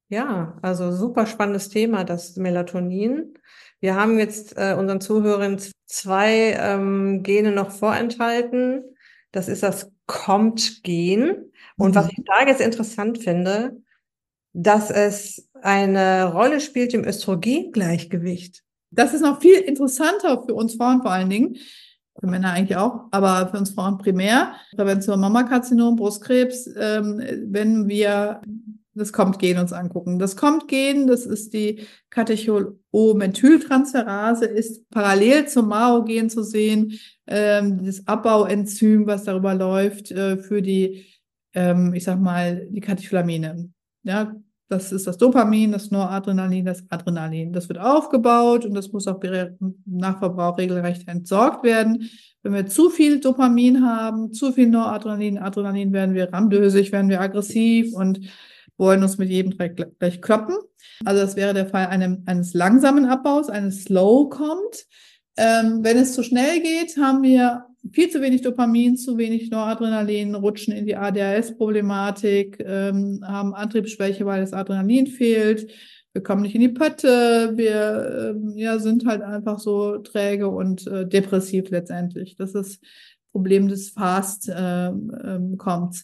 Ja, 0.10 0.58
also 0.62 0.92
super 0.92 1.26
spannendes 1.26 1.70
Thema, 1.70 2.04
das 2.04 2.38
Melatonin. 2.38 3.34
Wir 3.80 3.96
haben 3.96 4.18
jetzt 4.18 4.58
äh, 4.58 4.76
unseren 4.78 5.02
Zuhörern 5.02 5.60
zwei 5.86 6.56
ähm, 6.60 7.24
Gene 7.24 7.52
noch 7.52 7.72
vorenthalten. 7.72 8.84
Das 9.32 9.48
ist 9.48 9.64
das 9.64 9.92
COMT-Gen. 10.08 11.52
Und 11.78 11.92
mhm. 11.92 11.96
was 11.96 12.10
ich 12.10 12.24
da 12.26 12.48
jetzt 12.48 12.62
interessant 12.62 13.20
finde, 13.20 13.78
dass 14.54 14.90
es 14.90 15.50
eine 15.62 16.32
Rolle 16.32 16.62
spielt 16.62 16.94
im 16.94 17.04
Östrogengleichgewicht. 17.04 18.64
Das 18.90 19.14
ist 19.14 19.22
noch 19.22 19.42
viel 19.42 19.60
interessanter 19.60 20.44
für 20.46 20.54
uns 20.54 20.76
Frauen 20.76 21.02
vor 21.02 21.12
allen 21.12 21.30
Dingen, 21.30 21.58
für 22.20 22.28
Männer 22.28 22.54
eigentlich 22.54 22.78
auch, 22.78 23.06
aber 23.12 23.50
für 23.50 23.58
uns 23.58 23.72
Frauen 23.72 23.98
primär. 23.98 24.54
Prävention 24.76 25.20
Mammakarzinom, 25.20 25.96
Brustkrebs, 25.96 26.70
ähm, 26.78 27.22
wenn 27.48 27.88
wir 27.88 28.42
das 28.98 29.14
Kommt-Gen 29.14 29.60
uns 29.60 29.72
angucken. 29.74 30.18
Das 30.20 30.36
Kommt-Gen, 30.36 31.08
das 31.08 31.26
ist 31.26 31.54
die 31.54 31.88
Katechol-O-Methyltransferase, 32.10 34.46
ist 34.46 34.90
parallel 34.90 35.48
zum 35.48 35.70
MAO-Gen 35.70 36.30
zu 36.30 36.44
sehen, 36.44 37.00
ähm, 37.28 37.86
das 37.86 38.06
Abbauenzym, 38.08 39.08
was 39.08 39.24
darüber 39.24 39.54
läuft, 39.54 40.12
äh, 40.12 40.36
für 40.38 40.62
die, 40.62 41.06
ähm, 41.54 41.94
ich 41.94 42.04
sag 42.04 42.20
mal, 42.20 42.68
die 42.70 42.82
Katecholamine. 42.82 43.72
Ja, 44.04 44.36
das 44.70 44.92
ist 44.92 45.08
das 45.08 45.18
Dopamin, 45.18 45.72
das 45.72 45.92
Noradrenalin, 45.92 46.66
das 46.66 46.84
Adrenalin. 46.90 47.54
Das 47.54 47.70
wird 47.70 47.80
aufgebaut 47.80 48.66
und 48.66 48.74
das 48.74 48.92
muss 48.92 49.08
auch 49.08 49.20
nach 49.86 50.20
Verbrauch 50.20 50.58
regelrecht 50.58 51.08
entsorgt 51.08 51.64
werden. 51.64 52.10
Wenn 52.44 52.54
wir 52.54 52.66
zu 52.68 52.90
viel 52.90 53.20
Dopamin 53.20 53.86
haben, 53.86 54.34
zu 54.34 54.52
viel 54.52 54.68
Noradrenalin, 54.68 55.38
Adrenalin, 55.38 55.94
werden 55.94 56.16
wir 56.16 56.34
ramdösig, 56.34 56.92
werden 56.92 57.10
wir 57.10 57.22
aggressiv 57.22 57.94
und 57.94 58.20
wollen 58.78 59.04
uns 59.04 59.18
mit 59.18 59.30
jedem 59.30 59.58
Dreck 59.58 59.98
gleich 60.00 60.22
kloppen. 60.22 60.58
Also 61.06 61.22
das 61.22 61.36
wäre 61.36 61.54
der 61.54 61.68
Fall 61.68 61.88
einem, 61.88 62.24
eines 62.26 62.54
langsamen 62.54 63.06
Abbaus, 63.06 63.50
eines 63.50 63.84
Slow 63.84 64.30
kommt. 64.30 64.86
Ähm, 65.38 65.80
wenn 65.84 65.98
es 65.98 66.14
zu 66.14 66.24
schnell 66.24 66.62
geht, 66.62 66.98
haben 66.98 67.24
wir 67.24 67.67
viel 67.94 68.10
zu 68.10 68.22
wenig 68.22 68.42
Dopamin, 68.42 68.98
zu 68.98 69.18
wenig 69.18 69.50
Noradrenalin, 69.50 70.36
rutschen 70.36 70.74
in 70.74 70.86
die 70.86 70.96
ADHS-Problematik, 70.96 72.64
ähm, 72.66 73.24
haben 73.26 73.54
Antriebsschwäche, 73.54 74.26
weil 74.26 74.42
das 74.42 74.54
Adrenalin 74.54 75.08
fehlt. 75.08 75.72
Wir 76.14 76.24
kommen 76.24 76.42
nicht 76.42 76.56
in 76.56 76.62
die 76.62 76.70
Pötte, 76.70 77.54
wir 77.56 78.34
ähm, 78.36 78.58
ja, 78.58 78.80
sind 78.80 79.06
halt 79.06 79.22
einfach 79.22 79.60
so 79.60 79.98
träge 80.00 80.48
und 80.48 80.88
äh, 80.88 81.08
depressiv 81.08 81.70
letztendlich. 81.70 82.36
Das 82.36 82.56
ist 82.56 82.56
das 82.56 82.80
Problem 83.32 83.68
des 83.68 83.92
Fast 83.92 84.50
äh, 84.50 84.88
äh, 84.88 85.56
kommt. 85.58 86.04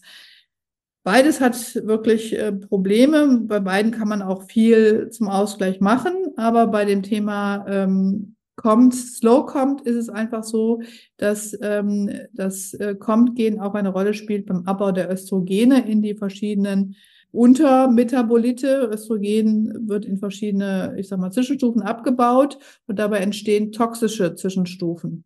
Beides 1.03 1.41
hat 1.41 1.55
wirklich 1.85 2.37
äh, 2.37 2.53
Probleme. 2.53 3.41
Bei 3.43 3.59
beiden 3.59 3.91
kann 3.91 4.07
man 4.07 4.21
auch 4.21 4.43
viel 4.43 5.09
zum 5.09 5.27
Ausgleich 5.27 5.81
machen, 5.81 6.13
aber 6.37 6.67
bei 6.67 6.85
dem 6.85 7.03
Thema 7.03 7.65
ähm, 7.67 8.35
kommt, 8.55 8.93
slow 8.93 9.45
kommt, 9.45 9.81
ist 9.81 9.95
es 9.95 10.09
einfach 10.09 10.43
so, 10.43 10.81
dass 11.17 11.57
ähm, 11.61 12.09
das 12.33 12.73
äh, 12.75 12.95
Kommt-Gen 12.95 13.59
auch 13.59 13.73
eine 13.73 13.89
Rolle 13.89 14.13
spielt 14.13 14.45
beim 14.45 14.65
Abbau 14.65 14.91
der 14.91 15.11
Östrogene 15.11 15.87
in 15.87 16.01
die 16.01 16.15
verschiedenen 16.15 16.95
Untermetabolite. 17.31 18.89
Östrogen 18.93 19.89
wird 19.89 20.05
in 20.05 20.17
verschiedene, 20.19 20.95
ich 20.97 21.07
sag 21.07 21.19
mal, 21.19 21.31
Zwischenstufen 21.31 21.81
abgebaut 21.81 22.59
und 22.85 22.99
dabei 22.99 23.17
entstehen 23.19 23.71
toxische 23.71 24.35
Zwischenstufen. 24.35 25.25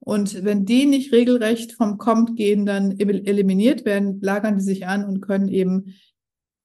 Und 0.00 0.42
wenn 0.44 0.64
die 0.64 0.86
nicht 0.86 1.12
regelrecht 1.12 1.74
vom 1.74 1.98
Kommt-Gen 1.98 2.66
dann 2.66 2.98
eliminiert 2.98 3.84
werden, 3.84 4.20
lagern 4.20 4.56
die 4.56 4.64
sich 4.64 4.86
an 4.86 5.04
und 5.04 5.20
können 5.20 5.48
eben 5.48 5.94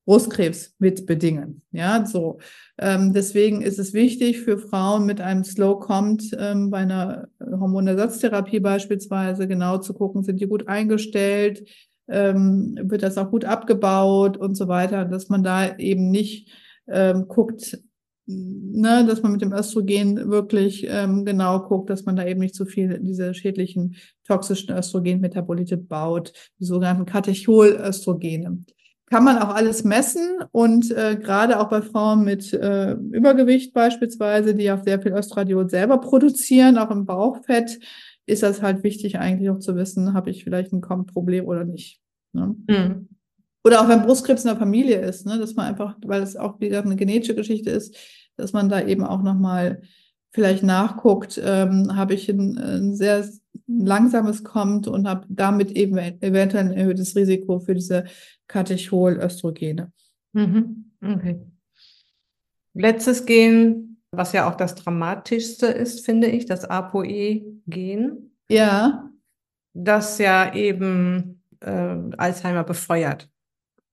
Brustkrebs 0.07 0.73
mit 0.79 1.05
bedingen. 1.05 1.63
Ja, 1.73 2.05
so. 2.05 2.39
Ähm, 2.77 3.11
deswegen 3.11 3.61
ist 3.61 3.77
es 3.77 3.93
wichtig 3.93 4.39
für 4.39 4.57
Frauen 4.57 5.05
mit 5.05 5.19
einem 5.19 5.43
Slow 5.43 5.81
Compt 5.81 6.23
ähm, 6.39 6.69
bei 6.69 6.77
einer 6.77 7.27
Hormonersatztherapie 7.41 8.61
beispielsweise 8.61 9.49
genau 9.49 9.79
zu 9.79 9.93
gucken, 9.93 10.23
sind 10.23 10.39
die 10.39 10.47
gut 10.47 10.69
eingestellt, 10.69 11.67
ähm, 12.07 12.79
wird 12.83 13.03
das 13.03 13.17
auch 13.17 13.29
gut 13.29 13.43
abgebaut 13.43 14.37
und 14.37 14.55
so 14.55 14.69
weiter, 14.69 15.03
dass 15.03 15.27
man 15.27 15.43
da 15.43 15.75
eben 15.77 16.09
nicht 16.09 16.53
ähm, 16.87 17.27
guckt, 17.27 17.77
ne, 18.27 19.05
dass 19.05 19.21
man 19.21 19.33
mit 19.33 19.41
dem 19.41 19.51
Östrogen 19.51 20.31
wirklich 20.31 20.87
ähm, 20.89 21.25
genau 21.25 21.67
guckt, 21.67 21.89
dass 21.89 22.05
man 22.05 22.15
da 22.15 22.25
eben 22.25 22.39
nicht 22.39 22.55
zu 22.55 22.65
viel 22.65 22.97
diese 23.01 23.33
schädlichen 23.33 23.97
toxischen 24.25 24.73
Östrogenmetabolite 24.73 25.75
baut, 25.75 26.31
die 26.61 26.65
sogenannten 26.65 27.05
Katecholöstrogene. 27.05 28.63
Kann 29.09 29.23
man 29.23 29.37
auch 29.37 29.55
alles 29.55 29.85
messen 29.85 30.39
und 30.51 30.91
äh, 30.91 31.15
gerade 31.15 31.59
auch 31.59 31.69
bei 31.69 31.81
Frauen 31.81 32.25
mit 32.25 32.53
äh, 32.53 32.91
Übergewicht 32.91 33.73
beispielsweise, 33.73 34.53
die 34.53 34.69
auch 34.69 34.83
sehr 34.83 35.01
viel 35.01 35.13
Östradiol 35.13 35.69
selber 35.69 35.99
produzieren, 35.99 36.77
auch 36.77 36.91
im 36.91 37.05
Bauchfett, 37.05 37.79
ist 38.25 38.43
das 38.43 38.61
halt 38.61 38.83
wichtig 38.83 39.17
eigentlich 39.17 39.49
auch 39.49 39.59
zu 39.59 39.75
wissen, 39.77 40.13
habe 40.13 40.29
ich 40.29 40.43
vielleicht 40.43 40.73
ein 40.73 40.81
Problem 40.81 41.45
oder 41.45 41.63
nicht. 41.63 42.01
Ne? 42.33 42.55
Mhm. 42.67 43.07
Oder 43.63 43.81
auch 43.81 43.89
wenn 43.89 44.03
Brustkrebs 44.03 44.43
in 44.43 44.49
der 44.49 44.57
Familie 44.57 44.99
ist, 44.99 45.25
ne, 45.25 45.37
dass 45.37 45.55
man 45.55 45.65
einfach, 45.65 45.95
weil 46.05 46.21
es 46.21 46.35
auch 46.35 46.59
wieder 46.59 46.83
eine 46.83 46.95
genetische 46.95 47.35
Geschichte 47.35 47.69
ist, 47.69 47.95
dass 48.37 48.53
man 48.53 48.69
da 48.69 48.81
eben 48.81 49.03
auch 49.03 49.23
nochmal 49.23 49.81
vielleicht 50.37 50.61
nachguckt, 50.61 51.41
ähm, 51.43 51.95
habe 51.95 52.13
ich 52.13 52.29
ein, 52.29 52.59
ein, 52.59 52.95
sehr 52.95 53.27
langsames 53.65 54.43
kommt 54.43 54.87
und 54.87 55.07
habe 55.07 55.25
damit 55.29 55.71
eben 55.71 55.97
eventuell 55.97 56.65
ein 56.65 56.73
erhöhtes 56.73 57.15
Risiko 57.15 57.57
für 57.57 57.73
diese 57.73 58.05
Katecholöstrogene. 58.47 59.91
Mhm. 60.33 60.91
Okay. 61.03 61.41
Letztes 62.75 63.25
Gen, 63.25 63.97
was 64.11 64.31
ja 64.31 64.47
auch 64.47 64.53
das 64.53 64.75
dramatischste 64.75 65.65
ist, 65.65 66.05
finde 66.05 66.27
ich, 66.27 66.45
das 66.45 66.65
ApoE-Gen. 66.65 68.29
Ja. 68.47 69.09
Das 69.73 70.19
ja 70.19 70.53
eben 70.53 71.41
äh, 71.61 71.95
Alzheimer 72.15 72.63
befeuert. 72.63 73.27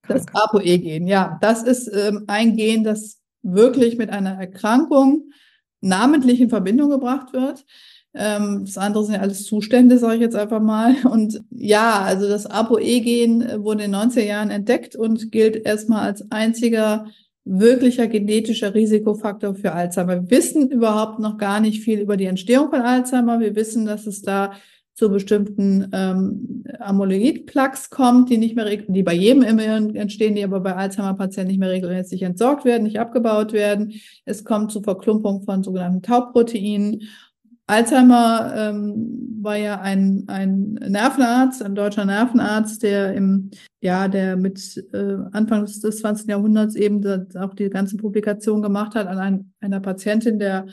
Das 0.07 0.27
ApoE-Gen, 0.31 1.07
ja. 1.07 1.39
Das 1.41 1.63
ist 1.63 1.87
ähm, 1.91 2.25
ein 2.27 2.55
Gen, 2.55 2.83
das 2.83 3.19
wirklich 3.41 3.97
mit 3.97 4.11
einer 4.11 4.39
Erkrankung 4.39 5.31
namentlich 5.85 6.41
in 6.41 6.49
Verbindung 6.49 6.89
gebracht 6.89 7.33
wird. 7.33 7.65
Ähm, 8.13 8.63
das 8.65 8.77
andere 8.77 9.03
sind 9.03 9.15
ja 9.15 9.21
alles 9.21 9.43
Zustände, 9.43 9.97
sage 9.97 10.15
ich 10.15 10.21
jetzt 10.21 10.35
einfach 10.35 10.61
mal. 10.61 10.95
Und 11.05 11.41
ja, 11.51 12.01
also 12.01 12.27
das 12.27 12.45
ApoE-Gen 12.45 13.63
wurde 13.63 13.83
in 13.83 13.91
den 13.91 14.01
90er 14.01 14.23
Jahren 14.23 14.49
entdeckt 14.49 14.95
und 14.95 15.31
gilt 15.31 15.65
erstmal 15.65 16.01
als 16.01 16.31
einziger 16.31 17.07
wirklicher 17.47 18.07
genetischer 18.07 18.73
Risikofaktor 18.73 19.53
für 19.53 19.73
Alzheimer. 19.73 20.15
Wir 20.15 20.31
wissen 20.31 20.71
überhaupt 20.71 21.19
noch 21.19 21.37
gar 21.37 21.59
nicht 21.59 21.83
viel 21.83 21.99
über 21.99 22.17
die 22.17 22.25
Entstehung 22.25 22.71
von 22.71 22.81
Alzheimer. 22.81 23.39
Wir 23.39 23.55
wissen, 23.55 23.85
dass 23.85 24.07
es 24.07 24.23
da 24.23 24.53
zu 24.95 25.09
bestimmten 25.09 25.89
ähm, 25.91 26.63
Amyloid-Plaques 26.79 27.89
kommt, 27.89 28.29
die 28.29 28.37
nicht 28.37 28.55
mehr, 28.55 28.65
die 28.65 29.03
bei 29.03 29.13
jedem 29.13 29.43
im 29.43 29.59
Hirn 29.59 29.93
entstehen, 29.93 30.35
die 30.35 30.43
aber 30.43 30.61
bei 30.61 30.73
Alzheimer-Patienten 30.73 31.49
nicht 31.49 31.59
mehr 31.59 31.69
regelmäßig 31.69 32.21
entsorgt 32.21 32.63
werden, 32.63 32.83
nicht 32.83 32.99
abgebaut 32.99 33.51
werden. 33.51 33.93
Es 34.23 34.45
kommt 34.45 34.71
zu 34.71 34.81
Verklumpung 34.81 35.43
von 35.43 35.63
sogenannten 35.63 36.01
Taubproteinen. 36.01 37.01
Alzheimer 37.67 38.53
ähm, 38.55 39.39
war 39.41 39.57
ja 39.57 39.81
ein, 39.81 40.23
ein 40.27 40.73
Nervenarzt, 40.73 41.61
ein 41.61 41.75
deutscher 41.75 42.05
Nervenarzt, 42.05 42.81
der 42.81 43.13
im, 43.15 43.51
ja, 43.81 44.07
der 44.07 44.37
mit 44.37 44.81
äh, 44.93 45.17
Anfang 45.33 45.65
des, 45.65 45.81
des 45.81 45.97
20. 45.97 46.29
Jahrhunderts 46.29 46.75
eben 46.75 47.03
auch 47.35 47.53
die 47.53 47.69
ganzen 47.69 47.97
Publikationen 47.97 48.61
gemacht 48.61 48.95
hat 48.95 49.07
an 49.07 49.17
ein, 49.17 49.53
einer 49.59 49.81
Patientin, 49.81 50.39
der 50.39 50.67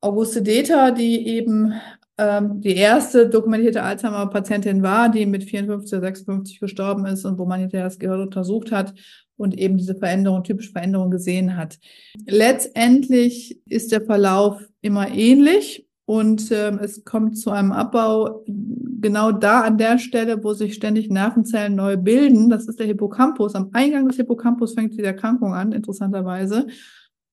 Auguste 0.00 0.40
Deter, 0.40 0.92
die 0.92 1.26
eben 1.26 1.74
ähm, 2.20 2.60
die 2.60 2.76
erste 2.76 3.28
dokumentierte 3.28 3.82
Alzheimer-Patientin 3.82 4.82
war, 4.82 5.08
die 5.08 5.24
mit 5.24 5.44
54 5.44 5.96
oder 5.96 6.06
56 6.08 6.60
gestorben 6.60 7.06
ist 7.06 7.24
und 7.24 7.38
wo 7.38 7.46
man 7.46 7.60
hinterher 7.60 7.86
das 7.86 7.98
Gehirn 7.98 8.20
untersucht 8.20 8.70
hat 8.70 8.92
und 9.36 9.58
eben 9.58 9.78
diese 9.78 9.94
Veränderung, 9.94 10.44
typische 10.44 10.72
Veränderung 10.72 11.10
gesehen 11.10 11.56
hat. 11.56 11.78
Letztendlich 12.26 13.58
ist 13.66 13.90
der 13.90 14.02
Verlauf 14.02 14.60
immer 14.82 15.08
ähnlich 15.08 15.88
und 16.04 16.52
ähm, 16.52 16.78
es 16.82 17.04
kommt 17.04 17.38
zu 17.38 17.50
einem 17.50 17.72
Abbau 17.72 18.44
genau 18.46 19.32
da 19.32 19.62
an 19.62 19.78
der 19.78 19.98
Stelle, 19.98 20.44
wo 20.44 20.52
sich 20.52 20.74
ständig 20.74 21.08
Nervenzellen 21.08 21.74
neu 21.74 21.96
bilden. 21.96 22.50
Das 22.50 22.68
ist 22.68 22.78
der 22.78 22.86
Hippocampus. 22.86 23.54
Am 23.54 23.70
Eingang 23.72 24.06
des 24.06 24.16
Hippocampus 24.16 24.74
fängt 24.74 24.92
die 24.92 25.02
Erkrankung 25.02 25.54
an, 25.54 25.72
interessanterweise. 25.72 26.66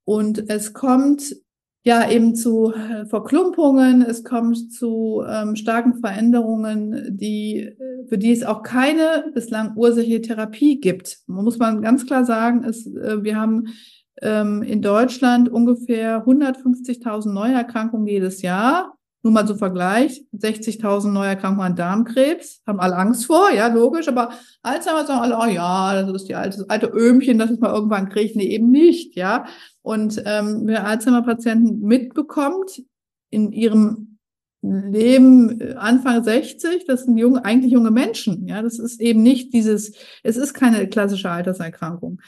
Und 0.05 0.49
es 0.49 0.71
kommt 0.71 1.35
ja 1.87 2.09
eben 2.09 2.35
zu 2.35 2.73
äh, 2.73 3.05
Verklumpungen, 3.05 4.01
es 4.01 4.23
kommt 4.23 4.71
zu 4.71 5.23
ähm, 5.27 5.55
starken 5.55 5.99
Veränderungen, 5.99 7.17
die, 7.17 7.71
für 8.07 8.17
die 8.17 8.31
es 8.31 8.43
auch 8.43 8.61
keine 8.61 9.31
bislang 9.33 9.75
ursächliche 9.75 10.21
Therapie 10.21 10.79
gibt. 10.79 11.19
Man 11.27 11.43
muss 11.43 11.57
man 11.57 11.81
ganz 11.81 12.05
klar 12.05 12.25
sagen, 12.25 12.63
es, 12.63 12.85
äh, 12.85 13.23
wir 13.23 13.39
haben 13.39 13.69
ähm, 14.21 14.63
in 14.63 14.81
Deutschland 14.81 15.49
ungefähr 15.49 16.25
150.000 16.25 17.31
Neuerkrankungen 17.31 18.05
jedes 18.05 18.41
Jahr. 18.41 18.96
Nur 19.27 19.33
mal 19.33 19.45
zum 19.45 19.57
Vergleich, 19.57 20.23
60.000 20.33 21.11
Neuerkrankungen 21.11 21.71
an 21.71 21.75
Darmkrebs, 21.75 22.61
haben 22.65 22.79
alle 22.79 22.95
Angst 22.95 23.25
vor, 23.25 23.51
ja, 23.51 23.67
logisch, 23.67 24.07
aber 24.07 24.29
Alzheimer 24.61 25.05
sagen 25.05 25.19
alle, 25.19 25.37
oh 25.37 25.53
ja, 25.53 26.01
das 26.01 26.09
ist 26.15 26.29
die 26.29 26.35
alte, 26.35 26.59
das 26.59 26.69
alte 26.69 26.87
Öhmchen, 26.87 27.37
das 27.37 27.51
es 27.51 27.59
mal 27.59 27.73
irgendwann 27.73 28.07
kriegt, 28.07 28.37
nee, 28.37 28.47
eben 28.47 28.71
nicht, 28.71 29.17
ja. 29.17 29.45
Und 29.81 30.23
ähm, 30.25 30.61
wer 30.63 30.87
Alzheimer-Patienten 30.87 31.81
mitbekommt 31.81 32.83
in 33.29 33.51
ihrem 33.51 34.17
Leben 34.61 35.59
äh, 35.59 35.73
Anfang 35.73 36.23
60, 36.23 36.85
das 36.85 37.03
sind 37.03 37.17
junge, 37.17 37.43
eigentlich 37.43 37.73
junge 37.73 37.91
Menschen. 37.91 38.47
Ja, 38.47 38.61
das 38.61 38.79
ist 38.79 39.01
eben 39.01 39.23
nicht 39.23 39.53
dieses, 39.53 39.91
es 40.23 40.37
ist 40.37 40.53
keine 40.53 40.87
klassische 40.87 41.29
Alterserkrankung. 41.29 42.21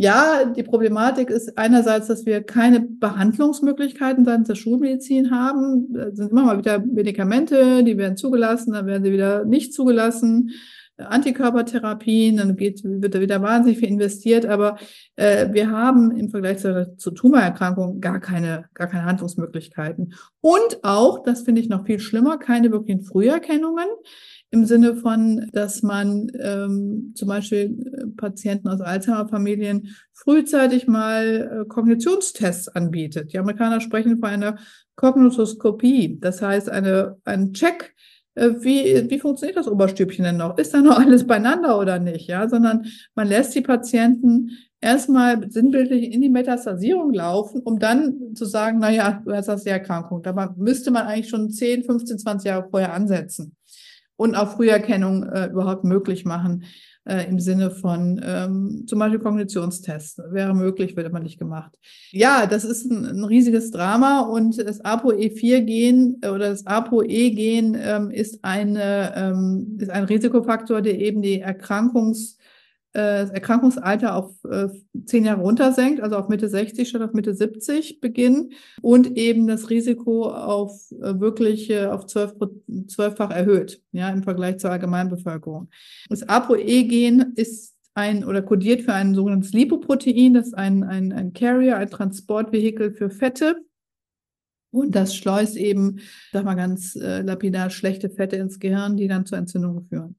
Ja, 0.00 0.46
die 0.46 0.62
Problematik 0.62 1.28
ist 1.28 1.58
einerseits, 1.58 2.06
dass 2.06 2.24
wir 2.24 2.42
keine 2.42 2.80
Behandlungsmöglichkeiten 2.80 4.24
seitens 4.24 4.48
der 4.48 4.54
Schulmedizin 4.54 5.30
haben. 5.30 5.94
Es 5.94 6.16
sind 6.16 6.30
immer 6.30 6.44
mal 6.44 6.56
wieder 6.56 6.78
Medikamente, 6.78 7.84
die 7.84 7.98
werden 7.98 8.16
zugelassen, 8.16 8.72
dann 8.72 8.86
werden 8.86 9.04
sie 9.04 9.12
wieder 9.12 9.44
nicht 9.44 9.74
zugelassen. 9.74 10.52
Antikörpertherapien, 10.96 12.38
dann 12.38 12.56
geht, 12.56 12.80
wird 12.82 13.14
da 13.14 13.20
wieder 13.20 13.42
wahnsinnig 13.42 13.78
viel 13.78 13.90
investiert, 13.90 14.46
aber 14.46 14.78
äh, 15.16 15.52
wir 15.52 15.70
haben 15.70 16.16
im 16.16 16.30
Vergleich 16.30 16.60
zu, 16.60 16.96
zu 16.96 17.10
Tumorerkrankungen 17.10 18.00
gar 18.00 18.20
keine, 18.20 18.70
gar 18.72 18.86
keine 18.86 19.04
Handlungsmöglichkeiten. 19.04 20.14
Und 20.40 20.78
auch, 20.82 21.22
das 21.24 21.42
finde 21.42 21.60
ich 21.60 21.68
noch 21.68 21.84
viel 21.84 22.00
schlimmer, 22.00 22.38
keine 22.38 22.70
wirklichen 22.72 23.02
Früherkennungen 23.02 23.88
im 24.50 24.64
Sinne 24.64 24.96
von, 24.96 25.48
dass 25.52 25.82
man 25.82 26.30
ähm, 26.40 27.12
zum 27.14 27.28
Beispiel 27.28 27.92
äh, 27.92 28.06
Patienten 28.16 28.68
aus 28.68 28.80
Alzheimer-Familien 28.80 29.94
frühzeitig 30.12 30.88
mal 30.88 31.62
äh, 31.62 31.68
Kognitionstests 31.68 32.68
anbietet. 32.68 33.32
Die 33.32 33.38
Amerikaner 33.38 33.80
sprechen 33.80 34.18
von 34.18 34.28
einer 34.28 34.58
Kognitoskopie, 34.96 36.18
das 36.20 36.42
heißt 36.42 36.68
eine, 36.68 37.16
ein 37.24 37.52
Check, 37.52 37.94
äh, 38.34 38.50
wie, 38.58 39.08
wie 39.08 39.20
funktioniert 39.20 39.56
das 39.56 39.68
Oberstübchen 39.68 40.24
denn 40.24 40.38
noch? 40.38 40.58
Ist 40.58 40.74
da 40.74 40.80
noch 40.80 40.98
alles 41.04 41.26
beieinander 41.26 41.78
oder 41.78 42.00
nicht? 42.00 42.26
Ja, 42.26 42.48
sondern 42.48 42.86
man 43.14 43.28
lässt 43.28 43.54
die 43.54 43.60
Patienten 43.60 44.50
erstmal 44.80 45.48
sinnbildlich 45.48 46.12
in 46.12 46.22
die 46.22 46.28
Metastasierung 46.28 47.12
laufen, 47.12 47.60
um 47.60 47.78
dann 47.78 48.34
zu 48.34 48.46
sagen, 48.46 48.78
na 48.80 48.90
ja, 48.90 49.22
du 49.24 49.32
hast 49.32 49.46
das 49.46 49.62
die 49.62 49.70
Erkrankung. 49.70 50.22
Da 50.22 50.54
müsste 50.56 50.90
man 50.90 51.06
eigentlich 51.06 51.28
schon 51.28 51.50
10, 51.50 51.84
15, 51.84 52.18
20 52.18 52.48
Jahre 52.48 52.68
vorher 52.68 52.92
ansetzen 52.92 53.54
und 54.20 54.34
auch 54.34 54.52
Früherkennung 54.56 55.22
äh, 55.22 55.46
überhaupt 55.46 55.84
möglich 55.84 56.26
machen 56.26 56.64
äh, 57.08 57.26
im 57.26 57.40
Sinne 57.40 57.70
von 57.70 58.20
ähm, 58.22 58.84
zum 58.86 58.98
Beispiel 58.98 59.18
Kognitionstests. 59.18 60.20
Wäre 60.30 60.54
möglich, 60.54 60.94
wird 60.94 61.06
aber 61.06 61.20
nicht 61.20 61.38
gemacht. 61.38 61.78
Ja, 62.10 62.44
das 62.44 62.66
ist 62.66 62.84
ein, 62.84 63.06
ein 63.06 63.24
riesiges 63.24 63.70
Drama 63.70 64.20
und 64.20 64.58
das 64.58 64.84
ApoE4-Gen 64.84 66.18
äh, 66.20 66.28
oder 66.28 66.50
das 66.50 66.66
ApoE-Gen 66.66 67.78
ähm, 67.80 68.10
ist, 68.10 68.40
eine, 68.42 69.14
ähm, 69.16 69.78
ist 69.80 69.90
ein 69.90 70.04
Risikofaktor, 70.04 70.82
der 70.82 70.98
eben 71.00 71.22
die 71.22 71.42
Erkrankungs- 71.42 72.36
das 72.92 73.30
Erkrankungsalter 73.30 74.16
auf 74.16 74.32
äh, 74.44 74.68
zehn 75.04 75.24
Jahre 75.24 75.42
runtersenkt, 75.42 76.00
also 76.00 76.16
auf 76.16 76.28
Mitte 76.28 76.48
60 76.48 76.88
statt 76.88 77.02
auf 77.02 77.12
Mitte 77.12 77.34
70 77.34 78.00
beginnen 78.00 78.52
und 78.82 79.16
eben 79.16 79.46
das 79.46 79.70
Risiko 79.70 80.28
auf 80.28 80.90
äh, 80.92 81.20
wirklich 81.20 81.76
auf 81.78 82.06
zwölf, 82.06 82.34
zwölffach 82.88 83.30
erhöht, 83.30 83.82
ja, 83.92 84.10
im 84.10 84.22
Vergleich 84.22 84.58
zur 84.58 84.70
Allgemeinbevölkerung. 84.70 85.68
Das 86.08 86.28
ApoE-Gen 86.28 87.34
ist 87.36 87.76
ein 87.94 88.24
oder 88.24 88.42
kodiert 88.42 88.82
für 88.82 88.92
ein 88.92 89.14
sogenanntes 89.14 89.52
Lipoprotein, 89.52 90.34
das 90.34 90.48
ist 90.48 90.54
ein, 90.54 90.82
ein, 90.82 91.12
ein 91.12 91.32
Carrier, 91.32 91.76
ein 91.76 91.90
Transportvehikel 91.90 92.92
für 92.92 93.10
Fette. 93.10 93.56
Und 94.72 94.94
das 94.94 95.16
schleust 95.16 95.56
eben, 95.56 95.98
sag 96.32 96.44
mal 96.44 96.54
ganz 96.54 96.94
äh, 96.94 97.22
lapidar, 97.22 97.70
schlechte 97.70 98.08
Fette 98.08 98.36
ins 98.36 98.60
Gehirn, 98.60 98.96
die 98.96 99.08
dann 99.08 99.26
zur 99.26 99.38
Entzündung 99.38 99.86
führen. 99.88 100.16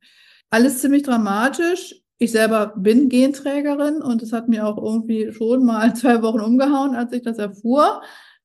Alles 0.49 0.79
ziemlich 0.79 1.03
dramatisch 1.03 1.95
ich 2.21 2.31
selber 2.31 2.73
bin 2.77 3.09
Genträgerin 3.09 3.95
und 3.95 4.21
es 4.21 4.31
hat 4.31 4.47
mir 4.47 4.67
auch 4.67 4.77
irgendwie 4.77 5.33
schon 5.33 5.65
mal 5.65 5.91
zwei 5.95 6.21
Wochen 6.21 6.39
umgehauen, 6.39 6.93
als 6.93 7.11
ich 7.13 7.23
das 7.23 7.39
erfuhr. 7.39 8.03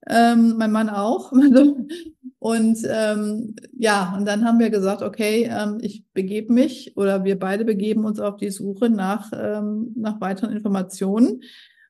Ähm, 0.09 0.55
mein 0.57 0.73
Mann 0.73 0.89
auch. 0.89 1.31
und 2.39 2.79
ähm, 2.89 3.57
ja, 3.77 4.15
und 4.17 4.27
dann 4.27 4.47
haben 4.47 4.61
wir 4.61 4.71
gesagt, 4.71 5.03
okay, 5.03 5.51
ähm, 5.53 5.77
ich 5.83 6.05
begebe 6.15 6.55
mich 6.55 6.97
oder 6.97 7.25
wir 7.25 7.39
beide 7.39 7.67
begeben 7.67 8.07
uns 8.07 8.19
auf 8.19 8.39
die 8.39 8.51
Suche 8.51 8.89
nach, 8.89 9.31
ähm, 9.35 9.93
nach 9.95 10.23
weiteren 10.23 10.53
Informationen. 10.53 11.43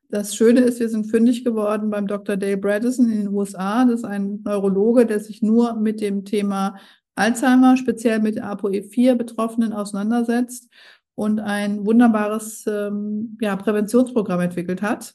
Das 0.08 0.34
Schöne 0.34 0.62
ist, 0.62 0.80
wir 0.80 0.88
sind 0.88 1.04
fündig 1.04 1.44
geworden 1.44 1.90
beim 1.90 2.08
Dr. 2.08 2.36
Dale 2.36 2.56
Bredesen 2.56 3.12
in 3.12 3.18
den 3.18 3.34
USA. 3.34 3.84
Das 3.84 4.00
ist 4.00 4.04
ein 4.04 4.40
Neurologe, 4.44 5.06
der 5.06 5.20
sich 5.20 5.40
nur 5.40 5.74
mit 5.74 6.00
dem 6.00 6.24
Thema 6.24 6.76
Alzheimer, 7.14 7.76
speziell 7.76 8.18
mit 8.18 8.42
ApoE4-Betroffenen 8.42 9.72
auseinandersetzt 9.72 10.68
und 11.16 11.40
ein 11.40 11.84
wunderbares 11.84 12.64
ähm, 12.68 13.36
ja, 13.40 13.56
Präventionsprogramm 13.56 14.40
entwickelt 14.40 14.82
hat, 14.82 15.14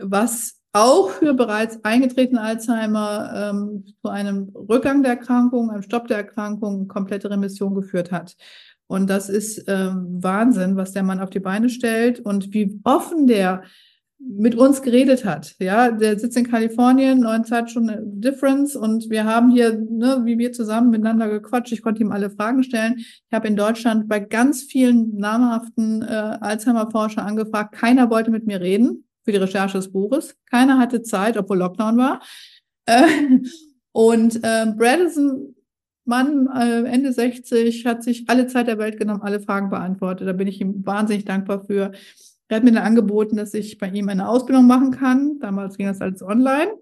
was 0.00 0.60
auch 0.72 1.10
für 1.10 1.34
bereits 1.34 1.82
eingetretene 1.84 2.40
Alzheimer 2.40 3.32
ähm, 3.34 3.86
zu 4.00 4.10
einem 4.10 4.52
Rückgang 4.54 5.02
der 5.02 5.12
Erkrankung, 5.12 5.70
einem 5.70 5.82
Stopp 5.82 6.06
der 6.06 6.18
Erkrankung, 6.18 6.86
komplette 6.86 7.30
Remission 7.30 7.74
geführt 7.74 8.12
hat. 8.12 8.36
Und 8.86 9.08
das 9.10 9.28
ist 9.28 9.64
ähm, 9.66 10.22
Wahnsinn, 10.22 10.76
was 10.76 10.92
der 10.92 11.02
Mann 11.02 11.20
auf 11.20 11.30
die 11.30 11.40
Beine 11.40 11.68
stellt 11.68 12.20
und 12.20 12.52
wie 12.52 12.78
offen 12.84 13.26
der 13.26 13.62
mit 14.20 14.56
uns 14.56 14.82
geredet 14.82 15.24
hat. 15.24 15.54
Ja, 15.60 15.90
der 15.90 16.18
sitzt 16.18 16.36
in 16.36 16.50
Kalifornien, 16.50 17.20
neun 17.20 17.44
Zeitstunden 17.44 18.20
Difference 18.20 18.74
und 18.74 19.10
wir 19.10 19.24
haben 19.24 19.50
hier, 19.50 19.78
ne, 19.78 20.22
wie 20.24 20.38
wir 20.38 20.52
zusammen 20.52 20.90
miteinander 20.90 21.28
gequatscht. 21.28 21.72
Ich 21.72 21.82
konnte 21.82 22.02
ihm 22.02 22.10
alle 22.10 22.30
Fragen 22.30 22.64
stellen. 22.64 22.96
Ich 22.98 23.32
habe 23.32 23.46
in 23.46 23.56
Deutschland 23.56 24.08
bei 24.08 24.18
ganz 24.18 24.64
vielen 24.64 25.16
namhaften 25.16 26.02
äh, 26.02 26.38
Alzheimer-Forscher 26.40 27.24
angefragt. 27.24 27.74
Keiner 27.74 28.10
wollte 28.10 28.30
mit 28.30 28.46
mir 28.46 28.60
reden 28.60 29.04
für 29.24 29.32
die 29.32 29.38
Recherche 29.38 29.78
des 29.78 29.92
Buches. 29.92 30.36
Keiner 30.50 30.78
hatte 30.78 31.02
Zeit, 31.02 31.36
obwohl 31.36 31.58
Lockdown 31.58 31.96
war. 31.96 32.20
Äh, 32.86 33.04
und 33.92 34.42
äh, 34.42 34.66
Bradison 34.76 35.54
Mann, 36.08 36.48
äh, 36.56 36.84
Ende 36.84 37.12
60, 37.12 37.84
hat 37.84 38.02
sich 38.02 38.24
alle 38.28 38.46
Zeit 38.46 38.66
der 38.66 38.78
Welt 38.78 38.98
genommen, 38.98 39.20
alle 39.20 39.40
Fragen 39.40 39.68
beantwortet. 39.68 40.26
Da 40.26 40.32
bin 40.32 40.48
ich 40.48 40.60
ihm 40.60 40.84
wahnsinnig 40.84 41.26
dankbar 41.26 41.64
für. 41.66 41.92
Er 42.48 42.56
hat 42.56 42.64
mir 42.64 42.72
dann 42.72 42.82
angeboten, 42.82 43.36
dass 43.36 43.52
ich 43.52 43.78
bei 43.78 43.88
ihm 43.88 44.08
eine 44.08 44.28
Ausbildung 44.28 44.66
machen 44.66 44.90
kann. 44.90 45.38
Damals 45.38 45.76
ging 45.76 45.86
das 45.86 46.00
alles 46.00 46.22
online. 46.22 46.72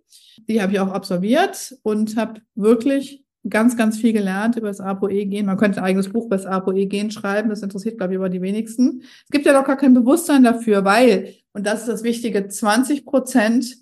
Die 0.48 0.62
habe 0.62 0.72
ich 0.72 0.80
auch 0.80 0.92
absolviert 0.92 1.76
und 1.82 2.16
habe 2.16 2.40
wirklich 2.54 3.24
ganz, 3.48 3.76
ganz 3.76 3.98
viel 3.98 4.12
gelernt 4.12 4.56
über 4.56 4.68
das 4.68 4.80
ApoE-Gen. 4.80 5.46
Man 5.46 5.56
könnte 5.56 5.78
ein 5.78 5.84
eigenes 5.84 6.12
Buch 6.12 6.26
über 6.26 6.36
das 6.36 6.46
ApoE-Gen 6.46 7.10
schreiben. 7.10 7.48
Das 7.48 7.62
interessiert, 7.62 7.98
glaube 7.98 8.14
ich, 8.14 8.18
aber 8.18 8.28
die 8.28 8.42
wenigsten. 8.42 9.02
Es 9.24 9.30
gibt 9.30 9.46
ja 9.46 9.52
doch 9.52 9.66
gar 9.66 9.76
kein 9.76 9.94
Bewusstsein 9.94 10.44
dafür, 10.44 10.84
weil, 10.84 11.34
und 11.52 11.66
das 11.66 11.80
ist 11.80 11.88
das 11.88 12.02
Wichtige, 12.02 12.46
20 12.46 13.04
Prozent 13.04 13.76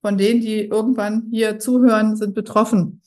von 0.00 0.18
denen, 0.18 0.40
die 0.40 0.64
irgendwann 0.64 1.28
hier 1.30 1.58
zuhören, 1.58 2.16
sind 2.16 2.34
betroffen. 2.34 3.02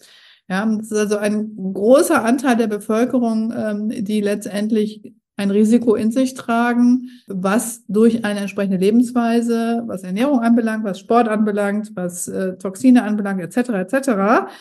Ja, 0.49 0.65
das 0.65 0.91
ist 0.91 0.97
also 0.97 1.17
ein 1.17 1.55
großer 1.55 2.23
Anteil 2.23 2.57
der 2.57 2.67
Bevölkerung, 2.67 3.53
ähm, 3.55 3.89
die 3.89 4.19
letztendlich 4.19 5.13
ein 5.41 5.51
Risiko 5.51 5.95
in 5.95 6.11
sich 6.11 6.35
tragen, 6.35 7.09
was 7.27 7.83
durch 7.87 8.23
eine 8.23 8.41
entsprechende 8.41 8.77
Lebensweise, 8.77 9.83
was 9.87 10.03
Ernährung 10.03 10.39
anbelangt, 10.39 10.83
was 10.83 10.99
Sport 10.99 11.27
anbelangt, 11.27 11.91
was 11.95 12.27
äh, 12.27 12.57
Toxine 12.57 13.03
anbelangt, 13.03 13.41
etc., 13.41 13.69
etc., 13.69 14.51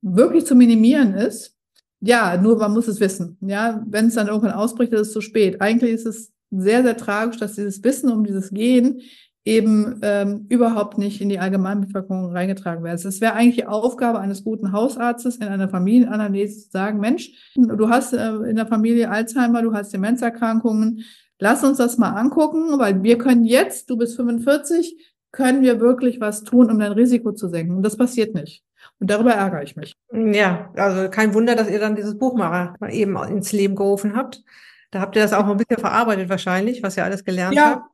wirklich 0.00 0.46
zu 0.46 0.54
minimieren 0.54 1.14
ist. 1.14 1.56
Ja, 2.00 2.40
nur 2.40 2.56
man 2.56 2.72
muss 2.72 2.86
es 2.86 3.00
wissen. 3.00 3.36
Ja, 3.40 3.82
wenn 3.86 4.06
es 4.06 4.14
dann 4.14 4.28
irgendwann 4.28 4.52
ausbricht, 4.52 4.92
ist 4.92 5.00
es 5.00 5.12
zu 5.12 5.20
spät. 5.20 5.60
Eigentlich 5.60 5.92
ist 5.92 6.06
es 6.06 6.32
sehr, 6.50 6.82
sehr 6.82 6.96
tragisch, 6.96 7.38
dass 7.38 7.56
dieses 7.56 7.82
Wissen 7.82 8.10
um 8.10 8.24
dieses 8.24 8.50
Gen 8.50 9.00
eben 9.44 10.00
ähm, 10.02 10.46
überhaupt 10.48 10.98
nicht 10.98 11.20
in 11.20 11.28
die 11.28 11.38
Allgemeinbevölkerung 11.38 12.32
reingetragen 12.32 12.84
werden. 12.84 13.00
Es 13.02 13.20
wäre 13.20 13.34
eigentlich 13.34 13.56
die 13.56 13.66
Aufgabe 13.66 14.18
eines 14.18 14.44
guten 14.44 14.72
Hausarztes 14.72 15.36
in 15.36 15.48
einer 15.48 15.68
Familienanalyse 15.68 16.64
zu 16.64 16.70
sagen, 16.70 17.00
Mensch, 17.00 17.30
du 17.54 17.88
hast 17.88 18.12
äh, 18.12 18.28
in 18.48 18.56
der 18.56 18.66
Familie 18.66 19.10
Alzheimer, 19.10 19.62
du 19.62 19.72
hast 19.72 19.92
Demenzerkrankungen, 19.92 21.04
lass 21.38 21.64
uns 21.64 21.78
das 21.78 21.98
mal 21.98 22.10
angucken, 22.10 22.78
weil 22.78 23.02
wir 23.02 23.16
können 23.16 23.44
jetzt, 23.44 23.88
du 23.88 23.96
bist 23.96 24.16
45, 24.16 25.14
können 25.32 25.62
wir 25.62 25.80
wirklich 25.80 26.20
was 26.20 26.44
tun, 26.44 26.70
um 26.70 26.78
dein 26.78 26.92
Risiko 26.92 27.32
zu 27.32 27.48
senken. 27.48 27.76
Und 27.76 27.82
das 27.82 27.96
passiert 27.96 28.34
nicht. 28.34 28.62
Und 29.00 29.10
darüber 29.10 29.32
ärgere 29.32 29.62
ich 29.62 29.76
mich. 29.76 29.94
Ja, 30.12 30.70
also 30.76 31.08
kein 31.10 31.34
Wunder, 31.34 31.54
dass 31.54 31.70
ihr 31.70 31.78
dann 31.78 31.96
dieses 31.96 32.18
Buch 32.18 32.34
mal 32.34 32.74
eben 32.90 33.16
ins 33.24 33.52
Leben 33.52 33.76
gerufen 33.76 34.16
habt. 34.16 34.42
Da 34.90 35.00
habt 35.00 35.16
ihr 35.16 35.22
das 35.22 35.32
auch 35.32 35.46
ein 35.46 35.56
bisschen 35.56 35.78
verarbeitet 35.78 36.28
wahrscheinlich, 36.28 36.82
was 36.82 36.96
ihr 36.96 37.04
alles 37.04 37.24
gelernt 37.24 37.54
ja. 37.54 37.70
habt. 37.70 37.90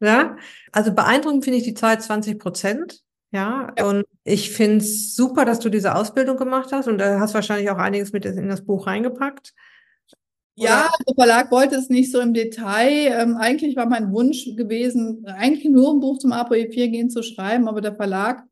Ja, 0.00 0.36
also 0.72 0.92
beeindruckend 0.92 1.44
finde 1.44 1.58
ich 1.58 1.64
die 1.64 1.74
Zahl 1.74 2.00
20 2.00 2.38
Prozent. 2.38 3.00
Ja, 3.30 3.72
ja, 3.76 3.84
und 3.84 4.04
ich 4.24 4.50
finde 4.52 4.78
es 4.78 5.14
super, 5.14 5.44
dass 5.44 5.60
du 5.60 5.68
diese 5.68 5.94
Ausbildung 5.94 6.36
gemacht 6.36 6.70
hast 6.72 6.88
und 6.88 6.98
da 6.98 7.20
hast 7.20 7.34
wahrscheinlich 7.34 7.70
auch 7.70 7.76
einiges 7.76 8.12
mit 8.12 8.24
in 8.24 8.48
das 8.48 8.64
Buch 8.64 8.86
reingepackt. 8.86 9.52
Ja, 10.54 10.90
der 11.06 11.14
Verlag 11.14 11.52
wollte 11.52 11.76
es 11.76 11.88
nicht 11.88 12.10
so 12.10 12.20
im 12.20 12.34
Detail. 12.34 13.12
Ähm, 13.12 13.36
eigentlich 13.36 13.76
war 13.76 13.86
mein 13.86 14.12
Wunsch 14.12 14.44
gewesen, 14.56 15.24
eigentlich 15.26 15.70
nur 15.70 15.92
ein 15.92 16.00
Buch 16.00 16.18
zum 16.18 16.32
ApoE4-Gen 16.32 17.10
zu 17.10 17.22
schreiben, 17.22 17.68
aber 17.68 17.80
der 17.80 17.94
Verlag 17.94 18.42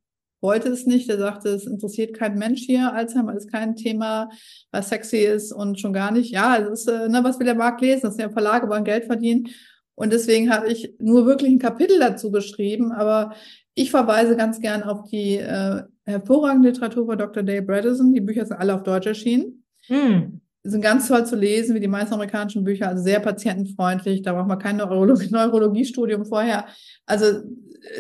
wollte 0.41 0.69
es 0.69 0.87
nicht. 0.87 1.09
Er 1.09 1.19
sagte, 1.19 1.49
es 1.49 1.67
interessiert 1.67 2.17
kein 2.17 2.39
Mensch 2.39 2.63
hier. 2.63 2.93
Alzheimer 2.93 3.35
ist 3.35 3.51
kein 3.51 3.75
Thema, 3.75 4.29
was 4.71 4.91
sexy 4.91 5.19
ist 5.19 5.53
und 5.53 5.81
schon 5.81 5.93
gar 5.93 6.13
nicht. 6.13 6.31
Ja, 6.31 6.57
es 6.59 6.83
ist, 6.83 6.89
äh, 6.89 7.09
ne, 7.09 7.25
was 7.25 7.41
will 7.41 7.47
der 7.47 7.57
Markt 7.57 7.81
lesen? 7.81 8.03
Das 8.03 8.15
sind 8.15 8.23
ja 8.23 8.31
Verlage, 8.31 8.69
wollen 8.69 8.85
Geld 8.85 9.07
verdienen. 9.07 9.49
Und 9.97 10.13
deswegen 10.13 10.53
habe 10.53 10.69
ich 10.69 10.95
nur 11.01 11.27
wirklich 11.27 11.51
ein 11.51 11.59
Kapitel 11.59 11.99
dazu 11.99 12.31
geschrieben, 12.31 12.93
aber 12.93 13.35
ich 13.75 13.91
verweise 13.91 14.37
ganz 14.37 14.61
gern 14.61 14.83
auf 14.83 15.09
die 15.11 15.37
äh, 15.37 15.83
hervorragende 16.05 16.69
Literatur 16.69 17.07
von 17.07 17.19
Dr. 17.19 17.43
Dale 17.43 17.63
Bredesen. 17.63 18.15
Die 18.15 18.21
Bücher 18.21 18.47
sind 18.47 18.59
alle 18.59 18.75
auf 18.75 18.85
Deutsch 18.85 19.07
erschienen. 19.07 19.65
Hm. 19.87 20.41
Sind 20.63 20.83
ganz 20.83 21.09
toll 21.09 21.27
zu 21.27 21.37
lesen, 21.37 21.75
wie 21.75 21.81
die 21.81 21.89
meisten 21.89 22.15
amerikanischen 22.15 22.65
Bücher, 22.65 22.89
also 22.89 23.03
sehr 23.03 23.21
patientenfreundlich. 23.21 24.23
Da 24.23 24.33
braucht 24.33 24.49
man 24.49 24.59
kein 24.59 24.77
Neurologie 24.77 25.29
Neurologiestudium 25.31 26.27
vorher. 26.27 26.67
Also 27.07 27.43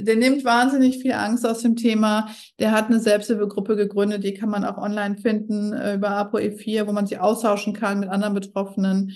der 0.00 0.16
nimmt 0.16 0.44
wahnsinnig 0.44 0.98
viel 0.98 1.12
Angst 1.12 1.46
aus 1.46 1.60
dem 1.60 1.76
Thema. 1.76 2.28
Der 2.58 2.72
hat 2.72 2.86
eine 2.86 3.00
Selbsthilfegruppe 3.00 3.76
gegründet, 3.76 4.24
die 4.24 4.34
kann 4.34 4.48
man 4.48 4.64
auch 4.64 4.78
online 4.78 5.16
finden 5.18 5.72
äh, 5.72 5.94
über 5.94 6.10
ApoE4, 6.10 6.86
wo 6.86 6.92
man 6.92 7.06
sich 7.06 7.20
austauschen 7.20 7.72
kann 7.72 8.00
mit 8.00 8.08
anderen 8.08 8.34
Betroffenen. 8.34 9.12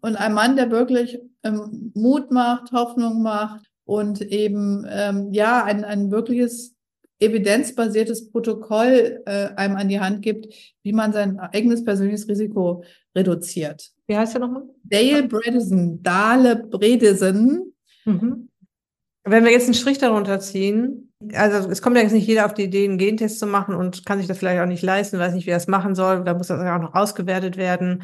Und 0.00 0.16
ein 0.16 0.34
Mann, 0.34 0.56
der 0.56 0.70
wirklich 0.70 1.18
ähm, 1.42 1.92
Mut 1.94 2.30
macht, 2.30 2.72
Hoffnung 2.72 3.22
macht 3.22 3.66
und 3.84 4.20
eben 4.20 4.86
ähm, 4.88 5.32
ja 5.32 5.64
ein, 5.64 5.84
ein 5.84 6.10
wirkliches 6.10 6.74
evidenzbasiertes 7.20 8.30
Protokoll 8.30 9.22
äh, 9.26 9.48
einem 9.56 9.76
an 9.76 9.88
die 9.88 10.00
Hand 10.00 10.22
gibt, 10.22 10.54
wie 10.82 10.92
man 10.92 11.12
sein 11.12 11.38
eigenes 11.38 11.84
persönliches 11.84 12.28
Risiko 12.28 12.82
reduziert. 13.14 13.90
Wie 14.06 14.16
heißt 14.16 14.34
er 14.34 14.40
nochmal? 14.40 14.62
Dale 14.82 15.24
Bredesen, 15.24 16.02
Dale 16.02 16.56
Bredesen. 16.56 17.74
Mhm. 18.04 18.48
Wenn 19.24 19.44
wir 19.44 19.52
jetzt 19.52 19.66
einen 19.66 19.74
Strich 19.74 19.98
darunter 19.98 20.40
ziehen, 20.40 21.12
also 21.34 21.68
es 21.68 21.82
kommt 21.82 21.96
ja 21.96 22.02
jetzt 22.02 22.12
nicht 22.12 22.26
jeder 22.26 22.46
auf 22.46 22.54
die 22.54 22.64
Idee, 22.64 22.84
einen 22.84 22.96
Gentest 22.96 23.38
zu 23.38 23.46
machen 23.46 23.74
und 23.74 24.06
kann 24.06 24.18
sich 24.18 24.26
das 24.26 24.38
vielleicht 24.38 24.60
auch 24.60 24.66
nicht 24.66 24.82
leisten, 24.82 25.18
weiß 25.18 25.34
nicht, 25.34 25.46
wie 25.46 25.50
er 25.50 25.58
es 25.58 25.68
machen 25.68 25.94
soll, 25.94 26.24
da 26.24 26.32
muss 26.32 26.46
das 26.46 26.60
auch 26.60 26.80
noch 26.80 26.94
ausgewertet 26.94 27.58
werden. 27.58 28.02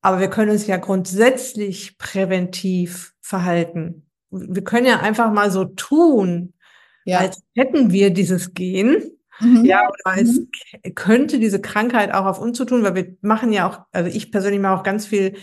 Aber 0.00 0.20
wir 0.20 0.28
können 0.28 0.50
uns 0.50 0.66
ja 0.66 0.76
grundsätzlich 0.76 1.98
präventiv 1.98 3.14
verhalten. 3.20 4.06
Wir 4.30 4.64
können 4.64 4.86
ja 4.86 5.00
einfach 5.00 5.32
mal 5.32 5.50
so 5.50 5.64
tun, 5.64 6.54
ja. 7.04 7.18
als 7.18 7.42
hätten 7.54 7.90
wir 7.90 8.10
dieses 8.10 8.54
Gen. 8.54 9.10
Mhm. 9.40 9.64
Ja, 9.64 9.80
oder 9.88 10.16
als 10.16 10.38
mhm. 10.38 10.94
könnte 10.94 11.38
diese 11.38 11.60
Krankheit 11.60 12.12
auch 12.12 12.26
auf 12.26 12.40
uns 12.40 12.56
zu 12.56 12.64
tun, 12.64 12.82
weil 12.82 12.94
wir 12.94 13.16
machen 13.22 13.52
ja 13.52 13.68
auch, 13.68 13.80
also 13.92 14.10
ich 14.10 14.30
persönlich 14.30 14.60
mache 14.60 14.78
auch 14.78 14.82
ganz 14.82 15.06
viel, 15.06 15.34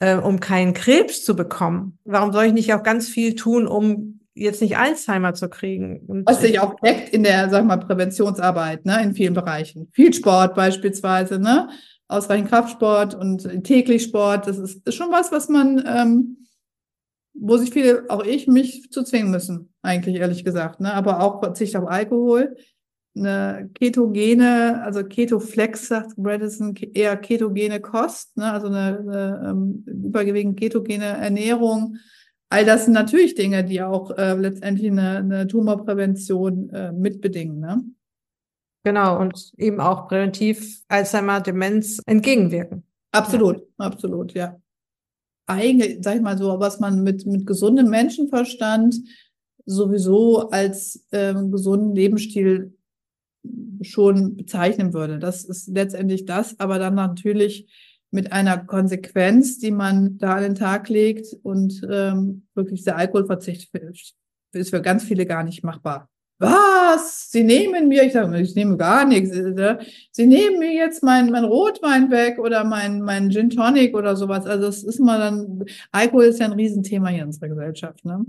äh, 0.00 0.16
um 0.16 0.40
keinen 0.40 0.74
Krebs 0.74 1.24
zu 1.24 1.36
bekommen. 1.36 1.98
Warum 2.04 2.32
soll 2.32 2.46
ich 2.46 2.52
nicht 2.52 2.74
auch 2.74 2.82
ganz 2.82 3.08
viel 3.08 3.34
tun, 3.36 3.66
um 3.66 4.20
jetzt 4.34 4.60
nicht 4.60 4.76
Alzheimer 4.76 5.34
zu 5.34 5.48
kriegen? 5.48 6.00
Und 6.06 6.26
Was 6.26 6.40
sich 6.40 6.58
auch 6.58 6.74
deckt 6.80 7.10
in 7.10 7.22
der, 7.22 7.48
sag 7.48 7.64
mal, 7.64 7.76
Präventionsarbeit, 7.76 8.84
ne, 8.84 9.02
in 9.02 9.14
vielen 9.14 9.34
Bereichen. 9.34 9.88
Viel 9.92 10.12
Sport 10.12 10.54
beispielsweise, 10.54 11.38
ne? 11.38 11.68
Ausreichend 12.08 12.48
Kraftsport 12.48 13.14
und 13.14 13.64
täglich 13.64 14.04
Sport, 14.04 14.46
das 14.46 14.58
ist, 14.58 14.86
ist 14.86 14.94
schon 14.94 15.10
was, 15.10 15.32
was 15.32 15.48
man, 15.48 15.82
ähm, 15.86 16.46
wo 17.34 17.56
sich 17.56 17.70
viele, 17.70 18.04
auch 18.08 18.24
ich, 18.24 18.46
mich 18.46 18.90
zu 18.90 19.02
zwingen 19.02 19.30
müssen, 19.30 19.72
eigentlich 19.82 20.16
ehrlich 20.16 20.44
gesagt. 20.44 20.80
Ne? 20.80 20.92
Aber 20.92 21.20
auch 21.20 21.40
Verzicht 21.40 21.76
auf 21.76 21.88
Alkohol, 21.88 22.56
eine 23.16 23.70
ketogene, 23.74 24.82
also 24.82 25.04
Ketoflex 25.04 25.88
sagt 25.88 26.16
Bredesen, 26.16 26.74
eher 26.74 27.16
ketogene 27.16 27.80
Kost, 27.80 28.36
ne? 28.36 28.52
also 28.52 28.66
eine, 28.66 28.98
eine 28.98 29.48
ähm, 29.50 29.84
überwiegend 29.86 30.58
ketogene 30.58 31.04
Ernährung. 31.04 31.96
All 32.48 32.64
das 32.64 32.84
sind 32.84 32.94
natürlich 32.94 33.34
Dinge, 33.34 33.64
die 33.64 33.82
auch 33.82 34.10
äh, 34.16 34.34
letztendlich 34.34 34.90
eine, 34.90 35.18
eine 35.18 35.46
Tumorprävention 35.46 36.70
äh, 36.70 36.92
mitbedingen. 36.92 37.60
Ne? 37.60 37.84
Genau, 38.84 39.18
und 39.18 39.52
eben 39.56 39.80
auch 39.80 40.08
präventiv 40.08 40.82
Alzheimer, 40.88 41.40
Demenz 41.40 42.00
entgegenwirken. 42.06 42.84
Absolut, 43.12 43.58
ja. 43.58 43.64
absolut, 43.78 44.34
ja. 44.34 44.60
eigentlich, 45.46 45.98
sag 46.02 46.16
ich 46.16 46.22
mal 46.22 46.36
so, 46.36 46.60
was 46.60 46.80
man 46.80 47.02
mit, 47.02 47.24
mit 47.24 47.46
gesundem 47.46 47.88
Menschenverstand 47.88 48.96
sowieso 49.64 50.50
als 50.50 51.06
ähm, 51.12 51.50
gesunden 51.50 51.94
Lebensstil 51.94 52.76
schon 53.80 54.36
bezeichnen 54.36 54.92
würde. 54.92 55.18
Das 55.18 55.44
ist 55.44 55.68
letztendlich 55.68 56.26
das, 56.26 56.58
aber 56.60 56.78
dann 56.78 56.94
natürlich 56.94 57.70
mit 58.10 58.32
einer 58.32 58.58
Konsequenz, 58.58 59.58
die 59.58 59.70
man 59.70 60.18
da 60.18 60.34
an 60.34 60.42
den 60.42 60.54
Tag 60.54 60.88
legt 60.88 61.26
und 61.42 61.86
ähm, 61.90 62.46
wirklich 62.54 62.84
der 62.84 62.96
Alkoholverzicht 62.96 63.70
ist 64.52 64.70
für 64.70 64.82
ganz 64.82 65.04
viele 65.04 65.26
gar 65.26 65.42
nicht 65.42 65.64
machbar. 65.64 66.08
Was? 66.38 67.30
Sie 67.30 67.44
nehmen 67.44 67.88
mir, 67.88 68.02
ich 68.02 68.12
sage, 68.12 68.38
ich 68.40 68.54
nehme 68.54 68.76
gar 68.76 69.04
nichts. 69.04 69.30
Äh, 69.36 69.78
Sie 70.10 70.26
nehmen 70.26 70.58
mir 70.58 70.72
jetzt 70.72 71.02
mein, 71.02 71.30
mein 71.30 71.44
Rotwein 71.44 72.10
weg 72.10 72.38
oder 72.38 72.64
mein, 72.64 73.02
mein 73.02 73.30
Gin 73.30 73.50
Tonic 73.50 73.96
oder 73.96 74.16
sowas. 74.16 74.44
Also 74.46 74.66
es 74.66 74.82
ist 74.82 74.98
mal 74.98 75.18
dann, 75.18 75.64
Alkohol 75.92 76.24
ist 76.24 76.40
ja 76.40 76.46
ein 76.46 76.52
Riesenthema 76.52 77.08
hier 77.08 77.20
in 77.20 77.26
unserer 77.26 77.48
Gesellschaft. 77.48 78.04
Ne? 78.04 78.24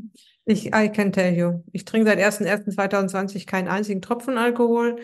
Ich, 0.45 0.67
I 0.67 0.89
can 0.89 1.11
tell 1.11 1.33
you. 1.35 1.63
Ich 1.71 1.85
trinke 1.85 2.07
seit 2.07 2.19
1.1.2020 2.19 3.47
keinen 3.47 3.67
einzigen 3.67 4.01
Tropfen 4.01 4.37
Alkohol. 4.37 4.97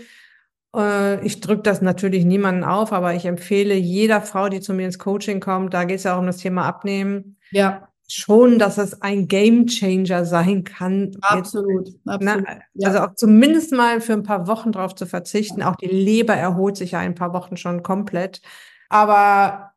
Äh, 0.76 1.26
ich 1.26 1.41
drücke 1.41 1.64
das 1.64 1.82
natürlich 1.82 2.26
niemanden 2.26 2.64
auf, 2.64 2.93
aber 2.93 3.16
ich 3.16 3.26
empfehle 3.26 3.74
jeder 3.74 4.22
Frau, 4.22 4.49
die 4.49 4.62
zu 4.62 4.74
mir 4.74 4.86
ins 4.86 4.99
Coaching 4.99 5.39
kommt, 5.39 5.74
da 5.74 5.84
geht 5.84 5.97
es 5.97 6.04
ja 6.04 6.16
auch 6.16 6.20
um 6.20 6.28
das 6.28 6.38
Thema 6.38 6.66
Abnehmen. 6.66 7.38
Ja. 7.52 7.88
Schon, 8.14 8.59
dass 8.59 8.78
es 8.78 9.01
ein 9.01 9.30
Game 9.30 9.68
Changer 9.68 10.26
sein 10.26 10.66
kann. 10.66 11.16
Absolut. 11.22 11.88
Jetzt, 11.88 11.99
absolut. 12.05 12.43
Na, 12.45 12.59
ja. 12.74 12.88
Also 12.89 12.99
auch 12.99 13.16
zumindest 13.16 13.72
mal 13.72 14.01
für 14.01 14.12
ein 14.12 14.24
paar 14.24 14.47
Wochen 14.47 14.74
drauf 14.74 14.95
zu 14.95 15.05
verzichten. 15.05 15.64
Auch 15.64 15.78
die 15.78 15.88
Leber 15.88 16.36
erholt 16.36 16.76
sich 16.76 16.91
ja 16.91 16.99
ein 16.99 17.16
paar 17.16 17.32
Wochen 17.32 17.55
schon 17.55 17.84
komplett. 17.84 18.41
Aber 18.89 19.72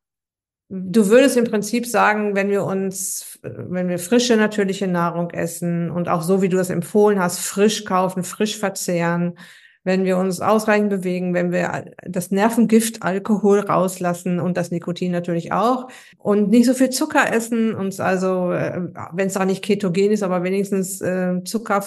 du 0.69 1.09
würdest 1.11 1.37
im 1.37 1.45
Prinzip 1.45 1.87
sagen, 1.87 2.35
wenn 2.35 2.51
wir 2.51 2.65
uns, 2.65 3.39
wenn 3.43 3.89
wir 3.89 4.01
frische, 4.01 4.37
natürliche 4.37 4.89
Nahrung 4.89 5.31
essen 5.31 5.89
und 5.93 6.09
auch 6.09 6.23
so, 6.23 6.43
wie 6.43 6.49
du 6.49 6.57
das 6.57 6.71
empfohlen 6.71 7.21
hast, 7.21 7.39
frisch 7.39 7.85
kaufen, 7.85 8.25
frisch 8.25 8.59
verzehren, 8.59 9.39
wenn 9.85 10.05
wir 10.05 10.17
uns 10.17 10.41
ausreichend 10.41 10.91
bewegen, 10.91 11.35
wenn 11.35 11.53
wir 11.53 11.93
das 12.03 12.31
Nervengift 12.31 13.03
Alkohol 13.03 13.61
rauslassen 13.61 14.41
und 14.41 14.57
das 14.57 14.71
Nikotin 14.71 15.13
natürlich 15.13 15.53
auch 15.53 15.89
und 16.19 16.49
nicht 16.49 16.67
so 16.67 16.75
viel 16.75 16.91
Zucker 16.91 17.33
essen, 17.33 17.75
uns 17.75 18.01
also, 18.01 18.51
äh, 18.51 18.81
wenn 19.13 19.29
es 19.29 19.37
auch 19.37 19.45
nicht 19.45 19.63
ketogen 19.63 20.11
ist, 20.11 20.23
aber 20.23 20.43
wenigstens 20.43 21.01
äh, 21.01 21.45
Zucker 21.45 21.85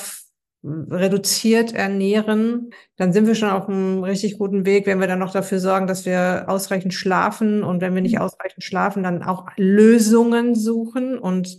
reduziert 0.63 1.73
ernähren, 1.73 2.71
dann 2.97 3.13
sind 3.13 3.27
wir 3.27 3.35
schon 3.35 3.49
auf 3.49 3.67
einem 3.67 4.03
richtig 4.03 4.37
guten 4.37 4.65
Weg, 4.65 4.85
wenn 4.85 4.99
wir 4.99 5.07
dann 5.07 5.19
noch 5.19 5.31
dafür 5.31 5.59
sorgen, 5.59 5.87
dass 5.87 6.05
wir 6.05 6.45
ausreichend 6.47 6.93
schlafen 6.93 7.63
und 7.63 7.81
wenn 7.81 7.95
wir 7.95 8.01
nicht 8.01 8.15
mhm. 8.15 8.21
ausreichend 8.21 8.63
schlafen, 8.63 9.03
dann 9.03 9.23
auch 9.23 9.45
Lösungen 9.55 10.55
suchen 10.55 11.17
und 11.17 11.57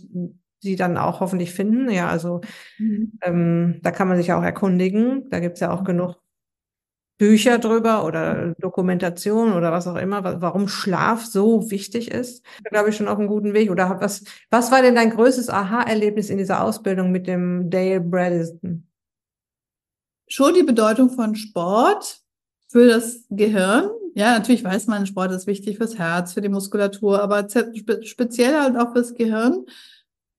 sie 0.61 0.75
dann 0.75 0.97
auch 0.97 1.21
hoffentlich 1.21 1.53
finden. 1.53 1.89
Ja, 1.89 2.09
also 2.09 2.41
mhm. 2.77 3.13
ähm, 3.21 3.79
da 3.81 3.91
kann 3.91 4.07
man 4.07 4.17
sich 4.17 4.33
auch 4.33 4.43
erkundigen. 4.43 5.29
Da 5.29 5.39
gibt's 5.39 5.61
ja 5.61 5.71
auch 5.71 5.81
mhm. 5.81 5.85
genug 5.85 6.15
Bücher 7.19 7.59
drüber 7.59 8.05
oder 8.05 8.55
Dokumentation 8.59 9.51
oder 9.51 9.73
was 9.73 9.87
auch 9.87 9.97
immer, 9.97 10.41
warum 10.41 10.69
Schlaf 10.69 11.25
so 11.25 11.69
wichtig 11.69 12.09
ist, 12.11 12.45
glaube 12.63 12.89
ich, 12.89 12.95
schon 12.95 13.09
auf 13.09 13.19
einem 13.19 13.27
guten 13.27 13.53
Weg. 13.53 13.69
Oder 13.69 13.99
was, 13.99 14.23
was 14.49 14.71
war 14.71 14.81
denn 14.81 14.95
dein 14.95 15.09
größtes 15.09 15.49
Aha-Erlebnis 15.49 16.29
in 16.29 16.37
dieser 16.37 16.63
Ausbildung 16.63 17.11
mit 17.11 17.27
dem 17.27 17.69
Dale 17.69 17.99
Bredesen? 17.99 18.87
Schon 20.29 20.53
die 20.53 20.63
Bedeutung 20.63 21.09
von 21.09 21.35
Sport 21.35 22.21
für 22.69 22.87
das 22.87 23.25
Gehirn. 23.29 23.89
Ja, 24.15 24.37
natürlich 24.37 24.63
weiß 24.63 24.87
man, 24.87 25.05
Sport 25.05 25.33
ist 25.33 25.45
wichtig 25.45 25.75
fürs 25.77 25.97
Herz, 25.97 26.33
für 26.33 26.41
die 26.41 26.49
Muskulatur, 26.49 27.21
aber 27.21 27.45
speziell 28.03 28.57
halt 28.57 28.77
auch 28.77 28.93
fürs 28.93 29.13
Gehirn. 29.13 29.65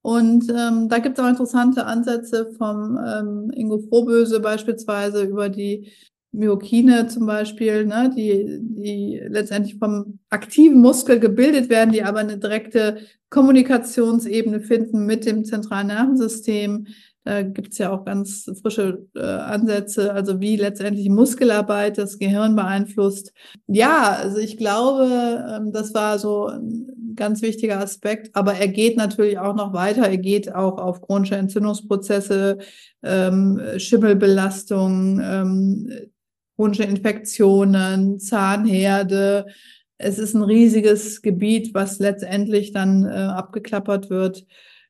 Und 0.00 0.48
ähm, 0.48 0.88
da 0.88 0.98
gibt 0.98 1.18
es 1.18 1.24
auch 1.24 1.28
interessante 1.28 1.84
Ansätze 1.84 2.54
vom 2.56 2.98
ähm, 3.06 3.50
Ingo 3.54 3.80
Frohböse 3.80 4.40
beispielsweise 4.40 5.24
über 5.24 5.50
die 5.50 5.92
Myokine 6.32 7.08
zum 7.08 7.26
Beispiel, 7.26 7.86
ne, 7.86 8.12
die, 8.16 8.58
die 8.60 9.20
letztendlich 9.28 9.78
vom 9.78 10.18
aktiven 10.28 10.80
Muskel 10.80 11.18
gebildet 11.18 11.68
werden, 11.70 11.92
die 11.92 12.04
aber 12.04 12.20
eine 12.20 12.38
direkte 12.38 12.98
Kommunikationsebene 13.30 14.60
finden 14.60 15.06
mit 15.06 15.26
dem 15.26 15.44
zentralen 15.44 15.88
Nervensystem. 15.88 16.86
Da 17.24 17.42
gibt's 17.42 17.78
ja 17.78 17.92
auch 17.92 18.04
ganz 18.06 18.50
frische 18.62 19.06
äh, 19.14 19.20
Ansätze, 19.20 20.12
also 20.14 20.40
wie 20.40 20.56
letztendlich 20.56 21.08
Muskelarbeit 21.10 21.98
das 21.98 22.18
Gehirn 22.18 22.56
beeinflusst. 22.56 23.32
Ja, 23.66 24.16
also 24.20 24.38
ich 24.38 24.56
glaube, 24.56 25.44
ähm, 25.54 25.70
das 25.72 25.92
war 25.92 26.18
so 26.18 26.46
ein 26.46 27.14
ganz 27.16 27.42
wichtiger 27.42 27.78
Aspekt, 27.78 28.34
aber 28.34 28.54
er 28.54 28.68
geht 28.68 28.96
natürlich 28.96 29.38
auch 29.38 29.54
noch 29.54 29.74
weiter. 29.74 30.08
Er 30.08 30.16
geht 30.16 30.54
auch 30.54 30.78
auf 30.78 31.02
chronische 31.02 31.36
Entzündungsprozesse, 31.36 32.58
ähm, 33.02 33.60
Schimmelbelastung, 33.76 35.20
ähm, 35.22 35.90
chronische 36.60 36.82
Infektionen, 36.82 38.20
Zahnherde. 38.20 39.46
Es 39.96 40.18
ist 40.18 40.34
ein 40.34 40.42
riesiges 40.42 41.22
Gebiet, 41.22 41.72
was 41.72 41.98
letztendlich 42.00 42.72
dann 42.72 43.06
äh, 43.06 43.08
abgeklappert 43.08 44.10
wird. 44.10 44.44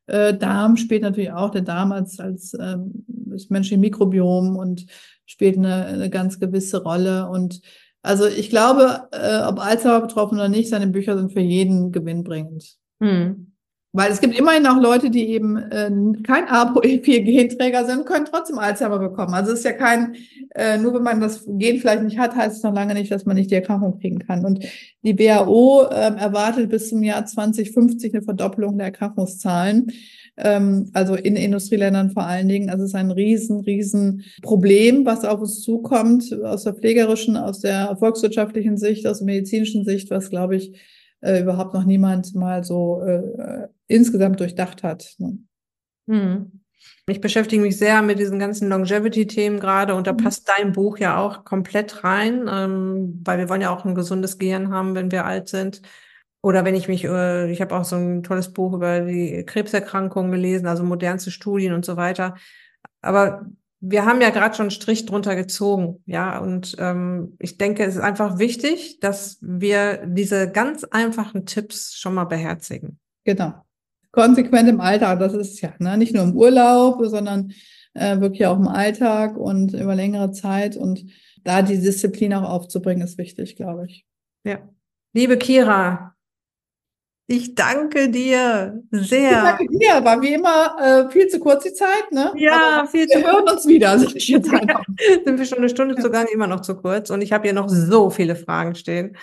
Äh, 0.09 0.35
Darm 0.35 0.77
spielt 0.77 1.03
natürlich 1.03 1.31
auch, 1.31 1.51
der 1.51 1.63
Darm 1.63 1.93
als, 1.93 2.19
als 2.19 2.57
ähm, 2.61 3.05
das 3.07 3.51
menschliche 3.51 3.79
Mikrobiom 3.79 4.57
und 4.57 4.87
spielt 5.27 5.59
eine, 5.59 5.87
eine 5.87 6.11
ganz 6.11 6.41
gewisse 6.41 6.83
Rolle. 6.83 7.29
Und 7.29 7.61
also 8.03 8.27
ich 8.27 8.51
glaube, 8.51 9.09
äh, 9.13 9.43
ob 9.45 9.61
Alzheimer 9.61 10.01
betroffen 10.01 10.39
oder 10.39 10.49
nicht, 10.49 10.71
seine 10.71 10.89
Bücher 10.89 11.17
sind 11.17 11.33
für 11.33 11.39
jeden 11.39 11.93
gewinnbringend. 11.93 12.79
Hm. 13.01 13.50
Weil 13.93 14.13
es 14.13 14.21
gibt 14.21 14.39
immerhin 14.39 14.67
auch 14.69 14.81
Leute, 14.81 15.11
die 15.11 15.31
eben 15.31 15.57
äh, 15.57 15.91
kein 16.23 16.47
ApoE4-Genträger 16.47 17.85
sind, 17.87 18.07
können 18.07 18.25
trotzdem 18.25 18.59
Alzheimer 18.59 19.01
bekommen. 19.01 19.35
Also 19.35 19.53
es 19.53 19.61
ist 19.61 19.65
ja 19.65 19.73
kein, 19.73 20.15
äh, 20.55 20.79
nur 20.79 20.95
wenn 20.95 21.03
man 21.03 21.21
das 21.21 21.45
Gen 21.47 21.79
vielleicht 21.79 22.05
nicht 22.05 22.19
hat, 22.19 22.37
heißt 22.37 22.59
es 22.59 22.63
noch 22.63 22.73
lange 22.73 22.95
nicht, 22.95 23.11
dass 23.11 23.27
man 23.27 23.37
nicht 23.37 23.51
die 23.51 23.57
Erkrankung 23.57 23.99
kriegen 23.99 24.21
kann. 24.21 24.45
Und 24.45 24.65
die 25.03 25.19
WHO 25.19 25.87
äh, 25.91 26.15
erwartet 26.17 26.71
bis 26.71 26.89
zum 26.89 27.03
Jahr 27.03 27.27
2050 27.27 28.15
eine 28.15 28.23
Verdoppelung 28.23 28.79
der 28.79 28.87
Erkrankungszahlen. 28.87 29.93
Ähm, 30.37 30.91
also 30.93 31.17
in 31.17 31.35
Industrieländern 31.35 32.11
vor 32.11 32.27
allen 32.27 32.49
Dingen. 32.49 32.71
Also 32.71 32.85
es 32.85 32.91
ist 32.91 32.95
ein 32.95 33.11
riesen, 33.11 33.61
riesen 33.61 34.25
Problem, 34.43 35.05
was 35.05 35.25
auf 35.25 35.41
uns 35.41 35.63
zukommt, 35.63 36.33
aus 36.45 36.63
der 36.63 36.75
pflegerischen, 36.75 37.37
aus 37.37 37.59
der 37.59 37.97
volkswirtschaftlichen 37.99 38.77
Sicht, 38.77 39.07
aus 39.09 39.19
der 39.19 39.27
medizinischen 39.27 39.85
Sicht, 39.85 40.11
was, 40.11 40.31
glaube 40.31 40.55
ich, 40.55 40.73
äh, 41.21 41.41
überhaupt 41.41 41.75
noch 41.75 41.85
niemand 41.85 42.35
mal 42.35 42.65
so 42.65 43.03
äh, 43.03 43.69
insgesamt 43.87 44.41
durchdacht 44.41 44.83
hat. 44.83 45.15
Ne? 45.19 45.39
Hm. 46.09 46.61
Ich 47.07 47.21
beschäftige 47.21 47.63
mich 47.63 47.77
sehr 47.77 48.03
mit 48.03 48.19
diesen 48.19 48.39
ganzen 48.39 48.69
Longevity-Themen 48.69 49.59
gerade 49.61 49.95
und 49.95 50.07
da 50.07 50.13
mhm. 50.13 50.19
passt 50.19 50.49
dein 50.49 50.73
Buch 50.73 50.99
ja 50.99 51.19
auch 51.19 51.45
komplett 51.45 52.05
rein, 52.05 52.49
ähm, 52.49 53.21
weil 53.25 53.39
wir 53.39 53.49
wollen 53.49 53.61
ja 53.61 53.71
auch 53.71 53.85
ein 53.85 53.95
gesundes 53.95 54.39
Gehirn 54.39 54.73
haben, 54.73 54.95
wenn 54.95 55.11
wir 55.11 55.25
alt 55.25 55.49
sind. 55.49 55.83
Oder 56.43 56.65
wenn 56.65 56.75
ich 56.75 56.89
mich, 56.89 57.05
äh, 57.05 57.51
ich 57.51 57.61
habe 57.61 57.77
auch 57.77 57.85
so 57.85 57.97
ein 57.97 58.23
tolles 58.23 58.53
Buch 58.53 58.73
über 58.73 59.01
die 59.01 59.45
Krebserkrankungen 59.45 60.31
gelesen, 60.31 60.67
also 60.67 60.85
modernste 60.85 61.31
Studien 61.31 61.75
und 61.75 61.85
so 61.85 61.97
weiter. 61.97 62.37
Aber 63.03 63.47
wir 63.81 64.05
haben 64.05 64.21
ja 64.21 64.31
gerade 64.31 64.55
schon 64.55 64.65
einen 64.65 64.71
Strich 64.71 65.07
drunter 65.07 65.35
gezogen, 65.37 66.03
ja, 66.07 66.39
und 66.39 66.77
ähm, 66.79 67.37
ich 67.39 67.57
denke, 67.57 67.85
es 67.85 67.97
ist 67.97 68.03
einfach 68.03 68.39
wichtig, 68.39 69.01
dass 69.01 69.39
wir 69.41 70.07
diese 70.07 70.51
ganz 70.51 70.85
einfachen 70.85 71.47
Tipps 71.47 71.95
schon 71.97 72.15
mal 72.15 72.25
beherzigen. 72.25 72.99
Genau. 73.25 73.55
Konsequent 74.13 74.69
im 74.69 74.81
Alltag, 74.81 75.21
das 75.21 75.33
ist 75.35 75.61
ja 75.61 75.73
ne? 75.79 75.97
nicht 75.97 76.15
nur 76.15 76.25
im 76.25 76.37
Urlaub, 76.37 77.01
sondern 77.07 77.53
äh, 77.95 78.21
wirklich 78.21 78.45
auch 78.47 78.57
im 78.57 78.69
Alltag 78.69 79.37
und 79.37 79.73
über 79.73 79.95
längere 79.95 80.33
Zeit. 80.33 80.77
Und 80.77 81.07
da 81.45 81.63
die 81.63 81.81
Disziplin 81.81 82.35
auch 82.35 82.49
aufzubringen, 82.49 83.07
ist 83.07 83.19
wichtig, 83.19 83.57
glaube 83.57 83.87
ich. 83.87 84.05
Ja. 84.45 84.59
Liebe 85.13 85.39
Kira, 85.39 86.15
ich 87.31 87.55
danke 87.55 88.09
dir 88.09 88.83
sehr. 88.91 89.31
Ich 89.31 89.37
danke 89.37 89.69
dir. 89.69 90.05
War 90.05 90.21
wie 90.21 90.35
immer 90.35 90.77
äh, 90.81 91.11
viel 91.13 91.29
zu 91.29 91.39
kurz 91.39 91.63
die 91.63 91.73
Zeit, 91.73 92.11
ne? 92.11 92.33
Ja, 92.35 92.89
viel 92.91 93.07
zu 93.07 93.21
kurz. 93.21 93.25
Wir 93.25 93.33
hören 93.33 93.49
uns 93.49 93.67
wieder, 93.69 93.99
sag 94.01 94.17
ich 94.17 94.27
jetzt 94.27 94.51
einfach. 94.53 94.85
Sind 95.25 95.39
wir 95.39 95.45
schon 95.47 95.59
eine 95.59 95.69
Stunde 95.69 95.95
ja. 95.95 96.03
sogar 96.03 96.29
immer 96.29 96.49
noch 96.49 96.63
zu 96.63 96.75
kurz 96.75 97.09
und 97.09 97.23
ich 97.23 97.33
habe 97.33 97.45
hier 97.45 97.53
noch 97.53 97.69
so 97.69 98.11
viele 98.11 98.35
Fragen 98.35 98.75
stehen. 98.75 99.17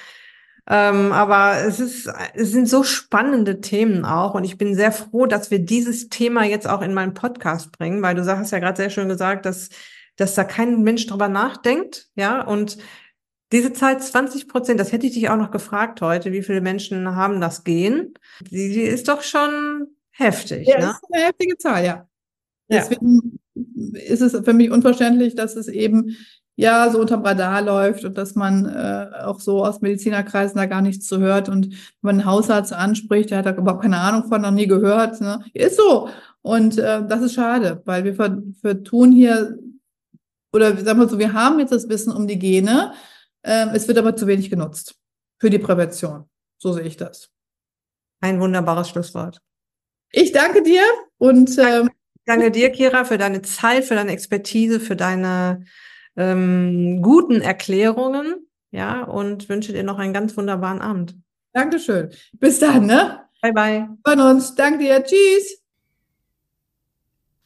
Ähm, 0.70 1.12
aber 1.12 1.58
es 1.68 1.82
ist, 1.82 2.10
es 2.34 2.51
sind 2.51 2.70
so 2.70 2.84
spannende 2.84 3.60
Themen 3.60 4.05
auch 4.05 4.36
und 4.36 4.45
ich 4.45 4.58
bin 4.58 4.74
sehr 4.74 4.93
froh, 4.93 5.26
dass 5.26 5.51
wir 5.51 5.60
dieses 5.60 6.08
Thema 6.08 6.45
jetzt 6.45 6.70
auch 6.70 6.82
in 6.82 6.93
meinen 6.93 7.14
Podcast 7.14 7.78
bringen, 7.78 8.01
weil 8.01 8.16
du 8.16 8.26
hast 8.26 8.51
ja 8.51 8.60
gerade 8.60 8.78
sehr 8.78 8.89
schön 8.89 9.10
gesagt, 9.10 9.45
dass, 9.45 9.68
dass 10.16 10.34
da 10.34 10.45
kein 10.45 10.82
Mensch 10.82 11.08
drüber 11.08 11.28
nachdenkt, 11.28 12.08
ja, 12.16 12.41
und 12.41 12.78
diese 13.51 13.73
Zahl 13.73 13.99
20 13.99 14.47
Prozent, 14.47 14.79
das 14.79 14.91
hätte 14.91 15.07
ich 15.07 15.13
dich 15.13 15.29
auch 15.29 15.37
noch 15.37 15.51
gefragt 15.51 16.01
heute, 16.01 16.31
wie 16.31 16.43
viele 16.43 16.61
Menschen 16.61 17.15
haben 17.15 17.39
das 17.39 17.63
Gehen? 17.63 18.13
Die, 18.41 18.69
die 18.69 18.81
ist 18.81 19.07
doch 19.07 19.21
schon 19.21 19.87
heftig. 20.11 20.67
Ja, 20.67 20.79
ne? 20.79 20.91
ist 20.91 21.03
eine 21.11 21.25
heftige 21.25 21.57
Zahl, 21.57 21.85
ja. 21.85 21.93
ja. 21.93 22.05
Deswegen 22.69 23.39
ist 23.93 24.21
es 24.21 24.33
für 24.43 24.53
mich 24.53 24.71
unverständlich, 24.71 25.35
dass 25.35 25.55
es 25.55 25.67
eben 25.67 26.17
ja 26.57 26.89
so 26.89 26.99
unterm 26.99 27.21
Radar 27.21 27.61
läuft 27.61 28.03
und 28.03 28.17
dass 28.17 28.35
man 28.35 28.65
äh, 28.65 29.23
auch 29.23 29.39
so 29.39 29.63
aus 29.63 29.79
Medizinerkreisen 29.81 30.57
da 30.57 30.65
gar 30.65 30.81
nichts 30.81 31.07
zu 31.07 31.19
hört. 31.19 31.47
Und 31.49 31.69
wenn 31.69 31.77
man 32.01 32.15
einen 32.15 32.25
Hausarzt 32.25 32.73
anspricht, 32.73 33.29
der 33.29 33.39
hat 33.39 33.45
da 33.45 33.55
überhaupt 33.55 33.83
keine 33.83 33.99
Ahnung 33.99 34.27
von, 34.27 34.41
noch 34.41 34.51
nie 34.51 34.67
gehört. 34.67 35.21
Ne? 35.21 35.45
Ist 35.53 35.77
so. 35.77 36.09
Und 36.41 36.77
äh, 36.79 37.05
das 37.07 37.21
ist 37.21 37.35
schade, 37.35 37.81
weil 37.85 38.03
wir 38.03 38.15
vertun 38.15 39.11
hier, 39.11 39.57
oder 40.51 40.75
sagen 40.77 40.99
wir 40.99 41.07
so, 41.07 41.19
wir 41.19 41.33
haben 41.33 41.59
jetzt 41.59 41.71
das 41.71 41.89
Wissen 41.89 42.11
um 42.11 42.27
die 42.27 42.39
Gene, 42.39 42.93
es 43.73 43.87
wird 43.87 43.97
aber 43.97 44.15
zu 44.15 44.27
wenig 44.27 44.49
genutzt 44.49 44.95
für 45.39 45.49
die 45.49 45.59
Prävention. 45.59 46.29
So 46.57 46.73
sehe 46.73 46.83
ich 46.83 46.97
das. 46.97 47.29
Ein 48.21 48.39
wunderbares 48.41 48.89
Schlusswort. 48.89 49.41
Ich 50.11 50.31
danke 50.31 50.63
dir 50.63 50.81
und 51.17 51.57
ähm, 51.59 51.89
danke 52.25 52.51
dir, 52.51 52.71
Kira, 52.71 53.05
für 53.05 53.17
deine 53.17 53.41
Zeit, 53.41 53.85
für 53.85 53.95
deine 53.95 54.11
Expertise, 54.11 54.79
für 54.79 54.95
deine 54.95 55.65
ähm, 56.15 57.01
guten 57.01 57.41
Erklärungen. 57.41 58.47
Ja, 58.71 59.03
und 59.03 59.47
wünsche 59.49 59.71
dir 59.71 59.83
noch 59.83 59.97
einen 59.97 60.13
ganz 60.13 60.35
wunderbaren 60.35 60.81
Abend. 60.81 61.15
Dankeschön. 61.53 62.11
Bis 62.33 62.59
dann, 62.59 62.85
ne? 62.85 63.23
Bye, 63.41 63.53
bye. 63.53 63.89
Von 64.05 64.19
uns. 64.19 64.55
Danke 64.55 64.79
dir. 64.79 65.03
Tschüss. 65.03 65.66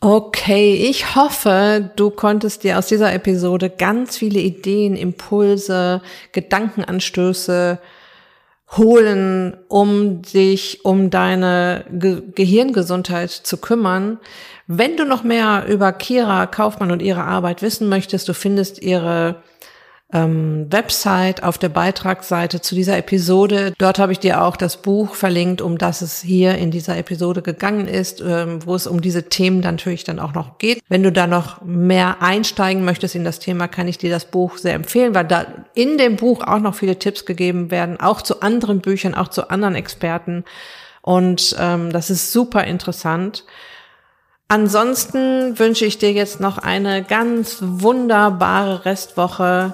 Okay, 0.03 0.73
ich 0.89 1.15
hoffe, 1.15 1.91
du 1.95 2.09
konntest 2.09 2.63
dir 2.63 2.79
aus 2.79 2.87
dieser 2.87 3.13
Episode 3.13 3.69
ganz 3.69 4.17
viele 4.17 4.39
Ideen, 4.39 4.95
Impulse, 4.95 6.01
Gedankenanstöße 6.31 7.77
holen, 8.75 9.55
um 9.67 10.23
dich 10.23 10.83
um 10.85 11.11
deine 11.11 11.85
Ge 11.91 12.23
Gehirngesundheit 12.33 13.29
zu 13.29 13.57
kümmern. 13.57 14.17
Wenn 14.65 14.97
du 14.97 15.05
noch 15.05 15.21
mehr 15.23 15.67
über 15.67 15.93
Kira 15.93 16.47
Kaufmann 16.47 16.89
und 16.89 17.03
ihre 17.03 17.23
Arbeit 17.23 17.61
wissen 17.61 17.87
möchtest, 17.87 18.27
du 18.27 18.33
findest 18.33 18.81
ihre 18.81 19.43
ähm, 20.13 20.67
Website 20.69 21.43
auf 21.43 21.57
der 21.57 21.69
Beitragsseite 21.69 22.61
zu 22.61 22.75
dieser 22.75 22.97
Episode. 22.97 23.73
Dort 23.77 23.99
habe 23.99 24.11
ich 24.11 24.19
dir 24.19 24.43
auch 24.43 24.57
das 24.57 24.77
Buch 24.77 25.15
verlinkt, 25.15 25.61
um 25.61 25.77
das 25.77 26.01
es 26.01 26.21
hier 26.21 26.55
in 26.55 26.71
dieser 26.71 26.97
Episode 26.97 27.41
gegangen 27.41 27.87
ist, 27.87 28.21
ähm, 28.21 28.65
wo 28.65 28.75
es 28.75 28.87
um 28.87 29.01
diese 29.01 29.29
Themen 29.29 29.61
natürlich 29.61 30.03
dann 30.03 30.19
auch 30.19 30.33
noch 30.33 30.57
geht. 30.57 30.81
Wenn 30.89 31.03
du 31.03 31.11
da 31.11 31.27
noch 31.27 31.61
mehr 31.61 32.21
einsteigen 32.21 32.83
möchtest 32.83 33.15
in 33.15 33.23
das 33.23 33.39
Thema, 33.39 33.67
kann 33.67 33.87
ich 33.87 33.97
dir 33.97 34.09
das 34.09 34.25
Buch 34.25 34.57
sehr 34.57 34.73
empfehlen, 34.73 35.15
weil 35.15 35.25
da 35.25 35.45
in 35.73 35.97
dem 35.97 36.17
Buch 36.17 36.45
auch 36.45 36.59
noch 36.59 36.75
viele 36.75 36.99
Tipps 36.99 37.25
gegeben 37.25 37.71
werden, 37.71 37.99
auch 37.99 38.21
zu 38.21 38.41
anderen 38.41 38.81
Büchern, 38.81 39.15
auch 39.15 39.29
zu 39.29 39.49
anderen 39.49 39.75
Experten. 39.75 40.43
Und 41.01 41.55
ähm, 41.59 41.91
das 41.91 42.09
ist 42.09 42.31
super 42.31 42.63
interessant. 42.65 43.45
Ansonsten 44.49 45.57
wünsche 45.57 45.85
ich 45.85 45.97
dir 45.97 46.11
jetzt 46.11 46.41
noch 46.41 46.57
eine 46.57 47.03
ganz 47.03 47.59
wunderbare 47.61 48.83
Restwoche. 48.83 49.73